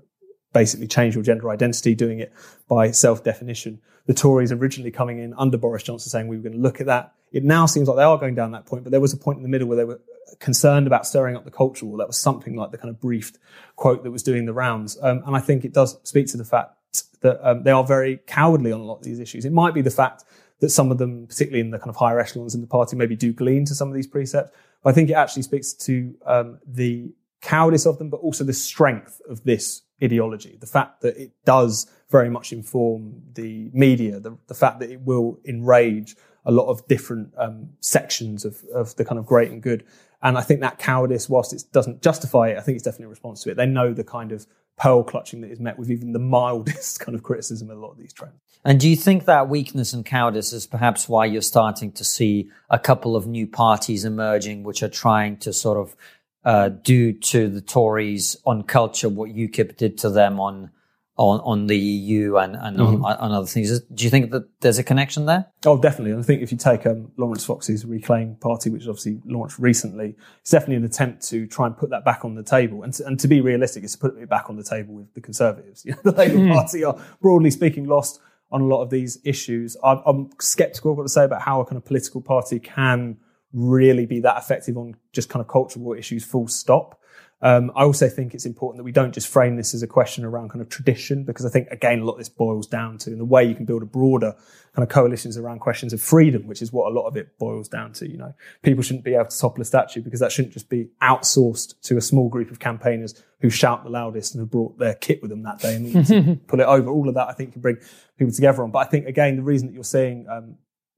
basically 0.52 0.86
change 0.86 1.14
your 1.14 1.24
gender 1.24 1.48
identity, 1.50 1.94
doing 1.94 2.18
it 2.18 2.32
by 2.68 2.90
self-definition. 2.90 3.80
The 4.06 4.14
Tories 4.14 4.52
originally 4.52 4.90
coming 4.90 5.18
in 5.18 5.34
under 5.38 5.56
Boris 5.56 5.82
Johnson 5.82 6.10
saying 6.10 6.28
we 6.28 6.36
were 6.36 6.42
going 6.42 6.56
to 6.56 6.62
look 6.62 6.80
at 6.80 6.86
that. 6.86 7.14
It 7.30 7.44
now 7.44 7.66
seems 7.66 7.88
like 7.88 7.96
they 7.96 8.02
are 8.02 8.16
going 8.18 8.34
down 8.34 8.52
that 8.52 8.66
point, 8.66 8.84
but 8.84 8.90
there 8.90 9.00
was 9.00 9.12
a 9.12 9.18
point 9.18 9.36
in 9.36 9.42
the 9.42 9.50
middle 9.50 9.68
where 9.68 9.76
they 9.76 9.84
were 9.84 10.00
concerned 10.38 10.86
about 10.86 11.06
stirring 11.06 11.36
up 11.36 11.44
the 11.44 11.50
culture 11.50 11.86
war. 11.86 11.98
That 11.98 12.06
was 12.06 12.20
something 12.20 12.56
like 12.56 12.70
the 12.70 12.78
kind 12.78 12.90
of 12.90 13.00
briefed 13.00 13.38
quote 13.76 14.02
that 14.04 14.10
was 14.10 14.22
doing 14.22 14.46
the 14.46 14.52
rounds. 14.52 14.98
Um, 15.02 15.22
and 15.26 15.36
I 15.36 15.40
think 15.40 15.64
it 15.64 15.72
does 15.72 15.98
speak 16.02 16.26
to 16.28 16.36
the 16.36 16.44
fact 16.44 16.74
that 17.20 17.38
um, 17.48 17.62
they 17.62 17.70
are 17.70 17.84
very 17.84 18.20
cowardly 18.26 18.72
on 18.72 18.80
a 18.80 18.84
lot 18.84 18.98
of 18.98 19.04
these 19.04 19.20
issues. 19.20 19.44
It 19.44 19.52
might 19.52 19.74
be 19.74 19.82
the 19.82 19.90
fact 19.90 20.24
that 20.60 20.70
some 20.70 20.90
of 20.90 20.98
them, 20.98 21.26
particularly 21.26 21.60
in 21.60 21.70
the 21.70 21.78
kind 21.78 21.90
of 21.90 21.96
higher 21.96 22.18
echelons 22.18 22.54
in 22.54 22.60
the 22.60 22.66
party, 22.66 22.96
maybe 22.96 23.16
do 23.16 23.32
glean 23.32 23.64
to 23.66 23.74
some 23.74 23.88
of 23.88 23.94
these 23.94 24.06
precepts. 24.06 24.56
But 24.82 24.90
I 24.90 24.92
think 24.92 25.10
it 25.10 25.14
actually 25.14 25.42
speaks 25.42 25.72
to 25.72 26.14
um, 26.26 26.58
the 26.66 27.12
cowardice 27.40 27.86
of 27.86 27.98
them, 27.98 28.10
but 28.10 28.18
also 28.18 28.44
the 28.44 28.52
strength 28.52 29.20
of 29.28 29.44
this 29.44 29.82
ideology. 30.02 30.56
The 30.60 30.66
fact 30.66 31.02
that 31.02 31.16
it 31.16 31.32
does 31.44 31.90
very 32.10 32.30
much 32.30 32.52
inform 32.52 33.22
the 33.34 33.70
media, 33.72 34.18
the, 34.18 34.36
the 34.46 34.54
fact 34.54 34.80
that 34.80 34.90
it 34.90 35.00
will 35.00 35.38
enrage 35.44 36.16
a 36.44 36.52
lot 36.52 36.66
of 36.68 36.86
different 36.88 37.32
um, 37.36 37.68
sections 37.80 38.44
of, 38.44 38.62
of 38.74 38.96
the 38.96 39.04
kind 39.04 39.18
of 39.18 39.26
great 39.26 39.50
and 39.50 39.62
good. 39.62 39.84
And 40.22 40.36
I 40.36 40.40
think 40.40 40.60
that 40.60 40.78
cowardice, 40.78 41.28
whilst 41.28 41.52
it 41.52 41.64
doesn't 41.72 42.02
justify 42.02 42.48
it, 42.48 42.58
I 42.58 42.60
think 42.60 42.76
it's 42.76 42.84
definitely 42.84 43.06
a 43.06 43.10
response 43.10 43.42
to 43.44 43.50
it. 43.50 43.56
They 43.56 43.66
know 43.66 43.92
the 43.92 44.04
kind 44.04 44.32
of 44.32 44.46
pearl 44.76 45.02
clutching 45.02 45.40
that 45.42 45.50
is 45.50 45.60
met 45.60 45.78
with 45.78 45.90
even 45.90 46.12
the 46.12 46.18
mildest 46.18 47.00
kind 47.04 47.14
of 47.14 47.22
criticism 47.22 47.70
of 47.70 47.78
a 47.78 47.80
lot 47.80 47.90
of 47.90 47.98
these 47.98 48.12
trends. 48.12 48.34
And 48.64 48.80
do 48.80 48.88
you 48.88 48.96
think 48.96 49.24
that 49.26 49.48
weakness 49.48 49.92
and 49.92 50.04
cowardice 50.04 50.52
is 50.52 50.66
perhaps 50.66 51.08
why 51.08 51.26
you're 51.26 51.42
starting 51.42 51.92
to 51.92 52.04
see 52.04 52.50
a 52.70 52.78
couple 52.78 53.14
of 53.14 53.26
new 53.26 53.46
parties 53.46 54.04
emerging, 54.04 54.64
which 54.64 54.82
are 54.82 54.88
trying 54.88 55.36
to 55.38 55.52
sort 55.52 55.78
of 55.78 55.96
uh, 56.44 56.68
do 56.68 57.12
to 57.12 57.48
the 57.48 57.60
Tories 57.60 58.36
on 58.44 58.62
culture 58.62 59.08
what 59.08 59.30
UKIP 59.30 59.76
did 59.76 59.98
to 59.98 60.10
them 60.10 60.40
on 60.40 60.70
on, 61.18 61.40
on 61.40 61.66
the 61.66 61.76
EU 61.76 62.36
and, 62.36 62.54
and 62.54 62.78
mm-hmm. 62.78 63.04
on, 63.04 63.16
on, 63.16 63.32
other 63.32 63.46
things. 63.46 63.80
Do 63.80 64.04
you 64.04 64.10
think 64.10 64.30
that 64.30 64.48
there's 64.60 64.78
a 64.78 64.84
connection 64.84 65.26
there? 65.26 65.46
Oh, 65.66 65.76
definitely. 65.76 66.16
I 66.16 66.22
think 66.22 66.42
if 66.42 66.52
you 66.52 66.58
take 66.58 66.86
um, 66.86 67.10
Laurence 67.16 67.44
Fox's 67.44 67.84
Reclaim 67.84 68.36
Party, 68.36 68.70
which 68.70 68.86
obviously 68.86 69.20
launched 69.26 69.58
recently, 69.58 70.16
it's 70.40 70.52
definitely 70.52 70.76
an 70.76 70.84
attempt 70.84 71.26
to 71.28 71.48
try 71.48 71.66
and 71.66 71.76
put 71.76 71.90
that 71.90 72.04
back 72.04 72.24
on 72.24 72.36
the 72.36 72.44
table. 72.44 72.84
And 72.84 72.94
to, 72.94 73.04
and 73.04 73.18
to 73.18 73.26
be 73.26 73.40
realistic, 73.40 73.82
it's 73.82 73.94
to 73.94 73.98
put 73.98 74.16
it 74.16 74.28
back 74.28 74.48
on 74.48 74.56
the 74.56 74.62
table 74.62 74.94
with 74.94 75.12
the 75.14 75.20
Conservatives. 75.20 75.84
You 75.88 75.92
know, 75.92 75.98
the 76.04 76.12
Labour 76.12 76.38
mm. 76.38 76.52
Party 76.52 76.84
are, 76.84 76.96
broadly 77.20 77.50
speaking, 77.50 77.86
lost 77.86 78.20
on 78.52 78.60
a 78.60 78.64
lot 78.64 78.82
of 78.82 78.90
these 78.90 79.18
issues. 79.24 79.76
I'm, 79.82 80.00
I'm 80.06 80.30
sceptical, 80.40 80.92
I've 80.92 80.98
got 80.98 81.02
to 81.04 81.08
say, 81.08 81.24
about 81.24 81.42
how 81.42 81.60
a 81.60 81.64
kind 81.64 81.78
of 81.78 81.84
political 81.84 82.20
party 82.20 82.60
can 82.60 83.16
really 83.52 84.06
be 84.06 84.20
that 84.20 84.36
effective 84.36 84.76
on 84.76 84.94
just 85.12 85.28
kind 85.28 85.40
of 85.40 85.48
cultural 85.48 85.94
issues 85.94 86.24
full 86.24 86.46
stop. 86.46 87.00
Um, 87.40 87.70
I 87.76 87.84
also 87.84 88.08
think 88.08 88.34
it's 88.34 88.46
important 88.46 88.78
that 88.78 88.84
we 88.84 88.90
don't 88.90 89.12
just 89.12 89.28
frame 89.28 89.56
this 89.56 89.72
as 89.72 89.82
a 89.82 89.86
question 89.86 90.24
around 90.24 90.50
kind 90.50 90.60
of 90.60 90.68
tradition, 90.68 91.22
because 91.22 91.46
I 91.46 91.50
think, 91.50 91.68
again, 91.70 92.00
a 92.00 92.04
lot 92.04 92.12
of 92.12 92.18
this 92.18 92.28
boils 92.28 92.66
down 92.66 92.98
to 92.98 93.12
in 93.12 93.18
the 93.18 93.24
way 93.24 93.44
you 93.44 93.54
can 93.54 93.64
build 93.64 93.82
a 93.82 93.86
broader 93.86 94.34
kind 94.74 94.82
of 94.82 94.88
coalitions 94.88 95.36
around 95.36 95.60
questions 95.60 95.92
of 95.92 96.00
freedom, 96.00 96.48
which 96.48 96.62
is 96.62 96.72
what 96.72 96.90
a 96.90 96.94
lot 96.94 97.06
of 97.06 97.16
it 97.16 97.38
boils 97.38 97.68
down 97.68 97.92
to. 97.92 98.10
You 98.10 98.18
know, 98.18 98.34
people 98.62 98.82
shouldn't 98.82 99.04
be 99.04 99.14
able 99.14 99.26
to 99.26 99.38
topple 99.38 99.62
a 99.62 99.64
statue 99.64 100.02
because 100.02 100.18
that 100.18 100.32
shouldn't 100.32 100.52
just 100.52 100.68
be 100.68 100.88
outsourced 101.00 101.80
to 101.82 101.96
a 101.96 102.00
small 102.00 102.28
group 102.28 102.50
of 102.50 102.58
campaigners 102.58 103.22
who 103.40 103.50
shout 103.50 103.84
the 103.84 103.90
loudest 103.90 104.34
and 104.34 104.42
have 104.42 104.50
brought 104.50 104.76
their 104.78 104.94
kit 104.94 105.22
with 105.22 105.30
them 105.30 105.44
that 105.44 105.60
day 105.60 105.76
and 105.76 106.46
pull 106.48 106.60
it 106.60 106.66
over. 106.66 106.90
All 106.90 107.08
of 107.08 107.14
that, 107.14 107.28
I 107.28 107.32
think, 107.34 107.52
can 107.52 107.62
bring 107.62 107.76
people 108.18 108.34
together 108.34 108.64
on. 108.64 108.72
But 108.72 108.80
I 108.80 108.84
think, 108.86 109.06
again, 109.06 109.36
the 109.36 109.42
reason 109.42 109.68
that 109.68 109.74
you're 109.74 109.84
seeing 109.84 110.26
um, 110.28 110.56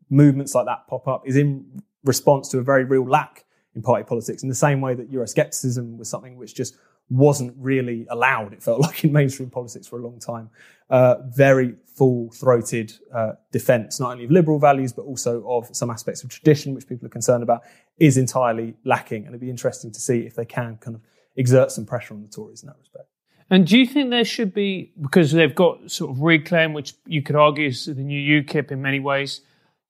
movements 0.08 0.54
like 0.54 0.64
that 0.66 0.86
pop 0.88 1.06
up 1.06 1.22
is 1.26 1.36
in 1.36 1.82
response 2.02 2.48
to 2.48 2.58
a 2.58 2.62
very 2.62 2.84
real 2.84 3.06
lack 3.06 3.44
in 3.74 3.82
party 3.82 4.04
politics 4.04 4.42
in 4.42 4.48
the 4.48 4.54
same 4.54 4.80
way 4.80 4.94
that 4.94 5.12
Euroscepticism 5.12 5.96
was 5.96 6.08
something 6.08 6.36
which 6.36 6.54
just 6.54 6.76
wasn't 7.08 7.54
really 7.58 8.06
allowed. 8.10 8.52
It 8.52 8.62
felt 8.62 8.80
like 8.86 9.04
in 9.04 9.12
mainstream 9.12 9.50
politics 9.50 9.86
for 9.86 9.98
a 9.98 10.02
long 10.02 10.18
time. 10.18 10.50
Uh, 10.88 11.16
very 11.28 11.74
full-throated 11.86 12.92
uh, 13.14 13.32
defence, 13.52 14.00
not 14.00 14.12
only 14.12 14.24
of 14.24 14.30
liberal 14.30 14.58
values 14.58 14.92
but 14.92 15.02
also 15.02 15.46
of 15.48 15.68
some 15.74 15.90
aspects 15.90 16.24
of 16.24 16.30
tradition, 16.30 16.74
which 16.74 16.88
people 16.88 17.06
are 17.06 17.10
concerned 17.10 17.42
about, 17.42 17.62
is 17.98 18.16
entirely 18.16 18.74
lacking. 18.84 19.26
And 19.26 19.28
it'd 19.28 19.40
be 19.40 19.50
interesting 19.50 19.92
to 19.92 20.00
see 20.00 20.20
if 20.20 20.34
they 20.34 20.44
can 20.44 20.78
kind 20.78 20.96
of 20.96 21.02
exert 21.36 21.70
some 21.70 21.86
pressure 21.86 22.14
on 22.14 22.22
the 22.22 22.28
Tories 22.28 22.62
in 22.62 22.68
that 22.68 22.78
respect. 22.78 23.06
And 23.50 23.66
do 23.66 23.76
you 23.76 23.86
think 23.86 24.10
there 24.10 24.24
should 24.24 24.54
be 24.54 24.92
because 25.00 25.32
they've 25.32 25.54
got 25.54 25.90
sort 25.90 26.12
of 26.12 26.22
reclaim, 26.22 26.72
which 26.72 26.94
you 27.06 27.20
could 27.20 27.34
argue 27.34 27.66
is 27.66 27.86
the 27.86 27.94
new 27.94 28.42
UKIP 28.42 28.70
in 28.70 28.80
many 28.80 29.00
ways? 29.00 29.40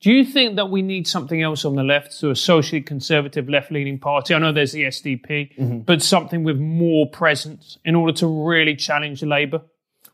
Do 0.00 0.10
you 0.10 0.24
think 0.24 0.56
that 0.56 0.70
we 0.70 0.80
need 0.80 1.06
something 1.06 1.42
else 1.42 1.66
on 1.66 1.74
the 1.74 1.84
left, 1.84 2.14
so 2.14 2.30
a 2.30 2.36
socially 2.36 2.80
conservative 2.80 3.50
left 3.50 3.70
leaning 3.70 3.98
party? 3.98 4.34
I 4.34 4.38
know 4.38 4.50
there's 4.50 4.72
the 4.72 4.84
SDP, 4.84 5.56
mm-hmm. 5.56 5.78
but 5.80 6.02
something 6.02 6.42
with 6.42 6.58
more 6.58 7.06
presence 7.06 7.76
in 7.84 7.94
order 7.94 8.14
to 8.14 8.48
really 8.48 8.76
challenge 8.76 9.22
Labour? 9.22 9.60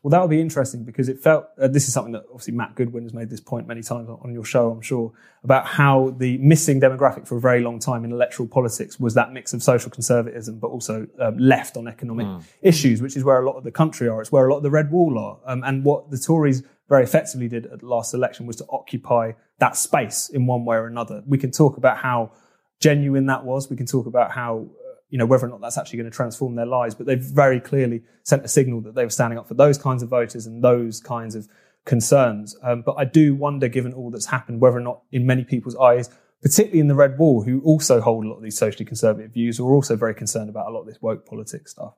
Well, 0.03 0.11
that 0.11 0.21
would 0.21 0.29
be 0.29 0.41
interesting 0.41 0.83
because 0.83 1.09
it 1.09 1.19
felt 1.19 1.47
uh, 1.59 1.67
this 1.67 1.87
is 1.87 1.93
something 1.93 2.13
that 2.13 2.23
obviously 2.29 2.53
Matt 2.53 2.75
Goodwin 2.75 3.03
has 3.03 3.13
made 3.13 3.29
this 3.29 3.39
point 3.39 3.67
many 3.67 3.81
times 3.81 4.09
on 4.09 4.33
your 4.33 4.43
show, 4.45 4.71
I'm 4.71 4.81
sure, 4.81 5.11
about 5.43 5.65
how 5.65 6.15
the 6.17 6.37
missing 6.37 6.79
demographic 6.79 7.27
for 7.27 7.37
a 7.37 7.41
very 7.41 7.61
long 7.61 7.79
time 7.79 8.05
in 8.05 8.11
electoral 8.11 8.47
politics 8.47 8.99
was 8.99 9.15
that 9.15 9.33
mix 9.33 9.53
of 9.53 9.63
social 9.63 9.89
conservatism, 9.89 10.59
but 10.59 10.67
also 10.67 11.07
um, 11.19 11.37
left 11.37 11.77
on 11.77 11.87
economic 11.87 12.27
mm. 12.27 12.43
issues, 12.61 13.01
which 13.01 13.17
is 13.17 13.23
where 13.23 13.41
a 13.41 13.45
lot 13.45 13.57
of 13.57 13.63
the 13.63 13.71
country 13.71 14.07
are. 14.07 14.21
It's 14.21 14.31
where 14.31 14.47
a 14.47 14.51
lot 14.51 14.57
of 14.57 14.63
the 14.63 14.69
red 14.69 14.91
wall 14.91 15.17
are. 15.17 15.39
Um, 15.45 15.63
and 15.65 15.83
what 15.83 16.11
the 16.11 16.17
Tories 16.17 16.63
very 16.89 17.03
effectively 17.03 17.47
did 17.47 17.65
at 17.65 17.79
the 17.79 17.87
last 17.87 18.13
election 18.13 18.45
was 18.45 18.55
to 18.57 18.65
occupy 18.69 19.33
that 19.59 19.75
space 19.75 20.29
in 20.29 20.45
one 20.45 20.65
way 20.65 20.77
or 20.77 20.87
another. 20.87 21.23
We 21.25 21.37
can 21.37 21.51
talk 21.51 21.77
about 21.77 21.97
how 21.97 22.31
genuine 22.79 23.25
that 23.27 23.43
was. 23.43 23.69
We 23.69 23.75
can 23.75 23.85
talk 23.85 24.05
about 24.05 24.31
how, 24.31 24.67
uh, 24.69 24.95
you 25.09 25.17
know, 25.17 25.25
whether 25.25 25.45
or 25.45 25.49
not 25.49 25.61
that's 25.61 25.77
actually 25.77 25.97
going 25.97 26.09
to 26.11 26.15
transform 26.15 26.55
their 26.55 26.65
lives, 26.65 26.95
but 26.95 27.05
they've 27.05 27.19
very 27.19 27.59
clearly 27.59 28.03
sent 28.23 28.45
a 28.45 28.47
signal 28.47 28.81
that 28.81 28.95
they 28.95 29.03
were 29.03 29.09
standing 29.09 29.39
up 29.39 29.47
for 29.47 29.55
those 29.55 29.77
kinds 29.77 30.03
of 30.03 30.09
voters 30.09 30.45
and 30.45 30.63
those 30.63 30.99
kinds 30.99 31.35
of 31.35 31.47
concerns. 31.85 32.55
Um, 32.63 32.83
but 32.83 32.93
I 32.93 33.05
do 33.05 33.35
wonder, 33.35 33.67
given 33.67 33.93
all 33.93 34.11
that's 34.11 34.27
happened, 34.27 34.61
whether 34.61 34.77
or 34.77 34.81
not 34.81 35.01
in 35.11 35.25
many 35.25 35.43
people's 35.43 35.75
eyes, 35.75 36.09
particularly 36.41 36.79
in 36.79 36.87
the 36.87 36.95
Red 36.95 37.17
Wall, 37.17 37.43
who 37.43 37.61
also 37.61 37.99
hold 37.99 38.23
a 38.25 38.29
lot 38.29 38.37
of 38.37 38.43
these 38.43 38.57
socially 38.57 38.85
conservative 38.85 39.33
views, 39.33 39.57
who 39.57 39.67
are 39.67 39.73
also 39.73 39.95
very 39.95 40.13
concerned 40.13 40.49
about 40.49 40.67
a 40.67 40.71
lot 40.71 40.81
of 40.81 40.87
this 40.87 41.01
woke 41.01 41.25
politics 41.25 41.71
stuff. 41.71 41.93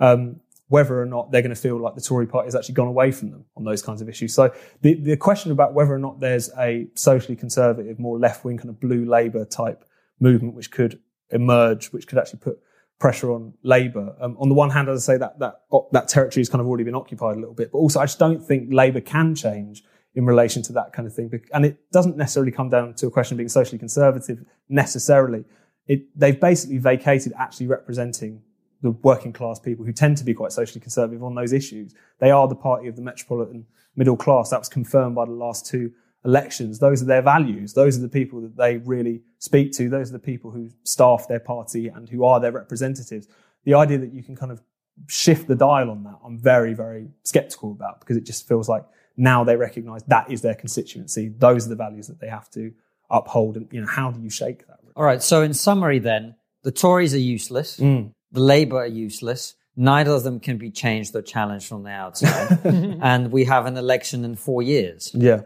Um, 0.00 0.40
whether 0.72 0.98
or 0.98 1.04
not 1.04 1.30
they're 1.30 1.42
going 1.42 1.54
to 1.54 1.60
feel 1.60 1.78
like 1.78 1.94
the 1.94 2.00
Tory 2.00 2.26
party 2.26 2.46
has 2.46 2.54
actually 2.54 2.74
gone 2.74 2.88
away 2.88 3.12
from 3.12 3.30
them 3.30 3.44
on 3.58 3.64
those 3.64 3.82
kinds 3.82 4.00
of 4.00 4.08
issues. 4.08 4.32
So 4.34 4.54
the, 4.80 4.94
the 4.94 5.18
question 5.18 5.52
about 5.52 5.74
whether 5.74 5.92
or 5.92 5.98
not 5.98 6.18
there's 6.18 6.48
a 6.58 6.88
socially 6.94 7.36
conservative, 7.36 7.98
more 7.98 8.18
left 8.18 8.42
wing 8.42 8.56
kind 8.56 8.70
of 8.70 8.80
blue 8.80 9.04
Labour 9.04 9.44
type 9.44 9.84
movement 10.18 10.54
which 10.54 10.70
could 10.70 10.98
emerge, 11.28 11.92
which 11.92 12.06
could 12.06 12.16
actually 12.16 12.38
put 12.38 12.58
pressure 12.98 13.32
on 13.32 13.52
Labour. 13.62 14.16
Um, 14.18 14.34
on 14.38 14.48
the 14.48 14.54
one 14.54 14.70
hand, 14.70 14.88
as 14.88 15.06
I 15.06 15.12
say, 15.12 15.18
that 15.18 15.38
that 15.40 15.60
that 15.92 16.08
territory 16.08 16.40
has 16.40 16.48
kind 16.48 16.62
of 16.62 16.66
already 16.66 16.84
been 16.84 16.94
occupied 16.94 17.36
a 17.36 17.40
little 17.40 17.54
bit, 17.54 17.70
but 17.70 17.78
also 17.78 18.00
I 18.00 18.04
just 18.04 18.18
don't 18.18 18.42
think 18.42 18.72
Labour 18.72 19.02
can 19.02 19.34
change 19.34 19.84
in 20.14 20.24
relation 20.24 20.62
to 20.62 20.72
that 20.72 20.94
kind 20.94 21.06
of 21.06 21.14
thing. 21.14 21.30
And 21.52 21.66
it 21.66 21.90
doesn't 21.90 22.16
necessarily 22.16 22.52
come 22.52 22.70
down 22.70 22.94
to 22.94 23.06
a 23.08 23.10
question 23.10 23.34
of 23.34 23.38
being 23.38 23.48
socially 23.50 23.78
conservative 23.78 24.38
necessarily. 24.70 25.44
It, 25.86 26.18
they've 26.18 26.40
basically 26.40 26.78
vacated 26.78 27.34
actually 27.36 27.66
representing 27.66 28.42
the 28.82 28.90
working 28.90 29.32
class 29.32 29.58
people 29.58 29.84
who 29.84 29.92
tend 29.92 30.16
to 30.18 30.24
be 30.24 30.34
quite 30.34 30.52
socially 30.52 30.80
conservative 30.80 31.22
on 31.22 31.34
those 31.34 31.52
issues. 31.52 31.94
They 32.18 32.30
are 32.30 32.48
the 32.48 32.56
party 32.56 32.88
of 32.88 32.96
the 32.96 33.02
metropolitan 33.02 33.64
middle 33.96 34.16
class. 34.16 34.50
That 34.50 34.58
was 34.58 34.68
confirmed 34.68 35.14
by 35.14 35.24
the 35.24 35.32
last 35.32 35.66
two 35.66 35.92
elections. 36.24 36.80
Those 36.80 37.00
are 37.02 37.06
their 37.06 37.22
values. 37.22 37.74
Those 37.74 37.96
are 37.96 38.00
the 38.00 38.08
people 38.08 38.40
that 38.42 38.56
they 38.56 38.78
really 38.78 39.22
speak 39.38 39.72
to. 39.72 39.88
Those 39.88 40.10
are 40.10 40.14
the 40.14 40.18
people 40.18 40.50
who 40.50 40.70
staff 40.82 41.28
their 41.28 41.40
party 41.40 41.88
and 41.88 42.08
who 42.08 42.24
are 42.24 42.40
their 42.40 42.52
representatives. 42.52 43.28
The 43.64 43.74
idea 43.74 43.98
that 43.98 44.12
you 44.12 44.22
can 44.22 44.34
kind 44.34 44.50
of 44.50 44.60
shift 45.08 45.46
the 45.46 45.54
dial 45.54 45.90
on 45.90 46.02
that, 46.04 46.18
I'm 46.24 46.38
very, 46.38 46.74
very 46.74 47.08
skeptical 47.22 47.70
about 47.70 48.00
because 48.00 48.16
it 48.16 48.24
just 48.24 48.48
feels 48.48 48.68
like 48.68 48.84
now 49.16 49.44
they 49.44 49.56
recognize 49.56 50.02
that 50.04 50.30
is 50.30 50.42
their 50.42 50.54
constituency. 50.54 51.28
Those 51.28 51.66
are 51.66 51.68
the 51.68 51.76
values 51.76 52.08
that 52.08 52.20
they 52.20 52.28
have 52.28 52.50
to 52.50 52.72
uphold. 53.10 53.56
And, 53.56 53.68
you 53.70 53.80
know, 53.80 53.86
how 53.86 54.10
do 54.10 54.20
you 54.20 54.30
shake 54.30 54.66
that? 54.66 54.80
All 54.96 55.04
right. 55.04 55.22
So 55.22 55.42
in 55.42 55.54
summary, 55.54 56.00
then, 56.00 56.34
the 56.62 56.72
Tories 56.72 57.14
are 57.14 57.18
useless. 57.18 57.78
Mm 57.78 58.12
the 58.32 58.40
Labour 58.40 58.78
are 58.78 58.86
useless. 58.86 59.54
Neither 59.76 60.10
of 60.10 60.22
them 60.22 60.40
can 60.40 60.58
be 60.58 60.70
changed 60.70 61.14
or 61.14 61.22
challenged 61.22 61.66
from 61.66 61.84
the 61.84 61.90
outside. 61.90 62.58
and 62.64 63.32
we 63.32 63.44
have 63.44 63.66
an 63.66 63.76
election 63.76 64.24
in 64.24 64.36
four 64.36 64.62
years. 64.62 65.10
Yeah. 65.14 65.42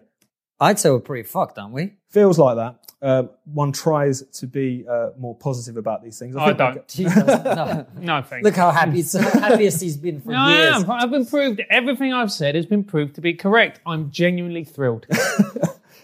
I'd 0.59 0.79
say 0.79 0.91
we're 0.91 1.01
pretty 1.01 1.29
fucked, 1.29 1.59
aren't 1.59 1.75
we? 1.75 1.95
Feels 2.11 2.39
like 2.39 2.57
that. 2.57 2.79
Um, 3.03 3.31
one 3.45 3.73
tries 3.73 4.23
to 4.23 4.47
be 4.47 4.87
uh, 4.91 5.11
more 5.19 5.35
positive 5.35 5.77
about 5.77 6.03
these 6.03 6.19
things. 6.19 6.35
I, 6.35 6.47
I 6.47 6.53
don't. 6.55 6.99
no, 6.99 7.87
no 8.01 8.23
thanks. 8.23 8.43
Look 8.43 8.57
how 8.57 8.71
happy, 8.71 9.03
so 9.03 9.21
happiest 9.21 9.83
he's 9.83 9.99
been 9.99 10.23
for 10.23 10.31
no, 10.33 10.49
years. 10.49 10.75
I 10.75 10.77
am. 10.79 10.91
I've 10.91 11.11
been 11.11 11.27
proved. 11.27 11.61
Everything 11.69 12.15
I've 12.15 12.33
said 12.33 12.55
has 12.55 12.65
been 12.65 12.85
proved 12.85 13.17
to 13.17 13.21
be 13.21 13.35
correct. 13.35 13.81
I'm 13.85 14.11
genuinely 14.11 14.65
thrilled. 14.65 15.07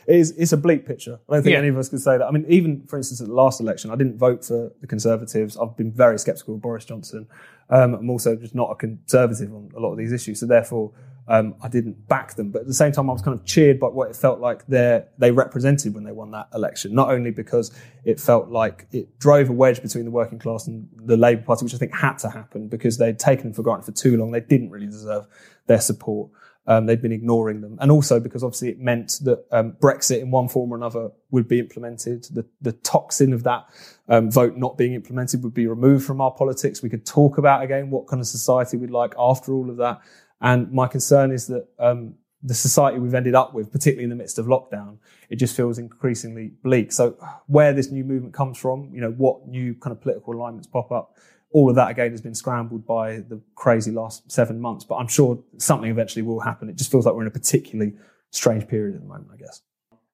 It 0.06 0.16
is, 0.16 0.32
it's 0.32 0.52
a 0.52 0.56
bleak 0.56 0.86
picture. 0.86 1.18
I 1.28 1.34
don't 1.34 1.42
think 1.42 1.52
yeah. 1.52 1.58
any 1.58 1.68
of 1.68 1.78
us 1.78 1.88
could 1.88 2.00
say 2.00 2.18
that. 2.18 2.26
I 2.26 2.30
mean, 2.30 2.44
even 2.48 2.86
for 2.86 2.96
instance, 2.96 3.20
at 3.20 3.28
the 3.28 3.34
last 3.34 3.60
election, 3.60 3.90
I 3.90 3.96
didn't 3.96 4.18
vote 4.18 4.44
for 4.44 4.72
the 4.80 4.86
Conservatives. 4.86 5.56
I've 5.56 5.76
been 5.76 5.92
very 5.92 6.18
sceptical 6.18 6.54
of 6.54 6.62
Boris 6.62 6.84
Johnson. 6.84 7.26
Um, 7.70 7.94
I'm 7.94 8.10
also 8.10 8.36
just 8.36 8.54
not 8.54 8.70
a 8.70 8.74
conservative 8.74 9.52
on 9.54 9.70
a 9.76 9.80
lot 9.80 9.92
of 9.92 9.98
these 9.98 10.12
issues. 10.12 10.40
So 10.40 10.46
therefore, 10.46 10.92
um, 11.28 11.54
I 11.62 11.68
didn't 11.68 12.08
back 12.08 12.34
them. 12.34 12.50
But 12.50 12.62
at 12.62 12.66
the 12.66 12.74
same 12.74 12.92
time, 12.92 13.08
I 13.08 13.12
was 13.12 13.22
kind 13.22 13.38
of 13.38 13.46
cheered 13.46 13.78
by 13.78 13.86
what 13.86 14.10
it 14.10 14.16
felt 14.16 14.40
like 14.40 14.66
they 14.66 15.30
represented 15.30 15.94
when 15.94 16.04
they 16.04 16.12
won 16.12 16.30
that 16.32 16.48
election. 16.54 16.94
Not 16.94 17.10
only 17.10 17.30
because 17.30 17.72
it 18.04 18.20
felt 18.20 18.48
like 18.48 18.86
it 18.92 19.18
drove 19.18 19.48
a 19.48 19.52
wedge 19.52 19.80
between 19.80 20.04
the 20.04 20.10
working 20.10 20.38
class 20.38 20.66
and 20.66 20.88
the 20.96 21.16
Labour 21.16 21.42
Party, 21.42 21.64
which 21.64 21.74
I 21.74 21.78
think 21.78 21.94
had 21.94 22.18
to 22.18 22.30
happen 22.30 22.68
because 22.68 22.98
they'd 22.98 23.18
taken 23.18 23.44
them 23.44 23.52
for 23.54 23.62
granted 23.62 23.86
for 23.86 23.92
too 23.92 24.16
long. 24.16 24.32
They 24.32 24.40
didn't 24.40 24.70
really 24.70 24.86
deserve 24.86 25.26
their 25.66 25.80
support. 25.80 26.30
Um, 26.66 26.86
they'd 26.86 27.02
been 27.02 27.12
ignoring 27.12 27.60
them. 27.60 27.76
And 27.80 27.90
also 27.90 28.20
because 28.20 28.44
obviously 28.44 28.68
it 28.68 28.78
meant 28.78 29.18
that 29.24 29.44
um, 29.50 29.72
Brexit 29.80 30.20
in 30.20 30.30
one 30.30 30.48
form 30.48 30.72
or 30.72 30.76
another 30.76 31.10
would 31.30 31.48
be 31.48 31.58
implemented. 31.58 32.24
The, 32.30 32.46
the 32.60 32.72
toxin 32.72 33.32
of 33.32 33.42
that 33.42 33.66
um, 34.08 34.30
vote 34.30 34.56
not 34.56 34.78
being 34.78 34.94
implemented 34.94 35.42
would 35.42 35.54
be 35.54 35.66
removed 35.66 36.04
from 36.04 36.20
our 36.20 36.30
politics. 36.30 36.80
We 36.80 36.88
could 36.88 37.04
talk 37.04 37.38
about 37.38 37.62
again 37.62 37.90
what 37.90 38.06
kind 38.06 38.20
of 38.20 38.28
society 38.28 38.76
we'd 38.76 38.90
like 38.90 39.14
after 39.18 39.52
all 39.52 39.70
of 39.70 39.76
that. 39.78 40.00
And 40.40 40.70
my 40.72 40.86
concern 40.86 41.32
is 41.32 41.48
that 41.48 41.66
um, 41.78 42.14
the 42.42 42.54
society 42.54 42.98
we've 42.98 43.14
ended 43.14 43.34
up 43.34 43.54
with, 43.54 43.70
particularly 43.70 44.04
in 44.04 44.10
the 44.10 44.16
midst 44.16 44.38
of 44.38 44.46
lockdown, 44.46 44.98
it 45.30 45.36
just 45.36 45.56
feels 45.56 45.78
increasingly 45.78 46.52
bleak. 46.62 46.92
So 46.92 47.16
where 47.46 47.72
this 47.72 47.90
new 47.90 48.04
movement 48.04 48.34
comes 48.34 48.58
from, 48.58 48.90
you 48.92 49.00
know, 49.00 49.12
what 49.12 49.46
new 49.46 49.74
kind 49.74 49.96
of 49.96 50.00
political 50.00 50.34
alignments 50.34 50.66
pop 50.66 50.90
up, 50.90 51.16
all 51.52 51.70
of 51.70 51.76
that 51.76 51.90
again 51.90 52.10
has 52.10 52.20
been 52.20 52.34
scrambled 52.34 52.86
by 52.86 53.16
the 53.16 53.40
crazy 53.54 53.90
last 53.90 54.30
seven 54.30 54.60
months. 54.60 54.84
But 54.84 54.96
I'm 54.96 55.08
sure 55.08 55.38
something 55.58 55.90
eventually 55.90 56.22
will 56.22 56.40
happen. 56.40 56.68
It 56.68 56.76
just 56.76 56.90
feels 56.90 57.06
like 57.06 57.14
we're 57.14 57.22
in 57.22 57.28
a 57.28 57.32
particularly 57.32 57.94
strange 58.30 58.66
period 58.66 58.96
at 58.96 59.02
the 59.02 59.06
moment, 59.06 59.28
I 59.32 59.36
guess. 59.36 59.62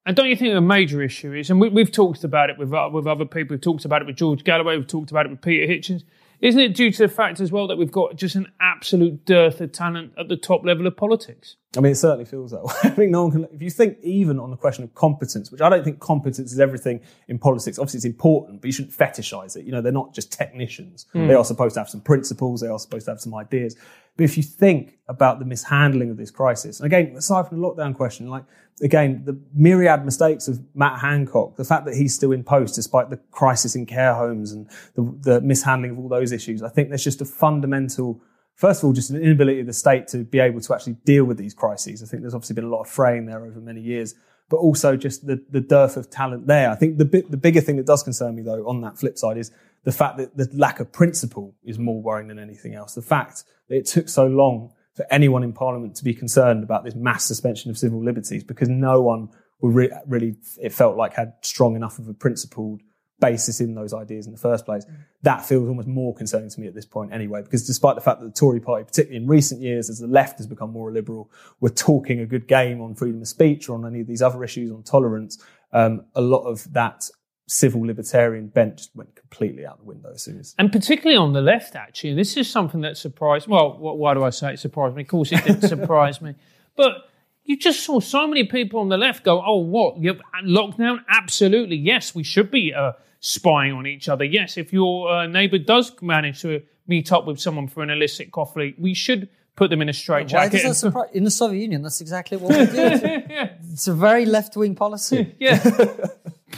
And 0.05 0.17
don't 0.17 0.29
you 0.29 0.37
think 0.37 0.55
a 0.55 0.61
major 0.61 1.03
issue 1.03 1.35
is, 1.35 1.51
and 1.51 1.61
we, 1.61 1.83
have 1.83 1.93
talked 1.93 2.25
about 2.25 2.49
it 2.49 2.59
with 2.59 2.73
uh, 2.73 2.89
with 2.91 3.07
other 3.07 3.27
people, 3.27 3.55
we've 3.55 3.61
talked 3.61 3.85
about 3.85 4.01
it 4.01 4.07
with 4.07 4.17
George 4.17 4.43
Galloway, 4.43 4.77
we've 4.77 4.87
talked 4.87 5.11
about 5.11 5.27
it 5.27 5.31
with 5.31 5.43
Peter 5.43 5.71
Hitchens, 5.71 6.03
Isn't 6.41 6.61
it 6.61 6.75
due 6.75 6.93
to 6.93 6.99
the 6.99 7.09
fact 7.09 7.41
as 7.41 7.51
well 7.51 7.67
that 7.67 7.79
we've 7.79 7.91
got 7.91 8.15
just 8.17 8.37
an 8.37 8.47
absolute 8.61 9.25
dearth 9.25 9.61
of 9.61 9.73
talent 9.73 10.13
at 10.17 10.29
the 10.29 10.37
top 10.37 10.65
level 10.65 10.87
of 10.87 10.97
politics? 10.97 11.57
I 11.77 11.81
mean, 11.81 11.93
it 11.93 11.97
certainly 11.97 12.25
feels 12.25 12.53
that 12.53 12.63
way. 12.63 12.73
I 12.85 12.91
think 12.91 13.11
no 13.11 13.25
one 13.25 13.33
can. 13.33 13.45
If 13.53 13.61
you 13.61 13.71
think 13.71 13.99
even 14.03 14.39
on 14.39 14.51
the 14.51 14.57
question 14.57 14.85
of 14.85 14.95
competence, 14.95 15.51
which 15.51 15.61
I 15.61 15.69
don't 15.69 15.83
think 15.83 15.99
competence 15.99 16.53
is 16.53 16.61
everything 16.61 17.01
in 17.27 17.39
politics. 17.39 17.79
Obviously, 17.79 17.99
it's 17.99 18.05
important, 18.05 18.61
but 18.61 18.69
you 18.69 18.73
shouldn't 18.73 18.97
fetishize 18.97 19.57
it. 19.57 19.65
You 19.65 19.73
know, 19.73 19.81
they're 19.81 19.93
not 19.93 20.15
just 20.15 20.33
technicians. 20.33 21.07
Hmm. 21.13 21.27
They 21.27 21.35
are 21.35 21.45
supposed 21.45 21.75
to 21.75 21.81
have 21.81 21.91
some 21.91 22.01
principles. 22.01 22.61
They 22.61 22.69
are 22.69 22.79
supposed 22.79 23.07
to 23.07 23.11
have 23.11 23.21
some 23.21 23.35
ideas. 23.35 23.77
But 24.17 24.25
if 24.25 24.37
you 24.37 24.43
think 24.43 24.99
about 25.09 25.41
the 25.41 25.45
mishandling 25.45 26.11
of 26.11 26.17
this 26.17 26.31
crisis, 26.31 26.81
and 26.81 26.87
again, 26.87 27.15
aside 27.17 27.49
from 27.49 27.61
the 27.61 27.67
lockdown 27.67 27.95
question, 27.95 28.29
like 28.29 28.45
again, 28.81 29.23
the 29.25 29.41
myriad 29.55 30.05
mistakes 30.05 30.49
of 30.49 30.61
Matt 30.75 31.01
Hancock, 31.01 31.57
the 31.57 31.65
fact 31.65 31.85
that 31.87 31.95
he's 31.95 32.15
still 32.15 32.33
in 32.33 32.45
post 32.45 32.75
despite 32.75 33.11
the 33.11 33.17
crisis 33.31 33.75
in 33.75 33.87
care 33.87 34.15
homes 34.15 34.53
and 34.53 34.69
the, 34.95 35.19
the 35.23 35.41
mishandling 35.41 35.93
of 35.93 35.99
all 35.99 36.09
those 36.09 36.33
issues, 36.33 36.63
I 36.63 36.69
think 36.69 36.89
there's 36.89 37.05
just 37.05 37.21
a 37.21 37.25
fundamental 37.25 38.21
first 38.59 38.83
of 38.83 38.87
all, 38.87 38.93
just 38.93 39.11
an 39.11 39.23
inability 39.23 39.61
of 39.61 39.67
the 39.67 39.73
state 39.73 40.09
to 40.09 40.25
be 40.25 40.41
able 40.41 40.61
to 40.61 40.75
actually 40.75 40.95
deal 41.05 41.25
with 41.25 41.39
these 41.39 41.55
crises. 41.55 42.03
I 42.03 42.07
think 42.07 42.23
there's 42.23 42.35
obviously 42.35 42.55
been 42.55 42.65
a 42.65 42.69
lot 42.69 42.81
of 42.81 42.89
fraying 42.89 43.27
there 43.27 43.45
over 43.45 43.61
many 43.61 43.81
years, 43.81 44.17
but 44.51 44.57
also 44.57 44.97
just 44.97 45.27
the, 45.27 45.41
the 45.49 45.61
dearth 45.61 45.97
of 45.97 46.11
talent 46.11 46.49
there. 46.49 46.69
I 46.71 46.75
think 46.75 46.99
the 46.99 47.05
the 47.05 47.37
bigger 47.37 47.61
thing 47.61 47.77
that 47.77 47.87
does 47.87 48.03
concern 48.03 48.35
me 48.35 48.43
though 48.43 48.69
on 48.69 48.81
that 48.83 48.99
flip 48.99 49.17
side 49.17 49.39
is 49.39 49.53
the 49.85 49.93
fact 49.93 50.19
that 50.19 50.37
the 50.37 50.49
lack 50.53 50.81
of 50.81 50.93
principle 50.93 51.55
is 51.65 51.79
more 51.79 52.03
worrying 52.03 52.29
than 52.29 52.39
anything 52.39 52.75
else. 52.75 52.95
The 52.95 53.03
fact 53.03 53.45
that 53.69 53.77
it 53.77 53.87
took 53.87 54.09
so 54.09 54.27
long 54.27 54.73
for 54.99 55.07
anyone 55.13 55.45
in 55.45 55.53
parliament 55.53 55.95
to 55.95 56.03
be 56.03 56.13
concerned 56.13 56.65
about 56.65 56.85
this 56.85 56.97
mass 56.97 57.25
suspension 57.25 57.71
of 57.71 57.79
civil 57.79 58.03
liberties 58.03 58.43
because 58.43 58.69
no 58.69 59.01
one 59.01 59.29
re- 59.63 59.93
really, 60.09 60.35
it 60.61 60.73
felt 60.73 60.97
like 60.97 61.15
had 61.15 61.35
strong 61.41 61.77
enough 61.77 62.01
of 62.01 62.09
a 62.09 62.13
principled 62.13 62.81
basis 63.21 63.61
in 63.61 63.77
those 63.77 63.95
ideas 63.95 64.27
in 64.27 64.33
the 64.33 64.39
first 64.39 64.65
place. 64.65 64.85
That 65.23 65.45
feels 65.45 65.69
almost 65.69 65.87
more 65.87 66.13
concerning 66.17 66.51
to 66.51 66.61
me 66.61 66.67
at 66.67 66.75
this 66.75 66.85
point 66.85 67.13
anyway, 67.13 67.43
because 67.43 67.65
despite 67.65 67.95
the 67.95 68.01
fact 68.01 68.19
that 68.19 68.27
the 68.27 68.33
Tory 68.33 68.59
party, 68.59 68.85
particularly 68.85 69.23
in 69.23 69.29
recent 69.29 69.61
years, 69.61 69.89
as 69.89 70.01
the 70.01 70.09
left 70.09 70.39
has 70.39 70.49
become 70.49 70.73
more 70.73 70.91
liberal, 70.91 71.31
were 71.61 71.71
talking 71.71 72.19
a 72.19 72.27
good 72.27 72.49
game 72.49 72.81
on 72.81 72.97
freedom 72.97 73.21
of 73.21 73.29
speech 73.29 73.69
or 73.69 73.77
on 73.77 73.87
any 73.87 74.01
of 74.01 74.09
these 74.09 74.21
other 74.21 74.43
issues 74.43 74.73
on 74.73 74.83
tolerance, 74.83 75.41
um, 75.73 76.07
a 76.17 76.21
lot 76.21 76.43
of 76.43 76.73
that 76.73 77.09
civil 77.49 77.81
libertarian 77.81 78.47
bent 78.47 78.77
just 78.77 78.95
went 78.95 79.17
completely 79.17 79.67
out 79.67 79.79
the 79.79 79.85
window 79.85 80.11
as 80.15 80.23
soon 80.23 80.39
as. 80.39 80.55
And 80.59 80.71
particularly 80.71 81.17
on 81.17 81.33
the 81.33 81.41
left, 81.41 81.75
actually, 81.75 82.15
this 82.15 82.37
is 82.37 82.49
something 82.49 82.83
that 82.83 82.97
surprised. 82.97 83.49
Well, 83.49 83.71
wh- 83.73 83.97
why 83.99 84.15
do 84.15 84.23
I 84.23 84.31
say 84.31 84.53
it 84.53 84.59
surprised 84.59 84.95
me? 84.95 85.03
Of 85.03 85.09
course, 85.09 85.33
it 85.33 85.43
didn't 85.45 85.69
surprise 85.77 86.21
me, 86.21 86.35
but 86.77 87.09
you 87.45 87.57
just 87.57 87.81
saw 87.85 87.99
so 88.01 88.27
many 88.27 88.45
people 88.45 88.79
on 88.81 88.89
the 88.91 88.99
left 88.99 89.25
go, 89.25 89.43
"Oh, 89.45 89.57
what? 89.57 89.97
You've 89.97 90.21
lockdown? 90.45 91.03
Absolutely, 91.09 91.77
yes, 91.77 92.15
we 92.15 92.23
should 92.23 92.51
be 92.51 92.75
uh, 92.75 92.93
spying 93.21 93.73
on 93.73 93.87
each 93.87 94.09
other. 94.09 94.25
Yes, 94.25 94.59
if 94.59 94.73
your 94.73 95.11
uh, 95.11 95.27
neighbour 95.27 95.59
does 95.59 95.91
manage 96.03 96.43
to 96.43 96.63
meet 96.87 97.11
up 97.13 97.27
with 97.27 97.41
someone 97.41 97.67
for 97.67 97.83
an 97.83 97.91
illicit 97.91 98.31
coffee, 98.31 98.75
we 98.79 98.95
should." 98.95 99.29
Put 99.57 99.71
them 99.71 99.83
in 99.83 99.89
a 99.89 99.91
Why 99.91 99.93
straitjacket. 99.93 100.53
does 100.53 100.63
that 100.63 100.75
surprise? 100.77 101.09
In 101.13 101.25
the 101.25 101.33
Soviet 101.33 101.61
Union, 101.63 101.83
that's 101.83 102.01
exactly 102.01 102.37
what 102.39 102.57
we 102.57 102.67
did. 102.67 103.03
It's 103.73 103.89
a 103.89 103.93
very 103.93 104.25
left 104.25 104.57
wing 104.57 104.77
policy. 104.77 105.35
Yeah. 105.41 105.59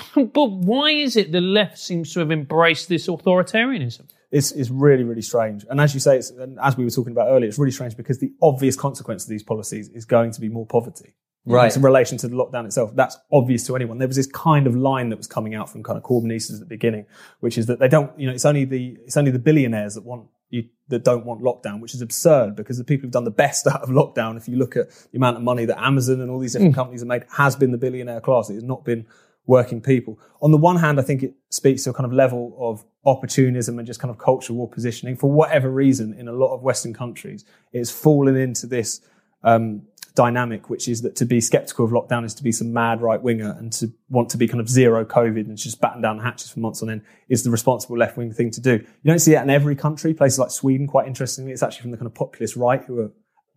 but 0.15 0.47
why 0.47 0.91
is 0.91 1.17
it 1.17 1.33
the 1.33 1.41
left 1.41 1.79
seems 1.79 2.13
to 2.15 2.21
have 2.21 2.31
embraced 2.31 2.89
this 2.89 3.09
authoritarianism? 3.09 4.09
It's, 4.31 4.53
it's 4.53 4.71
really, 4.71 5.03
really 5.03 5.23
strange. 5.23 5.65
And 5.69 5.81
as 5.81 5.93
you 5.93 6.01
say, 6.01 6.17
it's, 6.17 6.31
and 6.31 6.59
as 6.61 6.77
we 6.77 6.85
were 6.85 6.91
talking 6.91 7.13
about 7.13 7.29
earlier, 7.29 7.49
it's 7.49 7.59
really 7.59 7.73
strange 7.73 7.97
because 7.97 8.19
the 8.19 8.33
obvious 8.41 8.77
consequence 8.77 9.25
of 9.25 9.31
these 9.31 9.43
policies 9.43 9.89
is 9.89 10.05
going 10.05 10.31
to 10.33 10.41
be 10.41 10.49
more 10.49 10.67
poverty. 10.67 11.15
Right. 11.47 11.67
It's 11.67 11.77
in 11.77 11.83
relation 11.83 12.19
to 12.19 12.29
the 12.29 12.37
lockdown 12.37 12.67
itself. 12.67 12.95
That's 12.95 13.17
obvious 13.33 13.67
to 13.67 13.75
anyone. 13.75 13.99
There 13.99 14.07
was 14.07 14.17
this 14.17 14.27
kind 14.27 14.67
of 14.67 14.77
line 14.77 15.09
that 15.09 15.17
was 15.17 15.27
coming 15.27 15.55
out 15.55 15.71
from 15.71 15.83
kind 15.83 15.97
of 15.97 16.05
Corbynistas 16.05 16.55
at 16.55 16.61
the 16.61 16.67
beginning, 16.67 17.07
which 17.41 17.57
is 17.57 17.67
that 17.67 17.79
they 17.79 17.89
don't, 17.89 18.17
you 18.19 18.27
know, 18.27 18.33
it's 18.33 18.45
only 18.45 18.65
the, 18.65 18.99
it's 19.05 19.17
only 19.17 19.31
the 19.31 19.39
billionaires 19.39 19.95
that 19.95 20.05
want 20.05 20.29
you, 20.51 20.69
that 20.89 21.03
don't 21.03 21.25
want 21.25 21.41
lockdown, 21.41 21.81
which 21.81 21.95
is 21.95 22.03
absurd 22.03 22.57
because 22.57 22.77
the 22.77 22.85
people 22.85 23.03
who've 23.07 23.13
done 23.13 23.25
the 23.25 23.31
best 23.31 23.67
out 23.73 23.83
of 23.83 23.89
lockdown, 23.89 24.37
if 24.37 24.49
you 24.49 24.57
look 24.57 24.77
at 24.77 24.91
the 25.13 25.17
amount 25.17 25.39
of 25.39 25.43
money 25.43 25.65
that 25.65 25.83
Amazon 25.83 26.21
and 26.21 26.31
all 26.31 26.39
these 26.39 26.53
different 26.53 26.75
hmm. 26.75 26.79
companies 26.79 27.01
have 27.01 27.09
made, 27.09 27.25
has 27.31 27.57
been 27.57 27.73
the 27.73 27.79
billionaire 27.79 28.21
class. 28.21 28.51
It 28.51 28.55
has 28.55 28.63
not 28.63 28.85
been 28.85 29.07
working 29.51 29.81
people. 29.81 30.19
On 30.41 30.53
the 30.53 30.57
one 30.57 30.77
hand, 30.77 31.01
I 31.01 31.03
think 31.03 31.23
it 31.23 31.35
speaks 31.51 31.85
to 31.85 31.91
a 31.91 31.93
kind 31.93 32.07
of 32.07 32.13
level 32.13 32.57
of 32.59 32.85
opportunism 33.05 33.79
and 33.79 33.87
just 33.87 34.01
kind 34.01 34.11
of 34.11 34.19
cultural 34.19 34.57
war 34.57 34.69
positioning. 34.69 35.17
For 35.17 35.31
whatever 35.31 35.69
reason, 35.69 36.15
in 36.15 36.29
a 36.29 36.33
lot 36.33 36.55
of 36.55 36.63
Western 36.63 36.95
countries, 36.95 37.45
it's 37.73 37.91
fallen 37.91 38.37
into 38.37 38.67
this 38.67 39.01
um, 39.43 39.83
dynamic, 40.15 40.71
which 40.71 40.87
is 40.87 41.03
that 41.03 41.17
to 41.17 41.25
be 41.25 41.41
skeptical 41.41 41.85
of 41.85 41.91
lockdown 41.91 42.25
is 42.25 42.35
to 42.35 42.45
be 42.45 42.53
some 42.53 42.73
mad 42.73 43.03
right 43.03 43.21
winger 43.21 43.57
and 43.59 43.73
to 43.73 43.93
want 44.09 44.29
to 44.31 44.37
be 44.37 44.47
kind 44.47 44.61
of 44.61 44.69
zero 44.69 45.05
COVID 45.05 45.47
and 45.49 45.57
just 45.57 45.81
batten 45.81 46.01
down 46.01 46.19
the 46.19 46.23
hatches 46.23 46.51
for 46.51 46.61
months 46.61 46.83
on 46.83 46.91
end 46.91 47.03
is 47.29 47.43
the 47.43 47.51
responsible 47.51 47.99
left 47.99 48.17
wing 48.17 48.33
thing 48.33 48.51
to 48.53 48.61
do. 48.61 48.73
You 48.73 49.09
don't 49.13 49.19
see 49.19 49.33
that 49.33 49.43
in 49.43 49.51
every 49.51 49.75
country. 49.75 50.15
Places 50.15 50.39
like 50.39 50.51
Sweden, 50.51 50.87
quite 50.87 51.09
interestingly, 51.09 51.53
it's 51.53 51.63
actually 51.63 51.83
from 51.83 51.91
the 51.91 51.97
kind 51.97 52.07
of 52.07 52.15
populist 52.15 52.55
right 52.57 52.85
who 52.85 53.01
are 53.01 53.13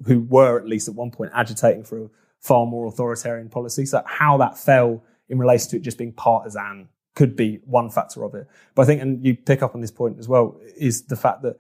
who 0.08 0.22
were 0.22 0.60
at 0.60 0.68
least 0.68 0.88
at 0.88 0.96
one 0.96 1.12
point 1.12 1.32
agitating 1.36 1.84
for 1.84 2.06
a 2.06 2.10
far 2.40 2.66
more 2.66 2.88
authoritarian 2.88 3.50
policy. 3.50 3.86
So 3.86 4.02
how 4.06 4.38
that 4.38 4.58
fell 4.58 5.04
in 5.30 5.38
relation 5.38 5.70
to 5.72 5.78
it 5.78 5.82
just 5.82 5.98
being 5.98 6.14
partisan 6.14 6.90
could 7.16 7.36
be 7.36 7.60
one 7.66 7.90
factor 7.90 8.24
of 8.24 8.34
it. 8.34 8.48
But 8.76 8.84
I 8.84 8.86
think, 8.86 9.02
and 9.02 9.26
you 9.26 9.36
pick 9.36 9.62
up 9.62 9.76
on 9.76 9.82
this 9.82 9.92
point 9.92 10.18
as 10.20 10.28
well, 10.28 10.60
is 10.78 11.04
the 11.04 11.16
fact 11.16 11.44
that 11.44 11.58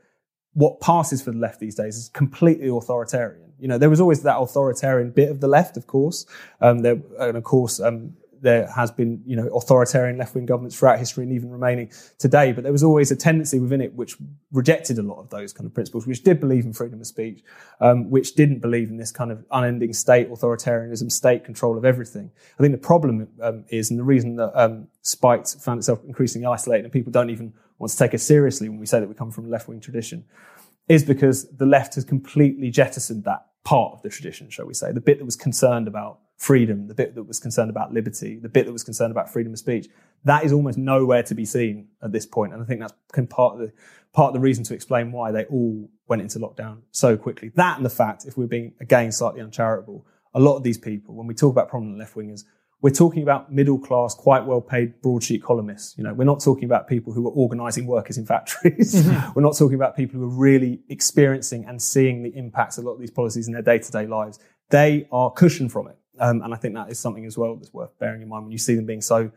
what 0.53 0.80
passes 0.80 1.22
for 1.22 1.32
the 1.32 1.38
left 1.38 1.59
these 1.59 1.76
days 1.76 1.97
is 1.97 2.09
completely 2.09 2.68
authoritarian. 2.70 3.53
You 3.59 3.68
know, 3.68 3.78
there 3.78 3.89
was 3.89 3.99
always 3.99 4.24
that 4.24 4.38
authoritarian 4.38 5.11
bit 5.11 5.30
of 5.30 5.39
the 5.39 5.47
left, 5.47 5.78
of 5.78 5.88
course. 5.88 6.26
Um, 6.61 6.80
there, 6.80 6.97
and 7.20 7.38
of 7.38 7.43
course, 7.43 7.80
um, 7.80 8.16
there 8.44 8.68
has 8.68 8.91
been, 8.91 9.24
you 9.26 9.36
know, 9.36 9.48
authoritarian 9.56 10.18
left-wing 10.18 10.46
governments 10.46 10.78
throughout 10.78 11.00
history 11.00 11.24
and 11.24 11.34
even 11.34 11.50
remaining 11.50 11.89
today. 12.20 12.52
But 12.52 12.64
there 12.64 12.72
was 12.72 12.84
always 12.84 13.10
a 13.10 13.16
tendency 13.16 13.60
within 13.60 13.82
it 13.82 13.94
which 13.96 14.18
rejected 14.52 15.00
a 15.00 15.02
lot 15.02 15.20
of 15.20 15.30
those 15.30 15.54
kind 15.54 15.66
of 15.66 15.74
principles, 15.74 16.06
which 16.06 16.24
did 16.24 16.39
believe 16.39 16.66
in 16.66 16.74
freedom 16.74 17.00
of 17.00 17.08
speech, 17.08 17.41
um, 17.80 18.10
which 18.12 18.36
didn't 18.36 18.60
believe 18.60 18.89
in 18.89 18.98
this 18.98 19.12
kind 19.12 19.32
of 19.32 19.44
unending 19.52 19.94
state 19.94 20.30
authoritarianism, 20.30 21.12
state 21.12 21.44
control 21.44 21.78
of 21.78 21.86
everything. 21.86 22.30
I 22.60 22.62
think 22.62 22.74
the 22.74 22.86
problem 22.86 23.30
um, 23.41 23.66
is, 23.70 23.89
and 23.89 24.00
the 24.00 24.04
reason 24.04 24.36
that 24.36 24.52
um, 24.54 24.88
Spiked 25.02 25.56
found 25.62 25.80
itself 25.80 26.04
increasingly 26.06 26.46
isolated 26.46 26.84
and 26.84 26.94
people 26.94 27.12
don't 27.12 27.30
even 27.30 27.54
want 27.80 27.91
to 27.91 27.98
take 27.98 28.14
us 28.14 28.24
seriously 28.24 28.70
when 28.70 28.78
we 28.78 28.86
say 28.86 29.00
that 29.00 29.08
we 29.08 29.16
come 29.16 29.32
from 29.32 29.46
a 29.46 29.50
left-wing 29.50 29.80
tradition, 29.80 30.26
is 30.89 31.04
because 31.04 31.50
the 31.50 31.66
left 31.66 31.96
has 31.96 32.04
completely 32.04 32.70
jettisoned 32.70 33.24
that 33.24 33.46
part 33.64 33.94
of 33.94 34.02
the 34.02 34.10
tradition, 34.10 34.50
shall 34.50 34.66
we 34.66 34.74
say, 34.74 34.91
the 34.91 35.00
bit 35.00 35.18
that 35.18 35.24
was 35.26 35.38
concerned 35.38 35.88
about 35.88 36.20
freedom, 36.44 36.88
the 36.88 36.94
bit 36.94 37.16
that 37.16 37.24
was 37.24 37.39
concerned 37.39 37.70
about 37.70 37.94
liberty, 37.94 38.38
the 38.38 38.50
bit 38.50 38.66
that 38.66 38.74
was 38.74 38.84
concerned 38.84 39.12
about 39.12 39.32
freedom 39.32 39.54
of 39.54 39.60
speech. 39.60 39.88
That 40.26 40.44
is 40.44 40.52
almost 40.52 40.78
nowhere 40.78 41.24
to 41.24 41.34
be 41.34 41.46
seen 41.46 41.88
at 42.02 42.12
this 42.12 42.26
point. 42.26 42.52
and 42.54 42.62
I 42.62 42.66
think 42.66 42.82
that's 42.82 42.94
part 43.30 43.54
of 43.54 43.60
the 43.60 43.72
part 44.12 44.28
of 44.28 44.34
the 44.34 44.41
reason 44.41 44.64
to 44.66 44.74
explain 44.74 45.14
why 45.14 45.32
they 45.32 45.46
all 45.46 45.89
went 46.08 46.22
into 46.22 46.39
lockdown 46.39 46.82
so 46.91 47.16
quickly. 47.16 47.52
That 47.56 47.78
and 47.78 47.86
the 47.86 47.89
fact, 47.89 48.26
if 48.26 48.38
we're 48.38 48.48
being 48.48 48.74
again 48.82 49.14
slightly 49.14 49.39
uncharitable, 49.39 50.06
a 50.34 50.39
lot 50.41 50.58
of 50.58 50.64
these 50.64 50.78
people, 50.78 51.16
when 51.16 51.28
we 51.28 51.34
talk 51.34 51.52
about 51.52 51.70
prominent 51.70 51.98
left 51.98 52.14
wingers, 52.14 52.44
we're 52.82 52.89
talking 52.89 53.24
about 53.24 53.50
middle 53.50 53.80
class, 53.80 54.14
quite 54.14 54.46
well 54.46 54.60
paid 54.60 55.02
broadsheet 55.02 55.41
columnists. 55.41 55.98
You 55.98 56.04
know, 56.04 56.14
we're 56.14 56.26
not 56.26 56.41
talking 56.41 56.66
about 56.66 56.89
people 56.89 57.14
who 57.14 57.26
are 57.26 57.32
organizing 57.32 57.88
workers 57.88 58.18
in 58.18 58.26
factories. 58.26 58.96
Mm-hmm. 58.96 59.32
we're 59.36 59.44
not 59.44 59.56
talking 59.56 59.76
about 59.76 59.96
people 59.96 60.20
who 60.20 60.26
are 60.26 60.38
really 60.38 60.82
experiencing 60.89 61.64
and 61.66 61.82
seeing 61.82 62.22
the 62.22 62.36
impacts 62.36 62.78
of 62.78 62.84
a 62.84 62.88
lot 62.88 62.96
of 62.96 63.00
these 63.00 63.12
policies 63.12 63.48
in 63.48 63.54
their 63.54 63.62
day 63.62 63.80
to 63.80 63.91
day 63.91 64.06
lives. 64.06 64.39
They 64.70 65.08
are 65.10 65.32
cushioned 65.32 65.72
from 65.72 65.88
it. 65.88 65.98
Um, 66.20 66.41
and 66.41 66.53
I 66.53 66.57
think 66.57 66.76
that 66.76 66.89
is 66.89 66.99
something 66.99 67.26
as 67.26 67.38
well 67.38 67.55
that's 67.55 67.74
worth 67.74 67.97
bearing 67.99 68.22
in 68.22 68.28
mind 68.30 68.43
when 68.45 68.51
you 68.51 68.57
see 68.57 68.76
them 68.76 68.86
being 68.86 69.01
so 69.01 69.32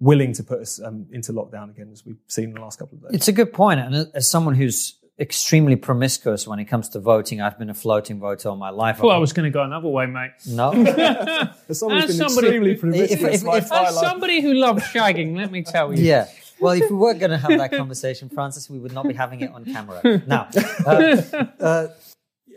willing 0.00 0.32
to 0.34 0.42
put 0.42 0.60
us 0.60 0.80
um, 0.82 1.06
into 1.12 1.32
lockdown 1.32 1.70
again, 1.70 1.88
as 1.92 2.04
we've 2.04 2.16
seen 2.28 2.44
in 2.50 2.54
the 2.54 2.60
last 2.60 2.78
couple 2.78 2.96
of 2.98 3.02
days. 3.04 3.10
It's 3.14 3.28
a 3.28 3.32
good 3.32 3.52
point. 3.52 3.80
And 3.80 4.08
as 4.14 4.28
someone 4.28 4.54
who's 4.54 4.94
extremely 5.18 5.76
promiscuous 5.76 6.46
when 6.46 6.58
it 6.58 6.66
comes 6.66 6.90
to 6.90 7.00
voting, 7.00 7.40
I've 7.40 7.58
been 7.58 7.70
a 7.70 7.74
floating 7.74 8.18
voter 8.20 8.50
all 8.50 8.56
my 8.56 8.68
life. 8.70 9.00
Well, 9.00 9.12
I 9.12 9.18
was 9.18 9.32
going 9.32 9.50
to 9.50 9.54
go 9.54 9.62
another 9.62 9.88
way, 9.88 10.04
mate. 10.06 10.32
no. 10.46 10.72
As 11.68 11.78
someone 11.78 12.02
who's 12.02 12.10
As 12.10 12.18
been 12.18 12.28
somebody- 12.28 12.46
extremely 12.48 12.74
promiscuous 12.74 13.12
if- 13.22 13.34
if- 13.34 13.44
my 13.44 13.56
if- 13.58 13.64
As 13.64 13.70
life. 13.70 14.04
somebody 14.06 14.42
who 14.42 14.52
loves 14.52 14.82
shagging, 14.84 15.34
let 15.36 15.50
me 15.50 15.62
tell 15.62 15.94
you. 15.96 16.02
Yeah. 16.04 16.28
Well, 16.60 16.72
if 16.74 16.90
we 16.90 16.96
were 16.96 17.14
going 17.14 17.30
to 17.30 17.38
have 17.38 17.56
that 17.58 17.70
conversation, 17.82 18.28
Francis, 18.28 18.68
we 18.68 18.78
would 18.78 18.92
not 18.92 19.06
be 19.08 19.14
having 19.14 19.40
it 19.40 19.50
on 19.52 19.64
camera. 19.64 20.00
Now, 20.26 20.48
uh, 20.86 21.22
uh, 21.60 21.86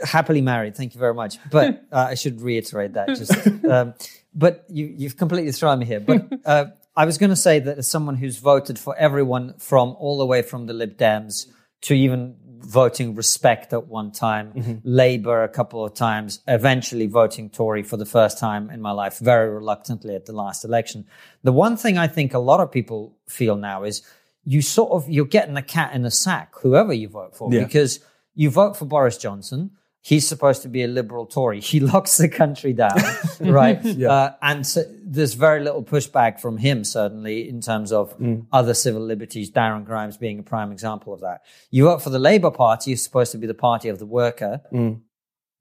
happily 0.04 0.42
married. 0.42 0.76
Thank 0.76 0.94
you 0.94 1.00
very 1.00 1.14
much. 1.14 1.38
But 1.52 1.84
uh, 1.92 2.08
I 2.10 2.16
should 2.16 2.42
reiterate 2.42 2.94
that. 2.94 3.10
Just, 3.10 3.66
um, 3.66 3.94
but 4.34 4.66
you, 4.70 4.94
you've 4.98 5.18
completely 5.18 5.52
thrown 5.52 5.80
me 5.80 5.86
here. 5.86 6.00
But 6.00 6.28
uh, 6.46 6.66
I 6.96 7.06
was 7.06 7.18
going 7.18 7.30
to 7.32 7.36
say 7.36 7.60
that 7.60 7.78
as 7.78 7.88
someone 7.88 8.16
who's 8.16 8.38
voted 8.38 8.78
for 8.80 8.96
everyone 8.98 9.56
from 9.58 9.96
all 10.00 10.18
the 10.18 10.26
way 10.26 10.42
from 10.42 10.66
the 10.66 10.74
Lib 10.74 10.98
Dems 10.98 11.48
to 11.82 11.94
even 11.94 12.36
voting 12.62 13.16
Respect 13.16 13.72
at 13.72 13.88
one 13.88 14.12
time, 14.12 14.82
Labour 14.84 15.44
a 15.44 15.50
couple 15.50 15.86
of 15.86 15.94
times, 15.94 16.42
eventually 16.46 17.08
voting 17.08 17.50
Tory 17.50 17.84
for 17.84 17.96
the 17.96 18.06
first 18.06 18.38
time 18.38 18.70
in 18.70 18.82
my 18.82 18.92
life, 18.92 19.18
very 19.20 19.50
reluctantly 19.50 20.14
at 20.14 20.26
the 20.26 20.34
last 20.34 20.66
election. 20.66 21.06
The 21.44 21.54
one 21.54 21.78
thing 21.78 21.98
I 21.98 22.08
think 22.08 22.34
a 22.34 22.40
lot 22.40 22.60
of 22.60 22.70
people 22.70 23.16
feel 23.28 23.56
now 23.56 23.84
is 23.86 24.02
you 24.44 24.62
sort 24.62 24.92
of 24.92 25.10
you're 25.10 25.26
getting 25.26 25.56
a 25.56 25.62
cat 25.62 25.94
in 25.94 26.04
a 26.06 26.12
sack, 26.12 26.54
whoever 26.62 26.92
you 26.92 27.08
vote 27.08 27.36
for, 27.36 27.52
Yeah. 27.52 27.64
because 27.64 28.02
you 28.36 28.50
vote 28.50 28.76
for 28.76 28.86
Boris 28.86 29.18
Johnson. 29.18 29.72
He's 30.02 30.28
supposed 30.28 30.62
to 30.62 30.70
be 30.70 30.84
a 30.84 30.88
liberal 30.88 31.26
Tory. 31.26 31.60
He 31.60 31.80
locks 31.92 32.18
the 32.18 32.30
country 32.30 32.74
down, 32.74 32.98
right? 33.42 33.84
Uh, 34.12 34.32
and 34.42 34.66
so 34.66 34.84
there's 35.04 35.34
very 35.34 35.62
little 35.62 35.84
pushback 35.84 36.40
from 36.40 36.58
him, 36.58 36.84
certainly, 36.84 37.50
in 37.50 37.60
terms 37.62 37.92
of 37.92 38.16
other 38.52 38.74
civil 38.74 39.02
liberties, 39.02 39.52
Darren 39.52 39.86
Grimes 39.86 40.18
being 40.18 40.40
a 40.40 40.44
prime 40.44 40.72
example 40.72 41.14
of 41.14 41.20
that. 41.22 41.42
You 41.70 41.84
vote 41.86 42.02
for 42.02 42.10
the 42.12 42.20
Labour 42.20 42.52
Party, 42.52 42.92
who's 42.92 43.04
supposed 43.04 43.32
to 43.34 43.38
be 43.38 43.48
the 43.48 43.54
party 43.54 43.90
of 43.90 44.00
the 44.00 44.06
worker. 44.06 44.62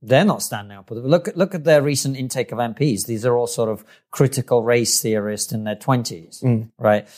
They're 0.01 0.25
not 0.25 0.43
standing 0.43 0.79
up. 0.79 0.89
Look 0.93 1.27
at, 1.27 1.37
look 1.37 1.57
at 1.57 1.65
their 1.65 1.83
recent 1.83 2.17
intake 2.17 2.53
of 2.53 2.59
MPs. 2.59 3.07
These 3.07 3.27
are 3.27 3.37
all 3.37 3.49
sort 3.49 3.69
of 3.69 3.85
critical 4.13 4.63
race 4.63 5.03
theorists 5.03 5.53
in 5.53 5.65
their 5.65 5.75
20s, 5.75 6.41
right? 6.79 7.09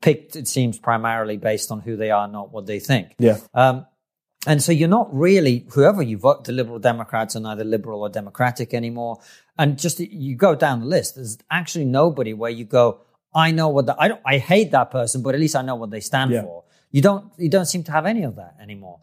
Picked, 0.00 0.36
it 0.36 0.46
seems, 0.46 0.78
primarily 0.78 1.36
based 1.36 1.72
on 1.72 1.80
who 1.80 1.96
they 1.96 2.12
are, 2.12 2.28
not 2.28 2.52
what 2.52 2.66
they 2.66 2.78
think. 2.78 3.16
Yeah. 3.18 3.38
Um, 3.52 3.86
and 4.48 4.62
so 4.62 4.72
you're 4.72 4.88
not 4.88 5.14
really, 5.14 5.66
whoever 5.72 6.02
you 6.02 6.16
vote, 6.16 6.44
the 6.44 6.52
Liberal 6.52 6.78
Democrats 6.78 7.36
are 7.36 7.40
neither 7.40 7.64
liberal 7.64 8.00
or 8.00 8.08
democratic 8.08 8.72
anymore. 8.72 9.20
And 9.58 9.78
just 9.78 10.00
you 10.00 10.36
go 10.36 10.54
down 10.54 10.80
the 10.80 10.86
list, 10.86 11.16
there's 11.16 11.36
actually 11.50 11.84
nobody 11.84 12.32
where 12.32 12.50
you 12.50 12.64
go, 12.64 13.02
I 13.34 13.50
know 13.50 13.68
what 13.68 13.84
the, 13.84 13.94
I 13.98 14.08
don't, 14.08 14.22
I 14.24 14.38
hate 14.38 14.70
that 14.70 14.90
person, 14.90 15.20
but 15.20 15.34
at 15.34 15.40
least 15.40 15.54
I 15.54 15.60
know 15.60 15.74
what 15.74 15.90
they 15.90 16.00
stand 16.00 16.30
Yeah. 16.30 16.44
for. 16.44 16.64
You 16.90 17.02
don't, 17.02 17.30
you 17.36 17.50
don't 17.50 17.66
seem 17.66 17.82
to 17.84 17.92
have 17.92 18.06
any 18.06 18.22
of 18.22 18.36
that 18.36 18.56
anymore. 18.58 19.00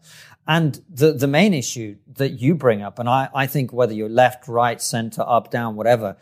And 0.48 0.82
the, 0.90 1.12
the 1.12 1.28
main 1.28 1.54
issue 1.54 1.94
that 2.14 2.30
you 2.30 2.56
bring 2.56 2.82
up, 2.82 2.98
and 2.98 3.08
I, 3.08 3.28
I 3.32 3.46
think 3.46 3.72
whether 3.72 3.94
you're 3.94 4.08
left, 4.08 4.48
right, 4.48 4.82
center, 4.82 5.22
up, 5.24 5.52
down, 5.52 5.76
whatever, 5.76 6.16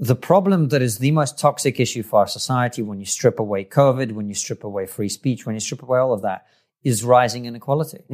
the 0.00 0.16
problem 0.16 0.70
that 0.70 0.82
is 0.82 0.98
the 0.98 1.12
most 1.12 1.38
toxic 1.38 1.78
issue 1.78 2.02
for 2.02 2.18
our 2.18 2.26
society 2.26 2.82
when 2.82 2.98
you 2.98 3.06
strip 3.06 3.38
away 3.38 3.64
COVID, 3.64 4.10
when 4.10 4.26
you 4.26 4.34
strip 4.34 4.64
away 4.64 4.86
free 4.86 5.08
speech, 5.08 5.46
when 5.46 5.54
you 5.54 5.60
strip 5.60 5.84
away 5.84 6.00
all 6.00 6.12
of 6.12 6.22
that 6.22 6.46
is 6.84 7.04
rising 7.04 7.44
inequality. 7.46 8.04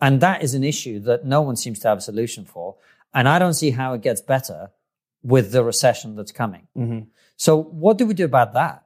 And 0.00 0.20
that 0.20 0.42
is 0.42 0.54
an 0.54 0.64
issue 0.64 1.00
that 1.00 1.24
no 1.24 1.42
one 1.42 1.56
seems 1.56 1.78
to 1.80 1.88
have 1.88 1.98
a 1.98 2.00
solution 2.00 2.44
for. 2.44 2.76
And 3.14 3.28
I 3.28 3.38
don't 3.38 3.54
see 3.54 3.70
how 3.70 3.94
it 3.94 4.02
gets 4.02 4.20
better 4.20 4.70
with 5.22 5.50
the 5.52 5.64
recession 5.64 6.14
that's 6.16 6.32
coming. 6.32 6.68
So 7.36 7.56
what 7.62 7.98
do 7.98 8.06
we 8.06 8.14
do 8.14 8.24
about 8.24 8.52
that? 8.54 8.84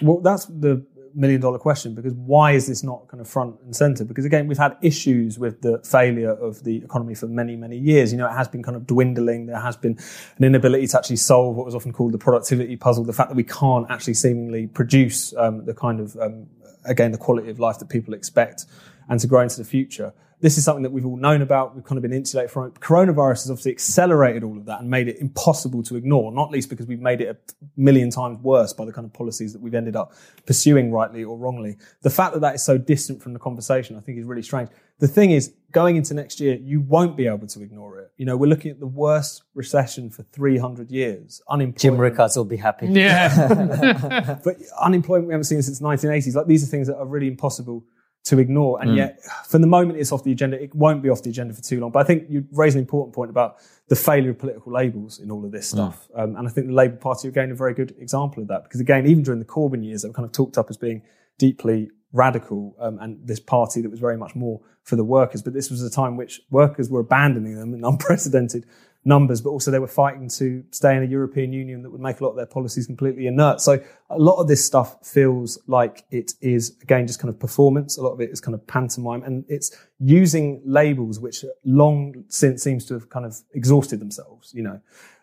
Well, 0.00 0.20
that's 0.20 0.46
the 0.46 0.86
million 1.14 1.40
dollar 1.40 1.58
question 1.58 1.94
because 1.94 2.14
why 2.14 2.52
is 2.52 2.66
this 2.66 2.82
not 2.82 3.06
kind 3.08 3.20
of 3.20 3.28
front 3.28 3.56
and 3.62 3.74
center? 3.74 4.04
Because 4.04 4.24
again, 4.24 4.46
we've 4.46 4.58
had 4.58 4.76
issues 4.82 5.38
with 5.38 5.60
the 5.60 5.78
failure 5.84 6.30
of 6.30 6.64
the 6.64 6.76
economy 6.78 7.14
for 7.14 7.26
many, 7.26 7.56
many 7.56 7.76
years. 7.76 8.12
You 8.12 8.18
know, 8.18 8.26
it 8.26 8.32
has 8.32 8.48
been 8.48 8.62
kind 8.62 8.76
of 8.76 8.86
dwindling. 8.86 9.46
There 9.46 9.60
has 9.60 9.76
been 9.76 9.98
an 10.38 10.44
inability 10.44 10.86
to 10.88 10.98
actually 10.98 11.16
solve 11.16 11.56
what 11.56 11.66
was 11.66 11.74
often 11.74 11.92
called 11.92 12.12
the 12.12 12.18
productivity 12.18 12.76
puzzle. 12.76 13.04
The 13.04 13.12
fact 13.12 13.30
that 13.30 13.36
we 13.36 13.44
can't 13.44 13.86
actually 13.90 14.14
seemingly 14.14 14.66
produce 14.66 15.34
um, 15.36 15.64
the 15.64 15.74
kind 15.74 16.00
of, 16.00 16.16
um, 16.16 16.46
again, 16.84 17.12
the 17.12 17.18
quality 17.18 17.50
of 17.50 17.58
life 17.58 17.78
that 17.78 17.88
people 17.88 18.14
expect 18.14 18.66
and 19.08 19.20
to 19.20 19.26
grow 19.26 19.40
into 19.40 19.58
the 19.58 19.64
future. 19.64 20.12
This 20.42 20.58
is 20.58 20.64
something 20.64 20.82
that 20.82 20.90
we've 20.90 21.06
all 21.06 21.16
known 21.16 21.40
about. 21.40 21.76
We've 21.76 21.84
kind 21.84 21.96
of 21.96 22.02
been 22.02 22.12
insulated 22.12 22.50
from 22.50 22.66
it. 22.66 22.74
Coronavirus 22.74 23.44
has 23.44 23.50
obviously 23.50 23.70
accelerated 23.70 24.42
all 24.42 24.58
of 24.58 24.66
that 24.66 24.80
and 24.80 24.90
made 24.90 25.06
it 25.06 25.18
impossible 25.18 25.84
to 25.84 25.94
ignore, 25.94 26.32
not 26.32 26.50
least 26.50 26.68
because 26.68 26.86
we've 26.86 27.00
made 27.00 27.20
it 27.20 27.28
a 27.28 27.36
million 27.76 28.10
times 28.10 28.40
worse 28.42 28.72
by 28.72 28.84
the 28.84 28.92
kind 28.92 29.04
of 29.04 29.12
policies 29.12 29.52
that 29.52 29.62
we've 29.62 29.74
ended 29.74 29.94
up 29.94 30.14
pursuing 30.44 30.90
rightly 30.90 31.22
or 31.22 31.38
wrongly. 31.38 31.78
The 32.02 32.10
fact 32.10 32.34
that 32.34 32.40
that 32.40 32.56
is 32.56 32.62
so 32.64 32.76
distant 32.76 33.22
from 33.22 33.34
the 33.34 33.38
conversation, 33.38 33.96
I 33.96 34.00
think 34.00 34.18
is 34.18 34.26
really 34.26 34.42
strange. 34.42 34.68
The 34.98 35.06
thing 35.06 35.30
is, 35.30 35.54
going 35.70 35.94
into 35.94 36.12
next 36.12 36.40
year, 36.40 36.56
you 36.56 36.80
won't 36.80 37.16
be 37.16 37.28
able 37.28 37.46
to 37.46 37.62
ignore 37.62 37.98
it. 38.00 38.12
You 38.16 38.26
know, 38.26 38.36
we're 38.36 38.48
looking 38.48 38.72
at 38.72 38.80
the 38.80 38.86
worst 38.86 39.44
recession 39.54 40.10
for 40.10 40.24
300 40.24 40.90
years. 40.90 41.40
Unemployment. 41.48 41.78
Jim 41.78 41.96
Rickards 41.98 42.36
will 42.36 42.44
be 42.44 42.56
happy. 42.56 42.88
Yeah. 42.88 44.38
but 44.44 44.56
unemployment 44.80 45.28
we 45.28 45.34
haven't 45.34 45.44
seen 45.44 45.62
since 45.62 45.78
the 45.78 45.84
1980s. 45.84 46.34
Like 46.34 46.46
these 46.46 46.64
are 46.64 46.66
things 46.66 46.88
that 46.88 46.96
are 46.96 47.06
really 47.06 47.28
impossible 47.28 47.84
to 48.24 48.38
ignore. 48.38 48.80
And 48.80 48.96
yet, 48.96 49.20
for 49.46 49.58
the 49.58 49.66
moment, 49.66 49.98
it's 49.98 50.12
off 50.12 50.22
the 50.22 50.32
agenda. 50.32 50.62
It 50.62 50.74
won't 50.74 51.02
be 51.02 51.08
off 51.08 51.22
the 51.22 51.30
agenda 51.30 51.54
for 51.54 51.62
too 51.62 51.80
long. 51.80 51.90
But 51.90 52.00
I 52.00 52.04
think 52.04 52.26
you 52.28 52.46
raise 52.52 52.74
an 52.74 52.80
important 52.80 53.14
point 53.14 53.30
about 53.30 53.56
the 53.88 53.96
failure 53.96 54.30
of 54.30 54.38
political 54.38 54.72
labels 54.72 55.18
in 55.18 55.30
all 55.30 55.44
of 55.44 55.50
this 55.50 55.68
stuff. 55.68 56.08
Um, 56.14 56.36
and 56.36 56.46
I 56.46 56.50
think 56.50 56.68
the 56.68 56.72
Labour 56.72 56.96
Party 56.96 57.28
are 57.28 57.30
again 57.30 57.50
a 57.50 57.54
very 57.54 57.74
good 57.74 57.94
example 57.98 58.42
of 58.42 58.48
that. 58.48 58.62
Because 58.64 58.80
again, 58.80 59.06
even 59.06 59.24
during 59.24 59.40
the 59.40 59.46
Corbyn 59.46 59.84
years, 59.84 60.02
they 60.02 60.08
were 60.08 60.14
kind 60.14 60.26
of 60.26 60.32
talked 60.32 60.56
up 60.56 60.70
as 60.70 60.76
being 60.76 61.02
deeply 61.38 61.90
radical 62.12 62.76
um, 62.78 62.98
and 63.00 63.26
this 63.26 63.40
party 63.40 63.80
that 63.80 63.90
was 63.90 63.98
very 63.98 64.16
much 64.16 64.34
more 64.36 64.60
for 64.84 64.96
the 64.96 65.04
workers. 65.04 65.42
But 65.42 65.54
this 65.54 65.70
was 65.70 65.82
a 65.82 65.90
time 65.90 66.16
which 66.16 66.40
workers 66.50 66.90
were 66.90 67.00
abandoning 67.00 67.56
them 67.56 67.74
in 67.74 67.84
unprecedented 67.92 68.66
numbers, 69.04 69.40
but 69.40 69.50
also 69.50 69.70
they 69.70 69.78
were 69.78 69.86
fighting 69.86 70.28
to 70.28 70.64
stay 70.70 70.96
in 70.96 71.02
a 71.02 71.06
European 71.06 71.52
Union 71.52 71.82
that 71.82 71.90
would 71.90 72.00
make 72.00 72.20
a 72.20 72.24
lot 72.24 72.30
of 72.30 72.36
their 72.36 72.46
policies 72.46 72.86
completely 72.86 73.26
inert. 73.26 73.60
So 73.60 73.82
a 74.10 74.18
lot 74.18 74.36
of 74.40 74.46
this 74.46 74.64
stuff 74.64 75.04
feels 75.04 75.58
like 75.66 76.04
it 76.10 76.34
is, 76.40 76.76
again, 76.82 77.06
just 77.06 77.18
kind 77.18 77.28
of 77.28 77.38
performance. 77.40 77.98
A 77.98 78.02
lot 78.02 78.12
of 78.12 78.20
it 78.20 78.30
is 78.30 78.40
kind 78.40 78.54
of 78.54 78.64
pantomime 78.66 79.24
and 79.24 79.44
it's 79.48 79.76
using 79.98 80.62
labels 80.64 81.18
which 81.18 81.44
long 81.64 82.24
since 82.28 82.62
seems 82.62 82.84
to 82.86 82.94
have 82.94 83.10
kind 83.10 83.26
of 83.26 83.36
exhausted 83.54 83.98
themselves, 83.98 84.52
you 84.54 84.62
know. 84.62 84.80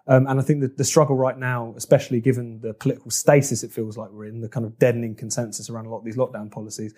Um, 0.08 0.26
and 0.28 0.40
I 0.40 0.44
think 0.44 0.62
that 0.62 0.76
the 0.76 0.84
struggle 0.84 1.16
right 1.16 1.38
now, 1.38 1.74
especially 1.78 2.20
given 2.20 2.60
the 2.62 2.74
political 2.74 3.12
stasis 3.12 3.64
it 3.64 3.72
feels 3.72 3.96
like 3.96 4.10
we're 4.10 4.26
in, 4.26 4.42
the 4.42 4.50
kind 4.50 4.66
of 4.66 4.78
deadening 4.80 5.16
consensus 5.16 5.70
around 5.70 5.86
a 5.86 5.90
lot 5.90 6.00
of 6.00 6.04
these 6.04 6.18
lockdown 6.18 6.52
policies, 6.52 6.96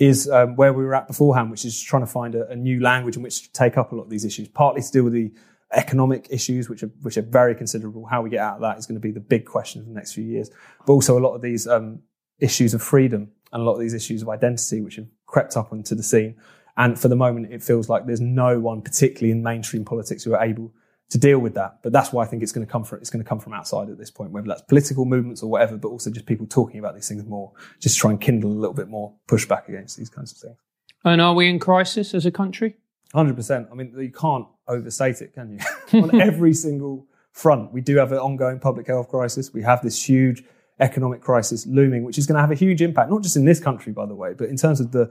is 0.00 0.28
um, 0.30 0.56
where 0.56 0.72
we 0.72 0.82
were 0.82 0.94
at 0.94 1.06
beforehand, 1.06 1.50
which 1.50 1.64
is 1.64 1.80
trying 1.80 2.02
to 2.02 2.10
find 2.10 2.34
a, 2.34 2.48
a 2.48 2.56
new 2.56 2.80
language 2.80 3.16
in 3.16 3.22
which 3.22 3.42
to 3.42 3.52
take 3.52 3.78
up 3.78 3.92
a 3.92 3.94
lot 3.94 4.02
of 4.02 4.10
these 4.10 4.24
issues, 4.24 4.48
partly 4.48 4.82
to 4.82 4.90
deal 4.90 5.04
with 5.04 5.12
the 5.12 5.30
economic 5.72 6.26
issues, 6.30 6.68
which 6.68 6.82
are 6.82 6.90
which 7.02 7.16
are 7.16 7.22
very 7.22 7.54
considerable. 7.54 8.06
How 8.06 8.22
we 8.22 8.30
get 8.30 8.40
out 8.40 8.56
of 8.56 8.60
that 8.62 8.78
is 8.78 8.86
going 8.86 8.96
to 8.96 9.00
be 9.00 9.12
the 9.12 9.20
big 9.20 9.44
question 9.44 9.82
for 9.82 9.88
the 9.88 9.94
next 9.94 10.12
few 10.12 10.24
years. 10.24 10.50
But 10.86 10.92
also 10.92 11.18
a 11.18 11.20
lot 11.20 11.34
of 11.34 11.42
these 11.42 11.66
um, 11.66 12.00
issues 12.38 12.74
of 12.74 12.82
freedom 12.82 13.30
and 13.52 13.62
a 13.62 13.64
lot 13.64 13.74
of 13.74 13.80
these 13.80 13.94
issues 13.94 14.22
of 14.22 14.28
identity, 14.28 14.80
which 14.80 14.96
have 14.96 15.06
crept 15.26 15.56
up 15.56 15.72
onto 15.72 15.94
the 15.94 16.02
scene. 16.02 16.36
And 16.76 16.98
for 16.98 17.08
the 17.08 17.16
moment, 17.16 17.52
it 17.52 17.62
feels 17.62 17.88
like 17.88 18.06
there's 18.06 18.20
no 18.20 18.58
one, 18.58 18.80
particularly 18.80 19.32
in 19.32 19.42
mainstream 19.42 19.84
politics, 19.84 20.24
who 20.24 20.34
are 20.34 20.42
able 20.42 20.72
to 21.10 21.18
deal 21.18 21.38
with 21.38 21.54
that. 21.54 21.80
But 21.82 21.92
that's 21.92 22.12
why 22.12 22.24
I 22.24 22.26
think 22.26 22.42
it's 22.42 22.52
going 22.52 22.66
to 22.66 22.70
come 22.70 22.84
from 22.84 23.00
it's 23.00 23.10
going 23.10 23.22
to 23.22 23.28
come 23.28 23.40
from 23.40 23.52
outside 23.52 23.90
at 23.90 23.98
this 23.98 24.10
point, 24.10 24.30
whether 24.30 24.48
that's 24.48 24.62
political 24.62 25.04
movements 25.04 25.42
or 25.42 25.50
whatever, 25.50 25.76
but 25.76 25.88
also 25.88 26.10
just 26.10 26.26
people 26.26 26.46
talking 26.46 26.78
about 26.78 26.94
these 26.94 27.08
things 27.08 27.24
more, 27.24 27.52
just 27.78 27.98
try 27.98 28.10
and 28.10 28.20
kindle 28.20 28.50
a 28.50 28.54
little 28.54 28.74
bit 28.74 28.88
more 28.88 29.12
pushback 29.28 29.68
against 29.68 29.96
these 29.96 30.08
kinds 30.08 30.32
of 30.32 30.38
things. 30.38 30.56
and 31.04 31.20
are 31.20 31.34
we 31.34 31.48
in 31.48 31.58
crisis 31.58 32.14
as 32.14 32.26
a 32.26 32.30
country? 32.30 32.76
Hundred 33.12 33.34
percent. 33.34 33.68
I 33.72 33.74
mean, 33.74 33.92
you 33.98 34.12
can't 34.12 34.46
overstate 34.70 35.20
it, 35.20 35.34
can 35.34 35.58
you? 35.92 36.02
On 36.02 36.20
every 36.20 36.54
single 36.54 37.06
front, 37.32 37.72
we 37.72 37.80
do 37.80 37.96
have 37.96 38.12
an 38.12 38.18
ongoing 38.18 38.58
public 38.58 38.86
health 38.86 39.08
crisis. 39.08 39.52
We 39.52 39.62
have 39.62 39.82
this 39.82 40.08
huge 40.08 40.44
economic 40.80 41.20
crisis 41.20 41.66
looming, 41.66 42.04
which 42.04 42.16
is 42.16 42.26
going 42.26 42.36
to 42.36 42.40
have 42.40 42.50
a 42.50 42.54
huge 42.54 42.80
impact, 42.80 43.10
not 43.10 43.22
just 43.22 43.36
in 43.36 43.44
this 43.44 43.60
country, 43.60 43.92
by 43.92 44.06
the 44.06 44.14
way, 44.14 44.32
but 44.32 44.48
in 44.48 44.56
terms 44.56 44.80
of 44.80 44.92
the 44.92 45.10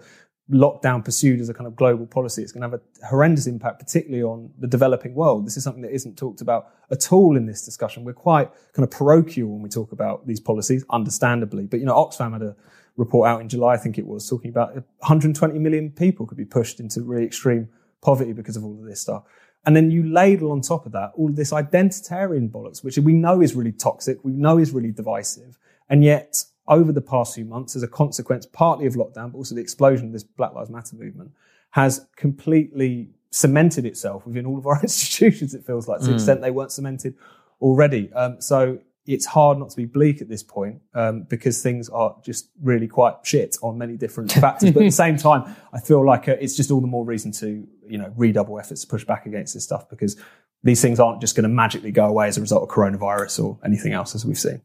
lockdown 0.51 1.05
pursued 1.05 1.39
as 1.39 1.49
a 1.49 1.53
kind 1.53 1.67
of 1.67 1.75
global 1.75 2.07
policy. 2.07 2.41
It's 2.41 2.51
going 2.51 2.61
to 2.61 2.69
have 2.69 2.81
a 2.81 3.05
horrendous 3.05 3.45
impact, 3.45 3.79
particularly 3.79 4.23
on 4.23 4.51
the 4.57 4.67
developing 4.67 5.13
world. 5.13 5.45
This 5.45 5.57
is 5.57 5.63
something 5.63 5.83
that 5.83 5.93
isn't 5.93 6.17
talked 6.17 6.41
about 6.41 6.69
at 6.89 7.11
all 7.11 7.37
in 7.37 7.45
this 7.45 7.63
discussion. 7.63 8.03
We're 8.03 8.13
quite 8.13 8.49
kind 8.73 8.83
of 8.83 8.89
parochial 8.89 9.49
when 9.49 9.61
we 9.61 9.69
talk 9.69 9.91
about 9.91 10.25
these 10.25 10.39
policies, 10.39 10.83
understandably. 10.89 11.67
But, 11.67 11.79
you 11.79 11.85
know, 11.85 11.93
Oxfam 11.93 12.33
had 12.33 12.41
a 12.41 12.55
report 12.97 13.29
out 13.29 13.41
in 13.41 13.49
July, 13.49 13.73
I 13.73 13.77
think 13.77 13.97
it 13.97 14.07
was, 14.07 14.27
talking 14.27 14.49
about 14.49 14.73
120 14.73 15.59
million 15.59 15.91
people 15.91 16.25
could 16.25 16.37
be 16.37 16.45
pushed 16.45 16.79
into 16.79 17.01
really 17.01 17.25
extreme 17.25 17.69
poverty 18.01 18.33
because 18.33 18.57
of 18.57 18.63
all 18.63 18.77
of 18.77 18.85
this 18.85 19.01
stuff. 19.01 19.23
And 19.65 19.75
then 19.75 19.91
you 19.91 20.03
ladle 20.03 20.51
on 20.51 20.61
top 20.61 20.85
of 20.85 20.93
that 20.93 21.11
all 21.15 21.29
of 21.29 21.35
this 21.35 21.51
identitarian 21.51 22.49
bollocks, 22.49 22.83
which 22.83 22.97
we 22.97 23.13
know 23.13 23.41
is 23.41 23.55
really 23.55 23.71
toxic, 23.71 24.23
we 24.23 24.31
know 24.31 24.57
is 24.57 24.71
really 24.71 24.91
divisive. 24.91 25.57
And 25.89 26.03
yet, 26.03 26.43
over 26.67 26.91
the 26.91 27.01
past 27.01 27.35
few 27.35 27.45
months, 27.45 27.75
as 27.75 27.83
a 27.83 27.87
consequence 27.87 28.45
partly 28.45 28.85
of 28.85 28.93
lockdown, 28.93 29.31
but 29.31 29.39
also 29.39 29.55
the 29.55 29.61
explosion 29.61 30.07
of 30.07 30.13
this 30.13 30.23
Black 30.23 30.53
Lives 30.53 30.69
Matter 30.69 30.95
movement, 30.95 31.31
has 31.71 32.05
completely 32.15 33.09
cemented 33.31 33.85
itself 33.85 34.25
within 34.25 34.45
all 34.45 34.57
of 34.57 34.67
our 34.67 34.79
institutions, 34.83 35.53
it 35.53 35.65
feels 35.65 35.87
like, 35.87 35.99
to 35.99 36.07
the 36.07 36.13
extent 36.13 36.41
they 36.41 36.51
weren't 36.51 36.71
cemented 36.71 37.15
already. 37.61 38.11
Um, 38.13 38.39
so 38.39 38.79
it's 39.09 39.25
hard 39.25 39.57
not 39.57 39.71
to 39.71 39.75
be 39.75 39.85
bleak 39.85 40.21
at 40.21 40.29
this 40.29 40.43
point 40.43 40.81
um, 40.93 41.23
because 41.23 41.63
things 41.63 41.89
are 41.89 42.15
just 42.23 42.49
really 42.61 42.87
quite 42.87 43.15
shit 43.23 43.57
on 43.63 43.75
many 43.75 43.97
different 43.97 44.31
factors. 44.43 44.69
But 44.71 44.83
at 44.83 44.85
the 44.85 44.91
same 44.91 45.17
time, 45.17 45.55
I 45.73 45.79
feel 45.79 46.05
like 46.05 46.29
uh, 46.29 46.35
it's 46.39 46.55
just 46.55 46.69
all 46.69 46.79
the 46.79 46.87
more 46.87 47.03
reason 47.03 47.31
to, 47.33 47.67
you 47.87 47.97
know, 47.97 48.13
redouble 48.15 48.59
efforts 48.59 48.81
to 48.81 48.87
push 48.87 49.03
back 49.03 49.25
against 49.25 49.55
this 49.55 49.63
stuff 49.63 49.89
because 49.89 50.15
these 50.61 50.79
things 50.79 50.99
aren't 50.99 51.21
just 51.21 51.35
going 51.35 51.43
to 51.43 51.49
magically 51.49 51.91
go 51.91 52.05
away 52.05 52.27
as 52.27 52.37
a 52.37 52.41
result 52.41 52.61
of 52.61 52.69
coronavirus 52.69 53.43
or 53.43 53.57
anything 53.65 53.93
else, 53.93 54.13
as 54.13 54.27
we've 54.27 54.37
seen. 54.37 54.61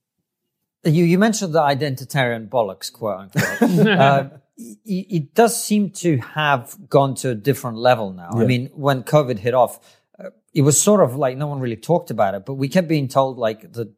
You, 0.84 1.04
you 1.04 1.18
mentioned 1.18 1.54
the 1.54 1.62
identitarian 1.62 2.50
bollocks, 2.50 2.92
quote 2.92 3.32
unquote. 3.34 3.86
uh, 3.86 4.28
it, 4.58 5.06
it 5.08 5.34
does 5.34 5.60
seem 5.60 5.88
to 5.90 6.18
have 6.18 6.76
gone 6.90 7.14
to 7.16 7.30
a 7.30 7.34
different 7.34 7.78
level 7.78 8.12
now. 8.12 8.28
I 8.34 8.44
mean, 8.44 8.66
when 8.74 9.04
COVID 9.04 9.38
hit 9.38 9.54
off, 9.54 9.80
uh, 10.18 10.30
it 10.52 10.60
was 10.60 10.78
sort 10.78 11.00
of 11.00 11.16
like 11.16 11.38
no 11.38 11.46
one 11.46 11.60
really 11.60 11.76
talked 11.76 12.10
about 12.10 12.34
it, 12.34 12.44
but 12.44 12.54
we 12.54 12.68
kept 12.68 12.88
being 12.88 13.08
told 13.08 13.38
like 13.38 13.72
the 13.72 13.94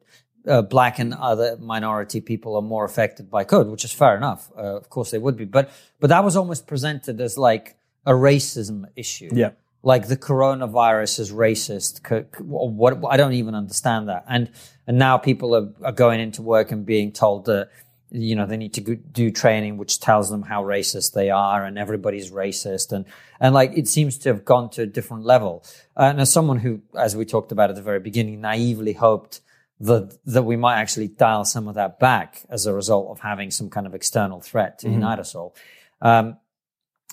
uh, 0.47 0.61
black 0.61 0.99
and 0.99 1.13
other 1.13 1.57
minority 1.57 2.21
people 2.21 2.55
are 2.55 2.61
more 2.61 2.85
affected 2.85 3.29
by 3.29 3.43
COVID, 3.45 3.69
which 3.69 3.83
is 3.85 3.91
fair 3.91 4.15
enough. 4.15 4.51
Uh, 4.57 4.77
of 4.77 4.89
course, 4.89 5.11
they 5.11 5.17
would 5.17 5.37
be, 5.37 5.45
but 5.45 5.69
but 5.99 6.09
that 6.09 6.23
was 6.23 6.35
almost 6.35 6.67
presented 6.67 7.19
as 7.21 7.37
like 7.37 7.75
a 8.05 8.11
racism 8.11 8.85
issue. 8.95 9.29
Yeah. 9.33 9.51
Like 9.83 10.07
the 10.07 10.17
coronavirus 10.17 11.19
is 11.19 11.31
racist. 11.31 12.07
C- 12.07 12.25
c- 12.37 12.43
What 12.43 12.99
I 13.09 13.17
don't 13.17 13.33
even 13.33 13.55
understand 13.55 14.09
that. 14.09 14.25
And 14.27 14.49
and 14.87 14.97
now 14.97 15.17
people 15.17 15.55
are, 15.55 15.69
are 15.83 15.91
going 15.91 16.19
into 16.19 16.41
work 16.41 16.71
and 16.71 16.85
being 16.85 17.11
told 17.11 17.45
that 17.45 17.69
you 18.09 18.35
know 18.35 18.45
they 18.45 18.57
need 18.57 18.73
to 18.73 18.95
do 18.95 19.29
training 19.31 19.75
which 19.75 19.99
tells 19.99 20.29
them 20.29 20.41
how 20.43 20.63
racist 20.63 21.11
they 21.11 21.29
are 21.29 21.65
and 21.65 21.77
everybody's 21.77 22.31
racist 22.31 22.93
and 22.93 23.03
and 23.41 23.53
like 23.53 23.73
it 23.75 23.85
seems 23.85 24.17
to 24.17 24.29
have 24.29 24.45
gone 24.45 24.69
to 24.71 24.83
a 24.83 24.85
different 24.85 25.25
level. 25.25 25.63
Uh, 25.95 26.03
and 26.03 26.21
as 26.21 26.31
someone 26.31 26.59
who, 26.59 26.81
as 26.97 27.15
we 27.15 27.25
talked 27.25 27.51
about 27.51 27.69
at 27.69 27.75
the 27.75 27.81
very 27.81 27.99
beginning, 27.99 28.41
naively 28.41 28.93
hoped 28.93 29.41
that 29.79 30.17
that 30.25 30.43
we 30.43 30.55
might 30.55 30.77
actually 30.77 31.07
dial 31.07 31.45
some 31.45 31.67
of 31.67 31.75
that 31.75 31.99
back 31.99 32.43
as 32.49 32.65
a 32.65 32.73
result 32.73 33.09
of 33.09 33.19
having 33.19 33.51
some 33.51 33.69
kind 33.69 33.85
of 33.85 33.93
external 33.93 34.41
threat 34.41 34.79
to 34.79 34.89
unite 34.89 35.19
us 35.19 35.35
all. 35.35 35.55
Um, 36.01 36.37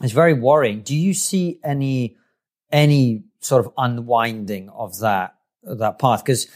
it's 0.03 0.13
very 0.13 0.35
worrying. 0.35 0.81
Do 0.81 0.97
you 0.97 1.15
see 1.15 1.61
any 1.63 2.17
any 2.73 3.25
sort 3.41 3.65
of 3.65 3.73
unwinding 3.77 4.71
of 4.71 4.99
that 5.01 5.37
that 5.63 5.99
path? 5.99 6.25
Because 6.25 6.49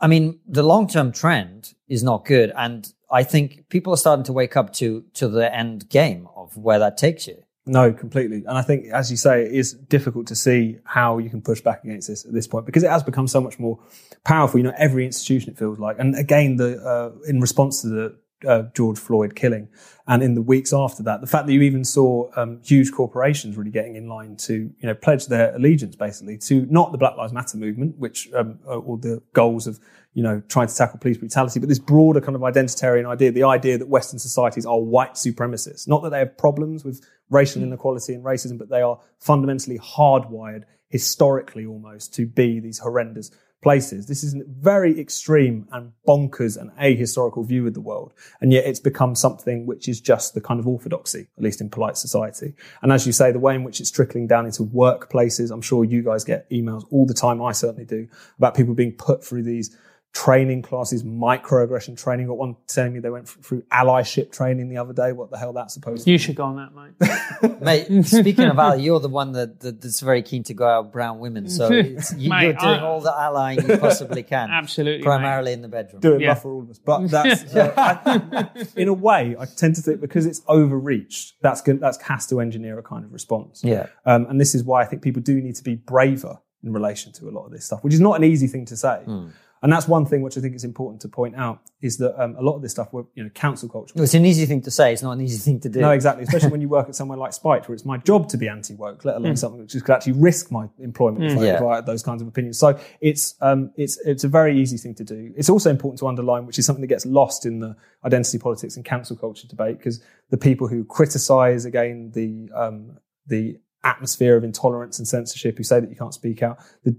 I 0.00 0.06
mean, 0.06 0.40
the 0.46 0.62
long 0.62 0.88
term 0.88 1.12
trend 1.12 1.74
is 1.88 2.02
not 2.02 2.24
good, 2.24 2.52
and 2.56 2.90
I 3.10 3.22
think 3.22 3.68
people 3.68 3.92
are 3.92 3.98
starting 3.98 4.24
to 4.24 4.32
wake 4.32 4.56
up 4.56 4.72
to 4.74 5.04
to 5.14 5.28
the 5.28 5.54
end 5.54 5.88
game 5.88 6.28
of 6.34 6.56
where 6.56 6.78
that 6.78 6.96
takes 6.96 7.26
you. 7.26 7.44
No, 7.66 7.92
completely. 7.92 8.44
And 8.46 8.58
I 8.58 8.62
think, 8.62 8.86
as 8.88 9.10
you 9.10 9.16
say, 9.16 9.42
it 9.42 9.52
is 9.52 9.72
difficult 9.72 10.26
to 10.26 10.36
see 10.36 10.78
how 10.84 11.16
you 11.16 11.30
can 11.30 11.40
push 11.40 11.62
back 11.62 11.82
against 11.82 12.08
this 12.08 12.24
at 12.26 12.32
this 12.32 12.46
point 12.46 12.66
because 12.66 12.82
it 12.82 12.90
has 12.90 13.02
become 13.02 13.26
so 13.26 13.40
much 13.40 13.58
more 13.58 13.78
powerful. 14.22 14.58
You 14.58 14.64
know, 14.64 14.74
every 14.76 15.06
institution 15.06 15.52
it 15.52 15.58
feels 15.58 15.78
like, 15.78 15.98
and 15.98 16.14
again, 16.14 16.56
the 16.56 16.78
uh, 16.78 17.12
in 17.26 17.40
response 17.40 17.80
to 17.80 17.88
the 17.88 18.18
uh, 18.46 18.64
George 18.74 18.98
Floyd 18.98 19.34
killing, 19.34 19.68
and 20.06 20.22
in 20.22 20.34
the 20.34 20.42
weeks 20.42 20.74
after 20.74 21.02
that, 21.04 21.22
the 21.22 21.26
fact 21.26 21.46
that 21.46 21.54
you 21.54 21.62
even 21.62 21.84
saw 21.84 22.28
um, 22.36 22.60
huge 22.62 22.92
corporations 22.92 23.56
really 23.56 23.70
getting 23.70 23.96
in 23.96 24.08
line 24.08 24.36
to, 24.36 24.54
you 24.54 24.86
know, 24.86 24.94
pledge 24.94 25.26
their 25.28 25.54
allegiance 25.54 25.96
basically 25.96 26.36
to 26.36 26.66
not 26.68 26.92
the 26.92 26.98
Black 26.98 27.16
Lives 27.16 27.32
Matter 27.32 27.56
movement, 27.56 27.96
which 27.96 28.30
um, 28.34 28.58
or 28.66 28.98
the 28.98 29.22
goals 29.32 29.66
of 29.66 29.80
you 30.14 30.22
know, 30.22 30.40
trying 30.48 30.68
to 30.68 30.74
tackle 30.74 30.98
police 31.00 31.18
brutality, 31.18 31.58
but 31.58 31.68
this 31.68 31.80
broader 31.80 32.20
kind 32.20 32.36
of 32.36 32.42
identitarian 32.42 33.04
idea, 33.04 33.32
the 33.32 33.42
idea 33.42 33.76
that 33.76 33.88
Western 33.88 34.18
societies 34.18 34.64
are 34.64 34.78
white 34.78 35.14
supremacists. 35.14 35.88
Not 35.88 36.04
that 36.04 36.10
they 36.10 36.20
have 36.20 36.38
problems 36.38 36.84
with 36.84 37.04
racial 37.30 37.62
inequality 37.62 38.14
and 38.14 38.24
racism, 38.24 38.58
but 38.58 38.68
they 38.68 38.82
are 38.82 39.00
fundamentally 39.18 39.78
hardwired, 39.78 40.64
historically 40.88 41.66
almost, 41.66 42.14
to 42.14 42.26
be 42.26 42.60
these 42.60 42.78
horrendous 42.78 43.30
places. 43.64 44.06
This 44.06 44.22
is 44.22 44.34
a 44.34 44.42
very 44.46 45.00
extreme 45.00 45.66
and 45.72 45.92
bonkers 46.06 46.60
and 46.60 46.70
ahistorical 46.72 47.48
view 47.48 47.66
of 47.66 47.72
the 47.72 47.80
world. 47.80 48.12
And 48.40 48.52
yet 48.52 48.66
it's 48.66 48.78
become 48.78 49.14
something 49.14 49.66
which 49.66 49.88
is 49.88 50.00
just 50.02 50.34
the 50.34 50.40
kind 50.42 50.60
of 50.60 50.68
orthodoxy, 50.68 51.28
at 51.38 51.42
least 51.42 51.62
in 51.62 51.70
polite 51.70 51.96
society. 51.96 52.54
And 52.82 52.92
as 52.92 53.06
you 53.06 53.12
say, 53.12 53.32
the 53.32 53.38
way 53.38 53.54
in 53.54 53.64
which 53.64 53.80
it's 53.80 53.90
trickling 53.90 54.26
down 54.26 54.44
into 54.44 54.62
workplaces, 54.62 55.50
I'm 55.50 55.62
sure 55.62 55.82
you 55.82 56.02
guys 56.02 56.24
get 56.24 56.48
emails 56.50 56.84
all 56.90 57.06
the 57.06 57.14
time. 57.14 57.42
I 57.42 57.52
certainly 57.52 57.86
do 57.86 58.06
about 58.36 58.54
people 58.54 58.74
being 58.74 58.92
put 58.92 59.24
through 59.24 59.44
these 59.44 59.74
training 60.14 60.62
classes, 60.62 61.02
microaggression 61.02 62.00
training. 62.00 62.28
Got 62.28 62.36
one 62.38 62.56
telling 62.68 62.92
me 62.94 63.00
they 63.00 63.10
went 63.10 63.28
through 63.28 63.62
allyship 63.72 64.30
training 64.30 64.68
the 64.68 64.76
other 64.76 64.92
day. 64.92 65.10
What 65.10 65.30
the 65.30 65.36
hell 65.36 65.52
that's 65.52 65.74
supposed 65.74 66.04
to 66.04 66.10
You 66.12 66.18
should 66.18 66.36
go 66.36 66.44
on 66.44 66.56
that, 66.56 66.72
mate. 66.72 67.60
Mate, 67.60 68.06
speaking 68.06 68.44
of 68.44 68.56
ally, 68.58 68.76
you're 68.76 69.00
the 69.00 69.08
one 69.08 69.32
that, 69.32 69.58
that 69.60 69.80
that's 69.80 69.98
very 70.00 70.22
keen 70.22 70.44
to 70.44 70.54
go 70.54 70.66
out 70.68 70.92
brown 70.92 71.18
women. 71.18 71.48
So 71.50 71.68
it's, 71.72 72.14
you, 72.16 72.30
Mate, 72.30 72.44
you're 72.44 72.52
doing 72.52 72.62
I- 72.80 72.82
all 72.84 73.00
the 73.00 73.12
allying 73.12 73.68
you 73.68 73.76
possibly 73.76 74.22
can. 74.22 74.50
Absolutely, 74.52 74.98
mate. 74.98 75.04
Primarily 75.04 75.52
in 75.52 75.62
the 75.62 75.68
bedroom. 75.68 76.00
do 76.00 76.14
it 76.14 76.20
Yeah. 76.20 76.28
rough 76.28 76.42
for 76.42 76.52
all 76.54 76.62
of 76.62 76.70
us. 76.70 76.78
But 76.78 77.08
that's, 77.08 77.54
uh, 77.56 77.72
I, 77.76 78.48
in 78.76 78.86
a 78.88 78.92
way, 78.94 79.34
I 79.38 79.46
tend 79.46 79.74
to 79.76 79.82
think 79.82 80.00
because 80.00 80.26
it's 80.26 80.42
overreached, 80.46 81.34
that's 81.42 81.60
good, 81.60 81.80
that's 81.80 82.00
has 82.02 82.26
to 82.28 82.40
engineer 82.40 82.78
a 82.78 82.82
kind 82.82 83.04
of 83.04 83.12
response. 83.12 83.62
Yeah. 83.64 83.88
Um, 84.06 84.26
and 84.26 84.40
this 84.40 84.54
is 84.54 84.62
why 84.62 84.82
I 84.82 84.84
think 84.84 85.02
people 85.02 85.22
do 85.22 85.40
need 85.40 85.56
to 85.56 85.64
be 85.64 85.74
braver 85.74 86.38
in 86.62 86.72
relation 86.72 87.12
to 87.12 87.28
a 87.28 87.32
lot 87.32 87.44
of 87.46 87.50
this 87.52 87.64
stuff, 87.66 87.82
which 87.82 87.92
is 87.94 88.00
not 88.00 88.16
an 88.16 88.24
easy 88.24 88.46
thing 88.46 88.64
to 88.66 88.76
say. 88.76 89.00
Hmm. 89.04 89.26
And 89.64 89.72
that's 89.72 89.88
one 89.88 90.04
thing 90.04 90.20
which 90.20 90.36
I 90.36 90.42
think 90.42 90.54
is 90.54 90.62
important 90.62 91.00
to 91.02 91.08
point 91.08 91.36
out 91.36 91.58
is 91.80 91.96
that 91.96 92.22
um, 92.22 92.36
a 92.38 92.42
lot 92.42 92.54
of 92.54 92.60
this 92.60 92.70
stuff, 92.72 92.92
we're, 92.92 93.04
you 93.14 93.24
know, 93.24 93.30
cancel 93.32 93.66
culture. 93.66 93.94
It's 93.96 94.12
an 94.12 94.26
easy 94.26 94.44
thing 94.44 94.60
to 94.60 94.70
say. 94.70 94.92
It's 94.92 95.02
not 95.02 95.12
an 95.12 95.22
easy 95.22 95.38
thing 95.38 95.58
to 95.60 95.70
do. 95.70 95.80
No, 95.80 95.90
exactly. 95.90 96.22
Especially 96.22 96.50
when 96.50 96.60
you 96.60 96.68
work 96.68 96.86
at 96.90 96.94
somewhere 96.94 97.16
like 97.16 97.32
Spiked, 97.32 97.66
where 97.66 97.74
it's 97.74 97.86
my 97.86 97.96
job 97.96 98.28
to 98.28 98.36
be 98.36 98.46
anti-woke, 98.46 99.06
let 99.06 99.16
alone 99.16 99.36
something 99.36 99.60
which 99.60 99.72
could 99.72 99.90
actually 99.90 100.12
risk 100.12 100.50
my 100.52 100.68
employment 100.78 101.24
if, 101.24 101.38
I, 101.38 101.44
Yeah. 101.46 101.78
if 101.78 101.86
those 101.86 102.02
kinds 102.02 102.20
of 102.20 102.28
opinions. 102.28 102.58
So 102.58 102.78
it's 103.00 103.36
um, 103.40 103.72
it's 103.76 103.98
it's 104.04 104.22
a 104.22 104.28
very 104.28 104.60
easy 104.60 104.76
thing 104.76 104.94
to 104.96 105.04
do. 105.04 105.32
It's 105.34 105.48
also 105.48 105.70
important 105.70 105.98
to 106.00 106.08
underline, 106.08 106.44
which 106.44 106.58
is 106.58 106.66
something 106.66 106.82
that 106.82 106.88
gets 106.88 107.06
lost 107.06 107.46
in 107.46 107.60
the 107.60 107.74
identity 108.04 108.38
politics 108.38 108.76
and 108.76 108.84
cancel 108.84 109.16
culture 109.16 109.48
debate, 109.48 109.78
because 109.78 109.98
the 110.28 110.36
people 110.36 110.68
who 110.68 110.84
criticise 110.84 111.64
again 111.64 112.10
the 112.12 112.50
um, 112.54 112.98
the 113.26 113.58
atmosphere 113.84 114.36
of 114.36 114.44
intolerance 114.44 114.98
and 114.98 115.06
censorship 115.06 115.56
who 115.58 115.62
say 115.62 115.78
that 115.78 115.90
you 115.90 115.96
can't 115.96 116.14
speak 116.14 116.42
out 116.42 116.58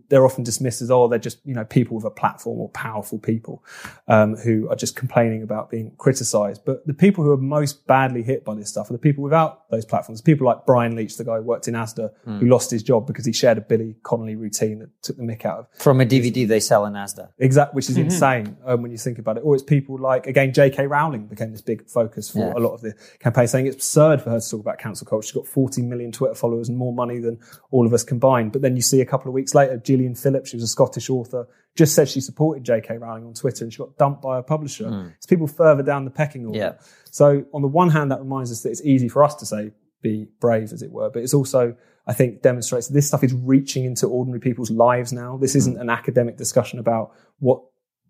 they're 0.09 0.25
often 0.25 0.43
dismissed 0.43 0.81
as 0.81 0.91
oh 0.91 1.07
they're 1.07 1.17
just 1.19 1.39
you 1.45 1.53
know 1.55 1.65
people 1.65 1.95
with 1.95 2.05
a 2.05 2.09
platform 2.09 2.59
or 2.59 2.69
powerful 2.69 3.17
people 3.19 3.63
um, 4.07 4.35
who 4.37 4.69
are 4.69 4.75
just 4.75 4.95
complaining 4.95 5.41
about 5.43 5.69
being 5.69 5.91
criticized 5.97 6.61
but 6.65 6.85
the 6.85 6.93
people 6.93 7.23
who 7.23 7.31
are 7.31 7.37
most 7.37 7.87
badly 7.87 8.21
hit 8.23 8.45
by 8.45 8.53
this 8.53 8.69
stuff 8.69 8.89
are 8.89 8.93
the 8.93 8.99
people 8.99 9.23
without 9.23 9.69
those 9.71 9.85
platforms 9.85 10.21
people 10.21 10.45
like 10.45 10.65
Brian 10.65 10.95
Leach 10.95 11.17
the 11.17 11.23
guy 11.23 11.37
who 11.37 11.41
worked 11.43 11.67
in 11.67 11.73
Asda 11.73 12.11
who 12.25 12.47
lost 12.47 12.69
his 12.71 12.83
job 12.83 13.07
because 13.07 13.25
he 13.25 13.33
shared 13.33 13.57
a 13.57 13.61
Billy 13.61 13.95
Connolly 14.03 14.35
routine 14.35 14.79
that 14.79 14.89
took 15.01 15.17
the 15.17 15.23
mick 15.23 15.45
out 15.45 15.59
of 15.59 15.67
From 15.79 16.01
a 16.01 16.05
DVD 16.05 16.47
they 16.47 16.59
sell 16.59 16.85
in 16.85 16.93
Asda. 16.93 17.29
exact 17.39 17.73
which 17.73 17.89
is 17.89 17.97
insane 17.97 18.57
um, 18.65 18.81
when 18.81 18.91
you 18.91 18.97
think 18.97 19.17
about 19.19 19.37
it 19.37 19.41
or 19.41 19.55
it's 19.55 19.63
people 19.63 19.97
like 19.99 20.27
again 20.27 20.53
J.K. 20.53 20.87
Rowling 20.87 21.27
became 21.27 21.51
this 21.51 21.61
big 21.61 21.87
focus 21.89 22.29
for 22.29 22.39
Yeah. 22.39 22.53
a 22.55 22.59
lot 22.59 22.73
of 22.73 22.81
the 22.81 22.93
campaign 23.19 23.47
saying 23.47 23.67
it's 23.67 23.75
absurd 23.77 24.21
for 24.21 24.29
her 24.29 24.39
to 24.39 24.49
talk 24.49 24.59
about 24.59 24.77
cancel 24.77 25.07
culture 25.07 25.25
she's 25.27 25.31
got 25.33 25.47
40 25.47 25.81
million 25.81 26.11
Twitter 26.11 26.35
followers 26.35 26.69
and 26.75 26.79
more 26.79 26.93
money 26.93 27.19
than 27.19 27.39
all 27.71 27.85
of 27.85 27.93
us 27.93 28.03
combined. 28.03 28.51
But 28.51 28.61
then 28.61 28.75
you 28.75 28.81
see 28.81 29.01
a 29.01 29.05
couple 29.05 29.29
of 29.29 29.33
weeks 29.33 29.55
later 29.55 29.77
Gillian 29.77 30.15
Phillips 30.15 30.49
she 30.49 30.57
was 30.57 30.63
a 30.63 30.67
Scottish 30.67 31.09
author 31.09 31.47
just 31.75 31.93
said 31.93 32.07
she 32.07 32.21
supported 32.21 32.63
J.K. 32.63 32.97
Rowling 32.97 33.25
on 33.25 33.33
Twitter 33.33 33.63
and 33.63 33.73
she 33.73 33.79
got 33.79 33.97
dumped 33.97 34.21
by 34.21 34.37
a 34.37 34.43
publisher. 34.43 34.87
Hmm. 34.87 35.07
It's 35.17 35.25
people 35.25 35.47
further 35.47 35.83
down 35.83 36.05
the 36.05 36.11
pecking 36.11 36.45
order. 36.45 36.57
Yeah. 36.57 36.73
so 37.11 37.45
on 37.53 37.61
the 37.61 37.67
one 37.67 37.89
hand 37.89 38.11
that 38.11 38.19
reminds 38.19 38.51
us 38.51 38.61
that 38.61 38.69
it's 38.69 38.83
easy 38.83 39.09
for 39.09 39.23
us 39.23 39.35
to 39.35 39.45
say 39.45 39.71
be 40.01 40.27
brave 40.39 40.71
as 40.71 40.83
it 40.83 40.91
were 40.91 41.09
but 41.09 41.23
it's 41.23 41.33
also 41.33 41.75
I 42.07 42.13
think 42.13 42.41
demonstrates 42.43 42.87
that 42.87 42.93
this 42.93 43.07
stuff 43.07 43.23
is 43.23 43.33
reaching 43.33 43.85
into 43.85 44.05
ordinary 44.07 44.39
people's 44.39 44.69
lives 44.69 45.11
now. 45.11 45.37
This 45.37 45.53
hmm. 45.53 45.59
isn't 45.59 45.77
an 45.79 45.89
academic 45.89 46.37
discussion 46.37 46.79
about 46.79 47.11
what 47.39 47.63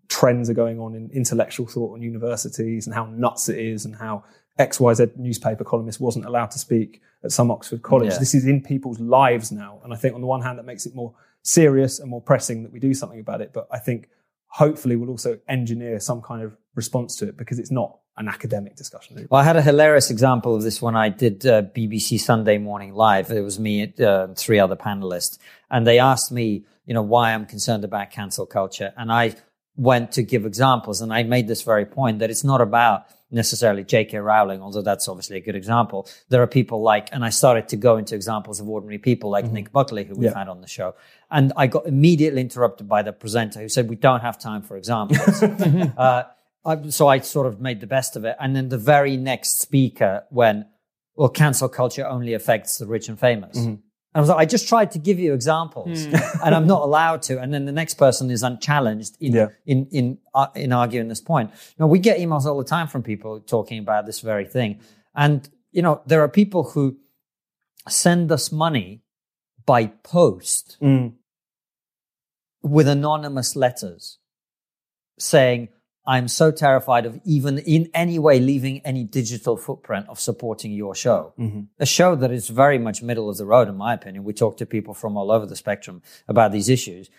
trends 0.08 0.48
are 0.48 0.54
going 0.54 0.78
on 0.78 0.94
in 0.94 1.10
intellectual 1.12 1.66
thought 1.66 1.94
on 1.94 2.02
universities 2.02 2.86
and 2.86 2.94
how 2.94 3.06
nuts 3.06 3.48
it 3.48 3.58
is 3.58 3.84
and 3.84 3.96
how 3.96 4.24
XYZ 4.58 5.16
newspaper 5.16 5.64
columnist 5.64 6.00
wasn't 6.00 6.24
allowed 6.24 6.50
to 6.52 6.58
speak 6.58 7.02
at 7.22 7.32
some 7.32 7.50
Oxford 7.50 7.82
college. 7.82 8.12
Yeah. 8.12 8.18
This 8.18 8.34
is 8.34 8.46
in 8.46 8.62
people's 8.62 9.00
lives 9.00 9.52
now. 9.52 9.80
And 9.84 9.92
I 9.92 9.96
think 9.96 10.14
on 10.14 10.20
the 10.20 10.26
one 10.26 10.42
hand, 10.42 10.58
that 10.58 10.64
makes 10.64 10.86
it 10.86 10.94
more 10.94 11.14
serious 11.42 11.98
and 11.98 12.10
more 12.10 12.20
pressing 12.20 12.62
that 12.62 12.72
we 12.72 12.80
do 12.80 12.94
something 12.94 13.20
about 13.20 13.40
it. 13.40 13.52
But 13.52 13.68
I 13.70 13.78
think 13.78 14.08
hopefully 14.48 14.96
we'll 14.96 15.10
also 15.10 15.38
engineer 15.48 16.00
some 16.00 16.22
kind 16.22 16.42
of 16.42 16.56
response 16.74 17.16
to 17.16 17.28
it 17.28 17.36
because 17.36 17.58
it's 17.58 17.70
not 17.70 17.98
an 18.16 18.28
academic 18.28 18.76
discussion. 18.76 19.26
Well, 19.30 19.40
I 19.40 19.44
had 19.44 19.56
a 19.56 19.62
hilarious 19.62 20.10
example 20.10 20.54
of 20.54 20.62
this 20.62 20.80
when 20.80 20.96
I 20.96 21.10
did 21.10 21.44
uh, 21.46 21.62
BBC 21.62 22.18
Sunday 22.18 22.56
Morning 22.56 22.94
Live. 22.94 23.30
It 23.30 23.42
was 23.42 23.58
me 23.60 23.82
and 23.82 24.00
uh, 24.00 24.28
three 24.34 24.58
other 24.58 24.76
panelists, 24.76 25.38
and 25.70 25.86
they 25.86 25.98
asked 25.98 26.32
me, 26.32 26.64
you 26.86 26.94
know, 26.94 27.02
why 27.02 27.34
I'm 27.34 27.44
concerned 27.44 27.84
about 27.84 28.10
cancel 28.10 28.46
culture, 28.46 28.94
and 28.96 29.12
I 29.12 29.34
went 29.76 30.12
to 30.12 30.22
give 30.22 30.46
examples, 30.46 31.02
and 31.02 31.12
I 31.12 31.24
made 31.24 31.46
this 31.46 31.62
very 31.62 31.84
point 31.84 32.20
that 32.20 32.30
it's 32.30 32.44
not 32.44 32.62
about 32.62 33.06
necessarily 33.30 33.84
J.K. 33.84 34.18
Rowling, 34.18 34.62
although 34.62 34.82
that's 34.82 35.08
obviously 35.08 35.36
a 35.36 35.40
good 35.40 35.56
example. 35.56 36.08
There 36.28 36.42
are 36.42 36.46
people 36.46 36.82
like, 36.82 37.08
and 37.12 37.24
I 37.24 37.30
started 37.30 37.68
to 37.68 37.76
go 37.76 37.96
into 37.96 38.14
examples 38.14 38.60
of 38.60 38.68
ordinary 38.68 38.98
people 38.98 39.30
like 39.30 39.50
Nick 39.50 39.72
Buckley, 39.72 40.04
who 40.04 40.14
we've 40.14 40.30
Yeah. 40.30 40.38
had 40.38 40.48
on 40.48 40.60
the 40.60 40.68
show, 40.68 40.94
and 41.30 41.52
I 41.56 41.66
got 41.66 41.86
immediately 41.86 42.40
interrupted 42.40 42.88
by 42.88 43.02
the 43.02 43.12
presenter 43.12 43.60
who 43.60 43.68
said, 43.68 43.88
"We 43.88 43.96
don't 43.96 44.20
have 44.20 44.38
time 44.38 44.62
for 44.62 44.76
examples." 44.76 45.42
uh, 45.96 46.24
I, 46.64 46.88
so 46.90 47.06
I 47.06 47.20
sort 47.20 47.46
of 47.46 47.60
made 47.60 47.80
the 47.80 47.86
best 47.86 48.16
of 48.16 48.24
it. 48.24 48.36
And 48.40 48.54
then 48.56 48.68
the 48.68 48.78
very 48.78 49.16
next 49.16 49.60
speaker 49.60 50.24
went, 50.30 50.66
well, 51.14 51.28
cancel 51.28 51.68
culture 51.68 52.04
only 52.06 52.34
affects 52.34 52.78
the 52.78 52.86
rich 52.86 53.08
and 53.08 53.18
famous. 53.18 53.56
Mm-hmm. 53.56 53.74
And 54.16 54.20
I 54.20 54.22
was 54.22 54.30
like, 54.30 54.38
I 54.38 54.46
just 54.46 54.66
tried 54.66 54.92
to 54.92 54.98
give 54.98 55.18
you 55.18 55.34
examples 55.34 56.06
and 56.42 56.54
I'm 56.54 56.66
not 56.66 56.80
allowed 56.80 57.20
to. 57.28 57.38
And 57.38 57.52
then 57.52 57.66
the 57.66 57.72
next 57.72 57.94
person 57.98 58.30
is 58.30 58.42
unchallenged 58.42 59.14
in, 59.20 59.34
Yeah. 59.34 59.48
in, 59.66 59.86
in, 59.92 60.18
uh, 60.34 60.46
in 60.54 60.72
arguing 60.72 61.08
this 61.08 61.20
point. 61.20 61.50
Now 61.78 61.86
we 61.86 61.98
get 61.98 62.18
emails 62.18 62.46
all 62.46 62.56
the 62.56 62.64
time 62.64 62.88
from 62.88 63.02
people 63.02 63.40
talking 63.40 63.78
about 63.78 64.06
this 64.06 64.20
very 64.20 64.46
thing. 64.46 64.80
And, 65.14 65.46
you 65.70 65.82
know, 65.82 66.00
there 66.06 66.22
are 66.22 66.28
people 66.30 66.62
who 66.70 66.96
send 67.90 68.32
us 68.32 68.50
money 68.50 69.02
by 69.66 69.88
post 70.02 70.78
Mm. 70.80 71.12
with 72.62 72.88
anonymous 72.88 73.54
letters 73.54 74.18
saying, 75.18 75.68
I'm 76.06 76.28
so 76.28 76.50
terrified 76.52 77.04
of 77.06 77.20
even 77.24 77.58
in 77.58 77.90
any 77.92 78.18
way 78.18 78.38
leaving 78.38 78.80
any 78.84 79.02
digital 79.04 79.56
footprint 79.56 80.06
of 80.08 80.20
supporting 80.20 80.72
your 80.72 80.94
show. 80.94 81.32
A 81.80 81.86
show 81.86 82.14
that 82.16 82.30
is 82.30 82.48
very 82.48 82.78
much 82.78 83.02
middle 83.02 83.28
of 83.28 83.36
the 83.38 83.44
road, 83.46 83.68
in 83.68 83.76
my 83.76 83.92
opinion. 83.94 84.22
We 84.24 84.32
talk 84.32 84.56
to 84.58 84.66
people 84.66 84.94
from 84.94 85.16
all 85.16 85.30
over 85.32 85.46
the 85.46 85.56
spectrum 85.56 86.02
about 86.28 86.52
these 86.52 86.68
issues. 86.68 87.10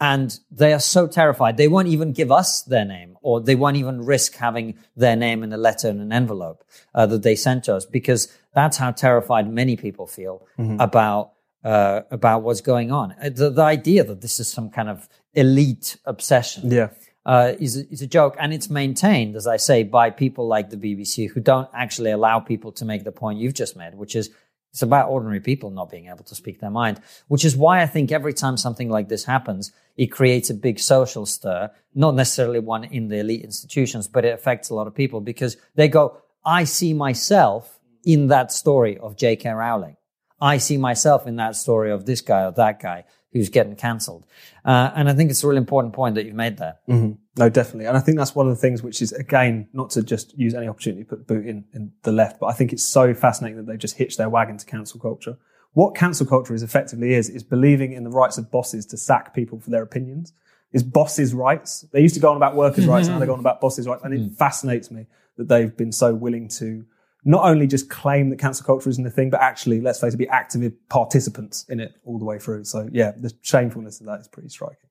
And 0.00 0.36
they 0.50 0.72
are 0.72 0.80
so 0.80 1.06
terrified. 1.06 1.56
They 1.56 1.68
won't 1.68 1.86
even 1.88 2.12
give 2.12 2.32
us 2.32 2.62
their 2.62 2.84
name 2.84 3.16
or 3.22 3.40
they 3.40 3.54
won't 3.54 3.76
even 3.76 4.04
risk 4.04 4.34
having 4.34 4.74
their 4.96 5.14
name 5.16 5.44
in 5.44 5.52
a 5.52 5.56
letter 5.56 5.88
in 5.88 6.00
an 6.00 6.12
envelope 6.12 6.64
uh, 6.94 7.06
that 7.06 7.22
they 7.22 7.36
sent 7.36 7.64
to 7.64 7.76
us 7.76 7.86
because 7.86 8.26
that's 8.52 8.76
how 8.78 8.90
terrified 8.90 9.48
many 9.48 9.76
people 9.76 10.06
feel 10.08 10.46
about 10.80 11.32
uh, 11.64 12.00
about 12.10 12.42
what's 12.42 12.60
going 12.60 12.90
on. 12.90 13.12
Uh, 13.12 13.30
The, 13.30 13.48
the 13.50 13.62
idea 13.62 14.02
that 14.02 14.20
this 14.20 14.40
is 14.40 14.48
some 14.48 14.68
kind 14.70 14.88
of 14.88 15.08
elite 15.34 15.96
obsession 16.04 16.70
Yeah. 16.72 16.88
Uh, 17.24 17.52
is, 17.58 17.76
a- 17.76 17.88
is 17.92 18.02
a 18.02 18.06
joke. 18.06 18.36
And 18.38 18.52
it's 18.52 18.68
maintained, 18.70 19.36
as 19.36 19.46
I 19.46 19.56
say, 19.56 19.82
by 19.82 20.10
people 20.10 20.46
like 20.46 20.70
the 20.70 20.76
BBC 20.76 21.30
who 21.30 21.40
don't 21.40 21.68
actually 21.74 22.10
allow 22.10 22.40
people 22.40 22.72
to 22.72 22.84
make 22.84 23.04
the 23.04 23.12
point 23.12 23.38
you've 23.38 23.54
just 23.54 23.76
made, 23.76 23.94
which 23.94 24.16
is 24.16 24.30
It's 24.72 24.82
about 24.82 25.10
ordinary 25.10 25.40
people 25.40 25.70
not 25.70 25.90
being 25.90 26.06
able 26.06 26.24
to 26.24 26.34
speak 26.34 26.58
their 26.60 26.70
mind, 26.70 26.98
which 27.28 27.44
is 27.44 27.54
why 27.54 27.82
I 27.82 27.86
think 27.86 28.10
every 28.10 28.32
time 28.32 28.56
something 28.56 28.88
like 28.88 29.08
this 29.08 29.24
happens, 29.24 29.70
it 29.98 30.06
creates 30.06 30.48
a 30.48 30.54
big 30.54 30.78
social 30.78 31.26
stir, 31.26 31.70
not 31.94 32.14
necessarily 32.14 32.58
one 32.58 32.84
in 32.84 33.08
the 33.08 33.18
elite 33.18 33.44
institutions, 33.44 34.08
but 34.08 34.24
it 34.24 34.32
affects 34.32 34.70
a 34.70 34.74
lot 34.74 34.86
of 34.86 34.94
people 34.94 35.20
because 35.20 35.58
they 35.74 35.88
go, 35.88 36.16
I 36.44 36.64
see 36.64 36.94
myself 36.94 37.78
in 38.04 38.28
that 38.28 38.50
story 38.50 38.96
of 38.96 39.16
J.K. 39.16 39.50
Rowling. 39.50 39.96
I 40.40 40.56
see 40.58 40.78
myself 40.78 41.26
in 41.26 41.36
that 41.36 41.54
story 41.54 41.92
of 41.92 42.06
this 42.06 42.22
guy 42.22 42.44
or 42.44 42.52
that 42.52 42.80
guy 42.80 43.04
who's 43.32 43.48
getting 43.48 43.76
cancelled. 43.76 44.26
Uh, 44.64 44.90
and 44.94 45.08
I 45.08 45.14
think 45.14 45.30
it's 45.30 45.42
a 45.42 45.46
really 45.46 45.58
important 45.58 45.94
point 45.94 46.14
that 46.16 46.26
you've 46.26 46.34
made 46.34 46.58
there. 46.58 46.76
Mm-hmm. 46.88 47.12
No, 47.38 47.48
definitely. 47.48 47.86
And 47.86 47.96
I 47.96 48.00
think 48.00 48.18
that's 48.18 48.34
one 48.34 48.46
of 48.46 48.54
the 48.54 48.60
things 48.60 48.82
which 48.82 49.00
is, 49.00 49.12
again, 49.12 49.68
not 49.72 49.90
to 49.90 50.02
just 50.02 50.38
use 50.38 50.54
any 50.54 50.68
opportunity 50.68 51.04
to 51.04 51.08
put 51.08 51.26
boot 51.26 51.46
in, 51.46 51.64
in 51.72 51.92
the 52.02 52.12
left, 52.12 52.40
but 52.40 52.46
I 52.46 52.52
think 52.52 52.72
it's 52.72 52.84
so 52.84 53.14
fascinating 53.14 53.56
that 53.56 53.66
they've 53.66 53.78
just 53.78 53.96
hitched 53.96 54.18
their 54.18 54.28
wagon 54.28 54.58
to 54.58 54.66
cancel 54.66 55.00
culture. 55.00 55.38
What 55.72 55.94
cancel 55.94 56.26
culture 56.26 56.54
is 56.54 56.62
effectively 56.62 57.14
is, 57.14 57.30
is 57.30 57.42
believing 57.42 57.92
in 57.92 58.04
the 58.04 58.10
rights 58.10 58.36
of 58.36 58.50
bosses 58.50 58.84
to 58.86 58.98
sack 58.98 59.34
people 59.34 59.58
for 59.58 59.70
their 59.70 59.82
opinions. 59.82 60.34
Is 60.72 60.82
bosses' 60.82 61.34
rights. 61.34 61.84
They 61.92 62.00
used 62.00 62.14
to 62.14 62.20
go 62.20 62.30
on 62.30 62.36
about 62.36 62.56
workers' 62.56 62.86
rights, 62.86 63.06
now 63.06 63.18
they 63.18 63.26
go 63.26 63.34
on 63.34 63.40
about 63.40 63.60
bosses' 63.60 63.86
rights. 63.86 64.02
And 64.04 64.14
it 64.14 64.20
mm. 64.20 64.36
fascinates 64.36 64.90
me 64.90 65.06
that 65.36 65.48
they've 65.48 65.74
been 65.76 65.92
so 65.92 66.14
willing 66.14 66.48
to 66.48 66.86
not 67.24 67.44
only 67.44 67.66
just 67.66 67.88
claim 67.88 68.30
that 68.30 68.38
cancel 68.38 68.66
culture 68.66 68.90
isn't 68.90 69.06
a 69.06 69.10
thing, 69.10 69.30
but 69.30 69.40
actually, 69.40 69.80
let's 69.80 70.00
face 70.00 70.14
it, 70.14 70.16
be 70.16 70.28
active 70.28 70.72
participants 70.88 71.64
in 71.68 71.80
it 71.80 71.94
all 72.04 72.18
the 72.18 72.24
way 72.24 72.38
through. 72.38 72.64
So 72.64 72.88
yeah, 72.92 73.12
the 73.16 73.32
shamefulness 73.42 74.00
of 74.00 74.06
that 74.06 74.20
is 74.20 74.28
pretty 74.28 74.48
striking. 74.48 74.88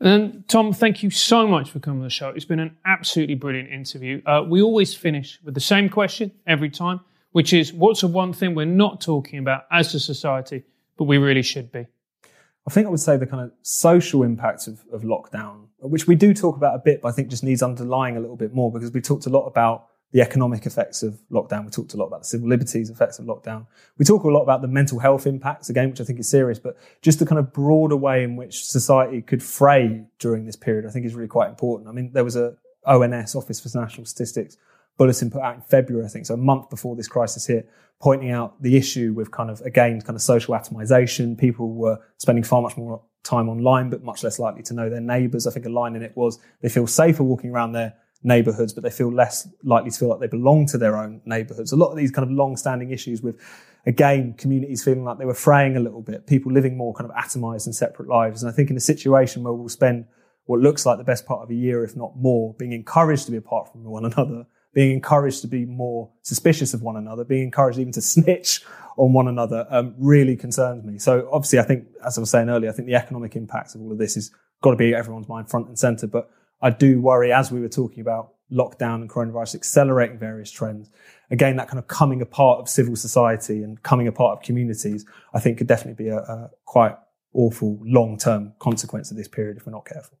And 0.00 0.48
Tom, 0.48 0.72
thank 0.72 1.02
you 1.02 1.10
so 1.10 1.46
much 1.46 1.70
for 1.70 1.78
coming 1.78 2.00
on 2.00 2.04
the 2.04 2.10
show. 2.10 2.30
It's 2.30 2.46
been 2.46 2.60
an 2.60 2.76
absolutely 2.86 3.34
brilliant 3.34 3.70
interview. 3.70 4.22
Uh, 4.24 4.42
we 4.48 4.62
always 4.62 4.94
finish 4.94 5.38
with 5.44 5.54
the 5.54 5.60
same 5.60 5.90
question 5.90 6.32
every 6.46 6.70
time, 6.70 7.00
which 7.32 7.52
is 7.52 7.72
what's 7.72 8.00
the 8.00 8.06
one 8.06 8.32
thing 8.32 8.54
we're 8.54 8.64
not 8.64 9.02
talking 9.02 9.38
about 9.38 9.64
as 9.70 9.94
a 9.94 10.00
society, 10.00 10.62
but 10.96 11.04
we 11.04 11.18
really 11.18 11.42
should 11.42 11.70
be? 11.70 11.86
I 12.66 12.70
think 12.70 12.86
I 12.86 12.90
would 12.90 13.00
say 13.00 13.16
the 13.18 13.26
kind 13.26 13.42
of 13.42 13.52
social 13.62 14.22
impact 14.22 14.68
of, 14.68 14.82
of 14.92 15.02
lockdown, 15.02 15.66
which 15.80 16.06
we 16.06 16.14
do 16.14 16.32
talk 16.32 16.56
about 16.56 16.74
a 16.76 16.78
bit, 16.78 17.02
but 17.02 17.08
I 17.08 17.12
think 17.12 17.28
just 17.28 17.44
needs 17.44 17.62
underlying 17.62 18.16
a 18.16 18.20
little 18.20 18.36
bit 18.36 18.54
more 18.54 18.72
because 18.72 18.92
we 18.92 19.02
talked 19.02 19.26
a 19.26 19.30
lot 19.30 19.46
about 19.46 19.89
the 20.12 20.20
economic 20.20 20.66
effects 20.66 21.02
of 21.02 21.20
lockdown. 21.30 21.64
We 21.64 21.70
talked 21.70 21.94
a 21.94 21.96
lot 21.96 22.06
about 22.06 22.22
the 22.22 22.26
civil 22.26 22.48
liberties 22.48 22.90
effects 22.90 23.18
of 23.18 23.26
lockdown. 23.26 23.66
We 23.96 24.04
talk 24.04 24.24
a 24.24 24.28
lot 24.28 24.42
about 24.42 24.60
the 24.60 24.68
mental 24.68 24.98
health 24.98 25.26
impacts 25.26 25.70
again, 25.70 25.90
which 25.90 26.00
I 26.00 26.04
think 26.04 26.18
is 26.18 26.28
serious, 26.28 26.58
but 26.58 26.76
just 27.00 27.20
the 27.20 27.26
kind 27.26 27.38
of 27.38 27.52
broader 27.52 27.96
way 27.96 28.24
in 28.24 28.36
which 28.36 28.64
society 28.64 29.22
could 29.22 29.42
fray 29.42 30.04
during 30.18 30.46
this 30.46 30.56
period, 30.56 30.86
I 30.86 30.90
think 30.90 31.06
is 31.06 31.14
really 31.14 31.28
quite 31.28 31.48
important. 31.48 31.88
I 31.88 31.92
mean, 31.92 32.10
there 32.12 32.24
was 32.24 32.36
a 32.36 32.56
ONS, 32.86 33.34
Office 33.34 33.60
for 33.60 33.78
National 33.78 34.04
Statistics, 34.04 34.56
bulletin 34.96 35.30
put 35.30 35.42
out 35.42 35.54
in 35.54 35.62
February, 35.62 36.04
I 36.04 36.08
think, 36.08 36.26
so 36.26 36.34
a 36.34 36.38
month 36.38 36.70
before 36.70 36.96
this 36.96 37.08
crisis 37.08 37.46
hit, 37.46 37.70
pointing 38.00 38.30
out 38.30 38.60
the 38.62 38.76
issue 38.76 39.12
with 39.12 39.30
kind 39.30 39.50
of, 39.50 39.60
again, 39.62 40.00
kind 40.00 40.16
of 40.16 40.22
social 40.22 40.54
atomization. 40.54 41.38
People 41.38 41.72
were 41.72 41.98
spending 42.18 42.44
far 42.44 42.62
much 42.62 42.76
more 42.76 43.00
time 43.22 43.48
online, 43.48 43.90
but 43.90 44.02
much 44.02 44.24
less 44.24 44.38
likely 44.38 44.62
to 44.64 44.74
know 44.74 44.90
their 44.90 45.00
neighbors. 45.00 45.46
I 45.46 45.52
think 45.52 45.66
a 45.66 45.70
line 45.70 45.96
in 45.96 46.02
it 46.02 46.16
was 46.16 46.38
they 46.60 46.68
feel 46.68 46.86
safer 46.86 47.22
walking 47.22 47.50
around 47.50 47.72
their 47.72 47.94
neighborhoods, 48.22 48.72
but 48.72 48.84
they 48.84 48.90
feel 48.90 49.12
less 49.12 49.48
likely 49.64 49.90
to 49.90 49.98
feel 49.98 50.08
like 50.08 50.20
they 50.20 50.26
belong 50.26 50.66
to 50.66 50.78
their 50.78 50.96
own 50.96 51.20
neighborhoods. 51.24 51.72
A 51.72 51.76
lot 51.76 51.90
of 51.90 51.96
these 51.96 52.10
kind 52.10 52.28
of 52.28 52.36
long-standing 52.36 52.90
issues 52.90 53.22
with, 53.22 53.40
again, 53.86 54.34
communities 54.34 54.84
feeling 54.84 55.04
like 55.04 55.18
they 55.18 55.24
were 55.24 55.34
fraying 55.34 55.76
a 55.76 55.80
little 55.80 56.02
bit, 56.02 56.26
people 56.26 56.52
living 56.52 56.76
more 56.76 56.92
kind 56.94 57.10
of 57.10 57.16
atomized 57.16 57.66
and 57.66 57.74
separate 57.74 58.08
lives. 58.08 58.42
And 58.42 58.52
I 58.52 58.54
think 58.54 58.70
in 58.70 58.76
a 58.76 58.80
situation 58.80 59.42
where 59.42 59.52
we'll 59.52 59.68
spend 59.68 60.04
what 60.44 60.60
looks 60.60 60.84
like 60.84 60.98
the 60.98 61.04
best 61.04 61.26
part 61.26 61.42
of 61.42 61.50
a 61.50 61.54
year, 61.54 61.84
if 61.84 61.96
not 61.96 62.16
more, 62.16 62.54
being 62.58 62.72
encouraged 62.72 63.24
to 63.26 63.30
be 63.30 63.38
apart 63.38 63.70
from 63.70 63.84
one 63.84 64.04
another, 64.04 64.46
being 64.74 64.92
encouraged 64.92 65.40
to 65.42 65.48
be 65.48 65.64
more 65.64 66.10
suspicious 66.22 66.74
of 66.74 66.82
one 66.82 66.96
another, 66.96 67.24
being 67.24 67.44
encouraged 67.44 67.78
even 67.78 67.92
to 67.92 68.02
snitch 68.02 68.62
on 68.96 69.12
one 69.12 69.28
another, 69.28 69.66
um, 69.70 69.94
really 69.98 70.36
concerns 70.36 70.84
me. 70.84 70.98
So 70.98 71.28
obviously, 71.32 71.58
I 71.58 71.62
think, 71.62 71.86
as 72.04 72.18
I 72.18 72.20
was 72.20 72.30
saying 72.30 72.50
earlier, 72.50 72.70
I 72.70 72.72
think 72.72 72.86
the 72.86 72.96
economic 72.96 73.34
impacts 73.34 73.74
of 73.74 73.80
all 73.80 73.92
of 73.92 73.98
this 73.98 74.14
has 74.16 74.30
got 74.62 74.72
to 74.72 74.76
be 74.76 74.94
everyone's 74.94 75.28
mind 75.28 75.48
front 75.48 75.68
and 75.68 75.78
center. 75.78 76.06
But 76.06 76.30
I 76.62 76.70
do 76.70 77.00
worry, 77.00 77.32
as 77.32 77.50
we 77.50 77.60
were 77.60 77.68
talking 77.68 78.00
about 78.00 78.34
lockdown 78.52 78.96
and 78.96 79.08
coronavirus 79.08 79.54
accelerating 79.54 80.18
various 80.18 80.50
trends. 80.50 80.90
Again, 81.30 81.56
that 81.56 81.68
kind 81.68 81.78
of 81.78 81.86
coming 81.86 82.20
apart 82.20 82.58
of 82.60 82.68
civil 82.68 82.96
society 82.96 83.62
and 83.62 83.80
coming 83.82 84.08
apart 84.08 84.38
of 84.38 84.44
communities, 84.44 85.06
I 85.32 85.40
think 85.40 85.58
could 85.58 85.68
definitely 85.68 86.04
be 86.04 86.10
a, 86.10 86.18
a 86.18 86.50
quite 86.64 86.96
awful 87.32 87.78
long 87.82 88.18
term 88.18 88.54
consequence 88.58 89.10
of 89.10 89.16
this 89.16 89.28
period 89.28 89.56
if 89.56 89.66
we're 89.66 89.72
not 89.72 89.86
careful. 89.86 90.18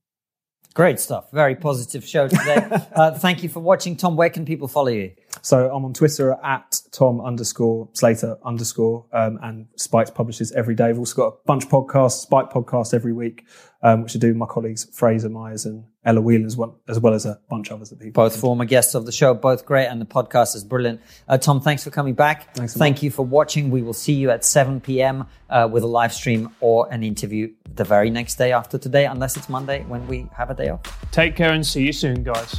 Great 0.74 1.00
stuff. 1.00 1.32
Very 1.32 1.56
positive 1.56 2.06
show 2.06 2.28
today. 2.28 2.68
uh, 2.94 3.10
thank 3.18 3.42
you 3.42 3.48
for 3.48 3.58
watching. 3.58 3.96
Tom, 3.96 4.14
where 4.14 4.30
can 4.30 4.44
people 4.44 4.68
follow 4.68 4.88
you? 4.88 5.12
So 5.42 5.70
I'm 5.74 5.84
on 5.84 5.92
Twitter 5.92 6.36
at 6.44 6.80
Tom 6.92 7.20
underscore 7.20 7.88
Slater 7.92 8.36
underscore, 8.44 9.06
um, 9.12 9.38
and 9.42 9.66
Spiked 9.76 10.14
publishes 10.14 10.52
every 10.52 10.74
day. 10.74 10.88
We've 10.88 10.98
also 10.98 11.16
got 11.16 11.26
a 11.28 11.36
bunch 11.46 11.64
of 11.64 11.70
podcasts, 11.70 12.22
Spiked 12.22 12.52
podcast 12.52 12.94
every 12.94 13.12
week, 13.12 13.46
um, 13.82 14.02
which 14.02 14.16
I 14.16 14.18
do 14.18 14.28
with 14.28 14.36
my 14.36 14.46
colleagues 14.46 14.86
Fraser 14.92 15.28
Myers 15.28 15.66
and 15.66 15.84
Ella 16.04 16.20
Whelan 16.20 16.46
as 16.46 16.56
well, 16.56 16.78
as 16.88 16.98
well 16.98 17.14
as 17.14 17.26
a 17.26 17.38
bunch 17.48 17.68
of 17.70 17.76
others 17.76 17.90
that 17.90 18.00
people. 18.00 18.24
Both 18.24 18.36
former 18.36 18.64
guests 18.64 18.94
of 18.94 19.06
the 19.06 19.12
show, 19.12 19.34
both 19.34 19.66
great, 19.66 19.86
and 19.86 20.00
the 20.00 20.06
podcast 20.06 20.54
is 20.56 20.64
brilliant. 20.64 21.00
Uh, 21.28 21.38
Tom, 21.38 21.60
thanks 21.60 21.84
for 21.84 21.90
coming 21.90 22.14
back. 22.14 22.54
Thanks. 22.54 22.76
Thank 22.76 23.02
you 23.02 23.10
for 23.10 23.24
watching. 23.24 23.70
We 23.70 23.82
will 23.82 23.92
see 23.92 24.14
you 24.14 24.30
at 24.30 24.44
7 24.44 24.80
p.m. 24.80 25.26
Uh, 25.48 25.68
with 25.70 25.82
a 25.82 25.88
live 25.88 26.12
stream 26.12 26.54
or 26.60 26.90
an 26.92 27.02
interview 27.02 27.52
the 27.74 27.84
very 27.84 28.10
next 28.10 28.36
day 28.36 28.52
after 28.52 28.78
today, 28.78 29.06
unless 29.06 29.36
it's 29.36 29.48
Monday 29.48 29.84
when 29.84 30.06
we 30.06 30.26
have 30.34 30.50
a 30.50 30.54
day 30.54 30.70
off. 30.70 30.80
Take 31.10 31.36
care 31.36 31.52
and 31.52 31.66
see 31.66 31.84
you 31.84 31.92
soon, 31.92 32.22
guys. 32.22 32.58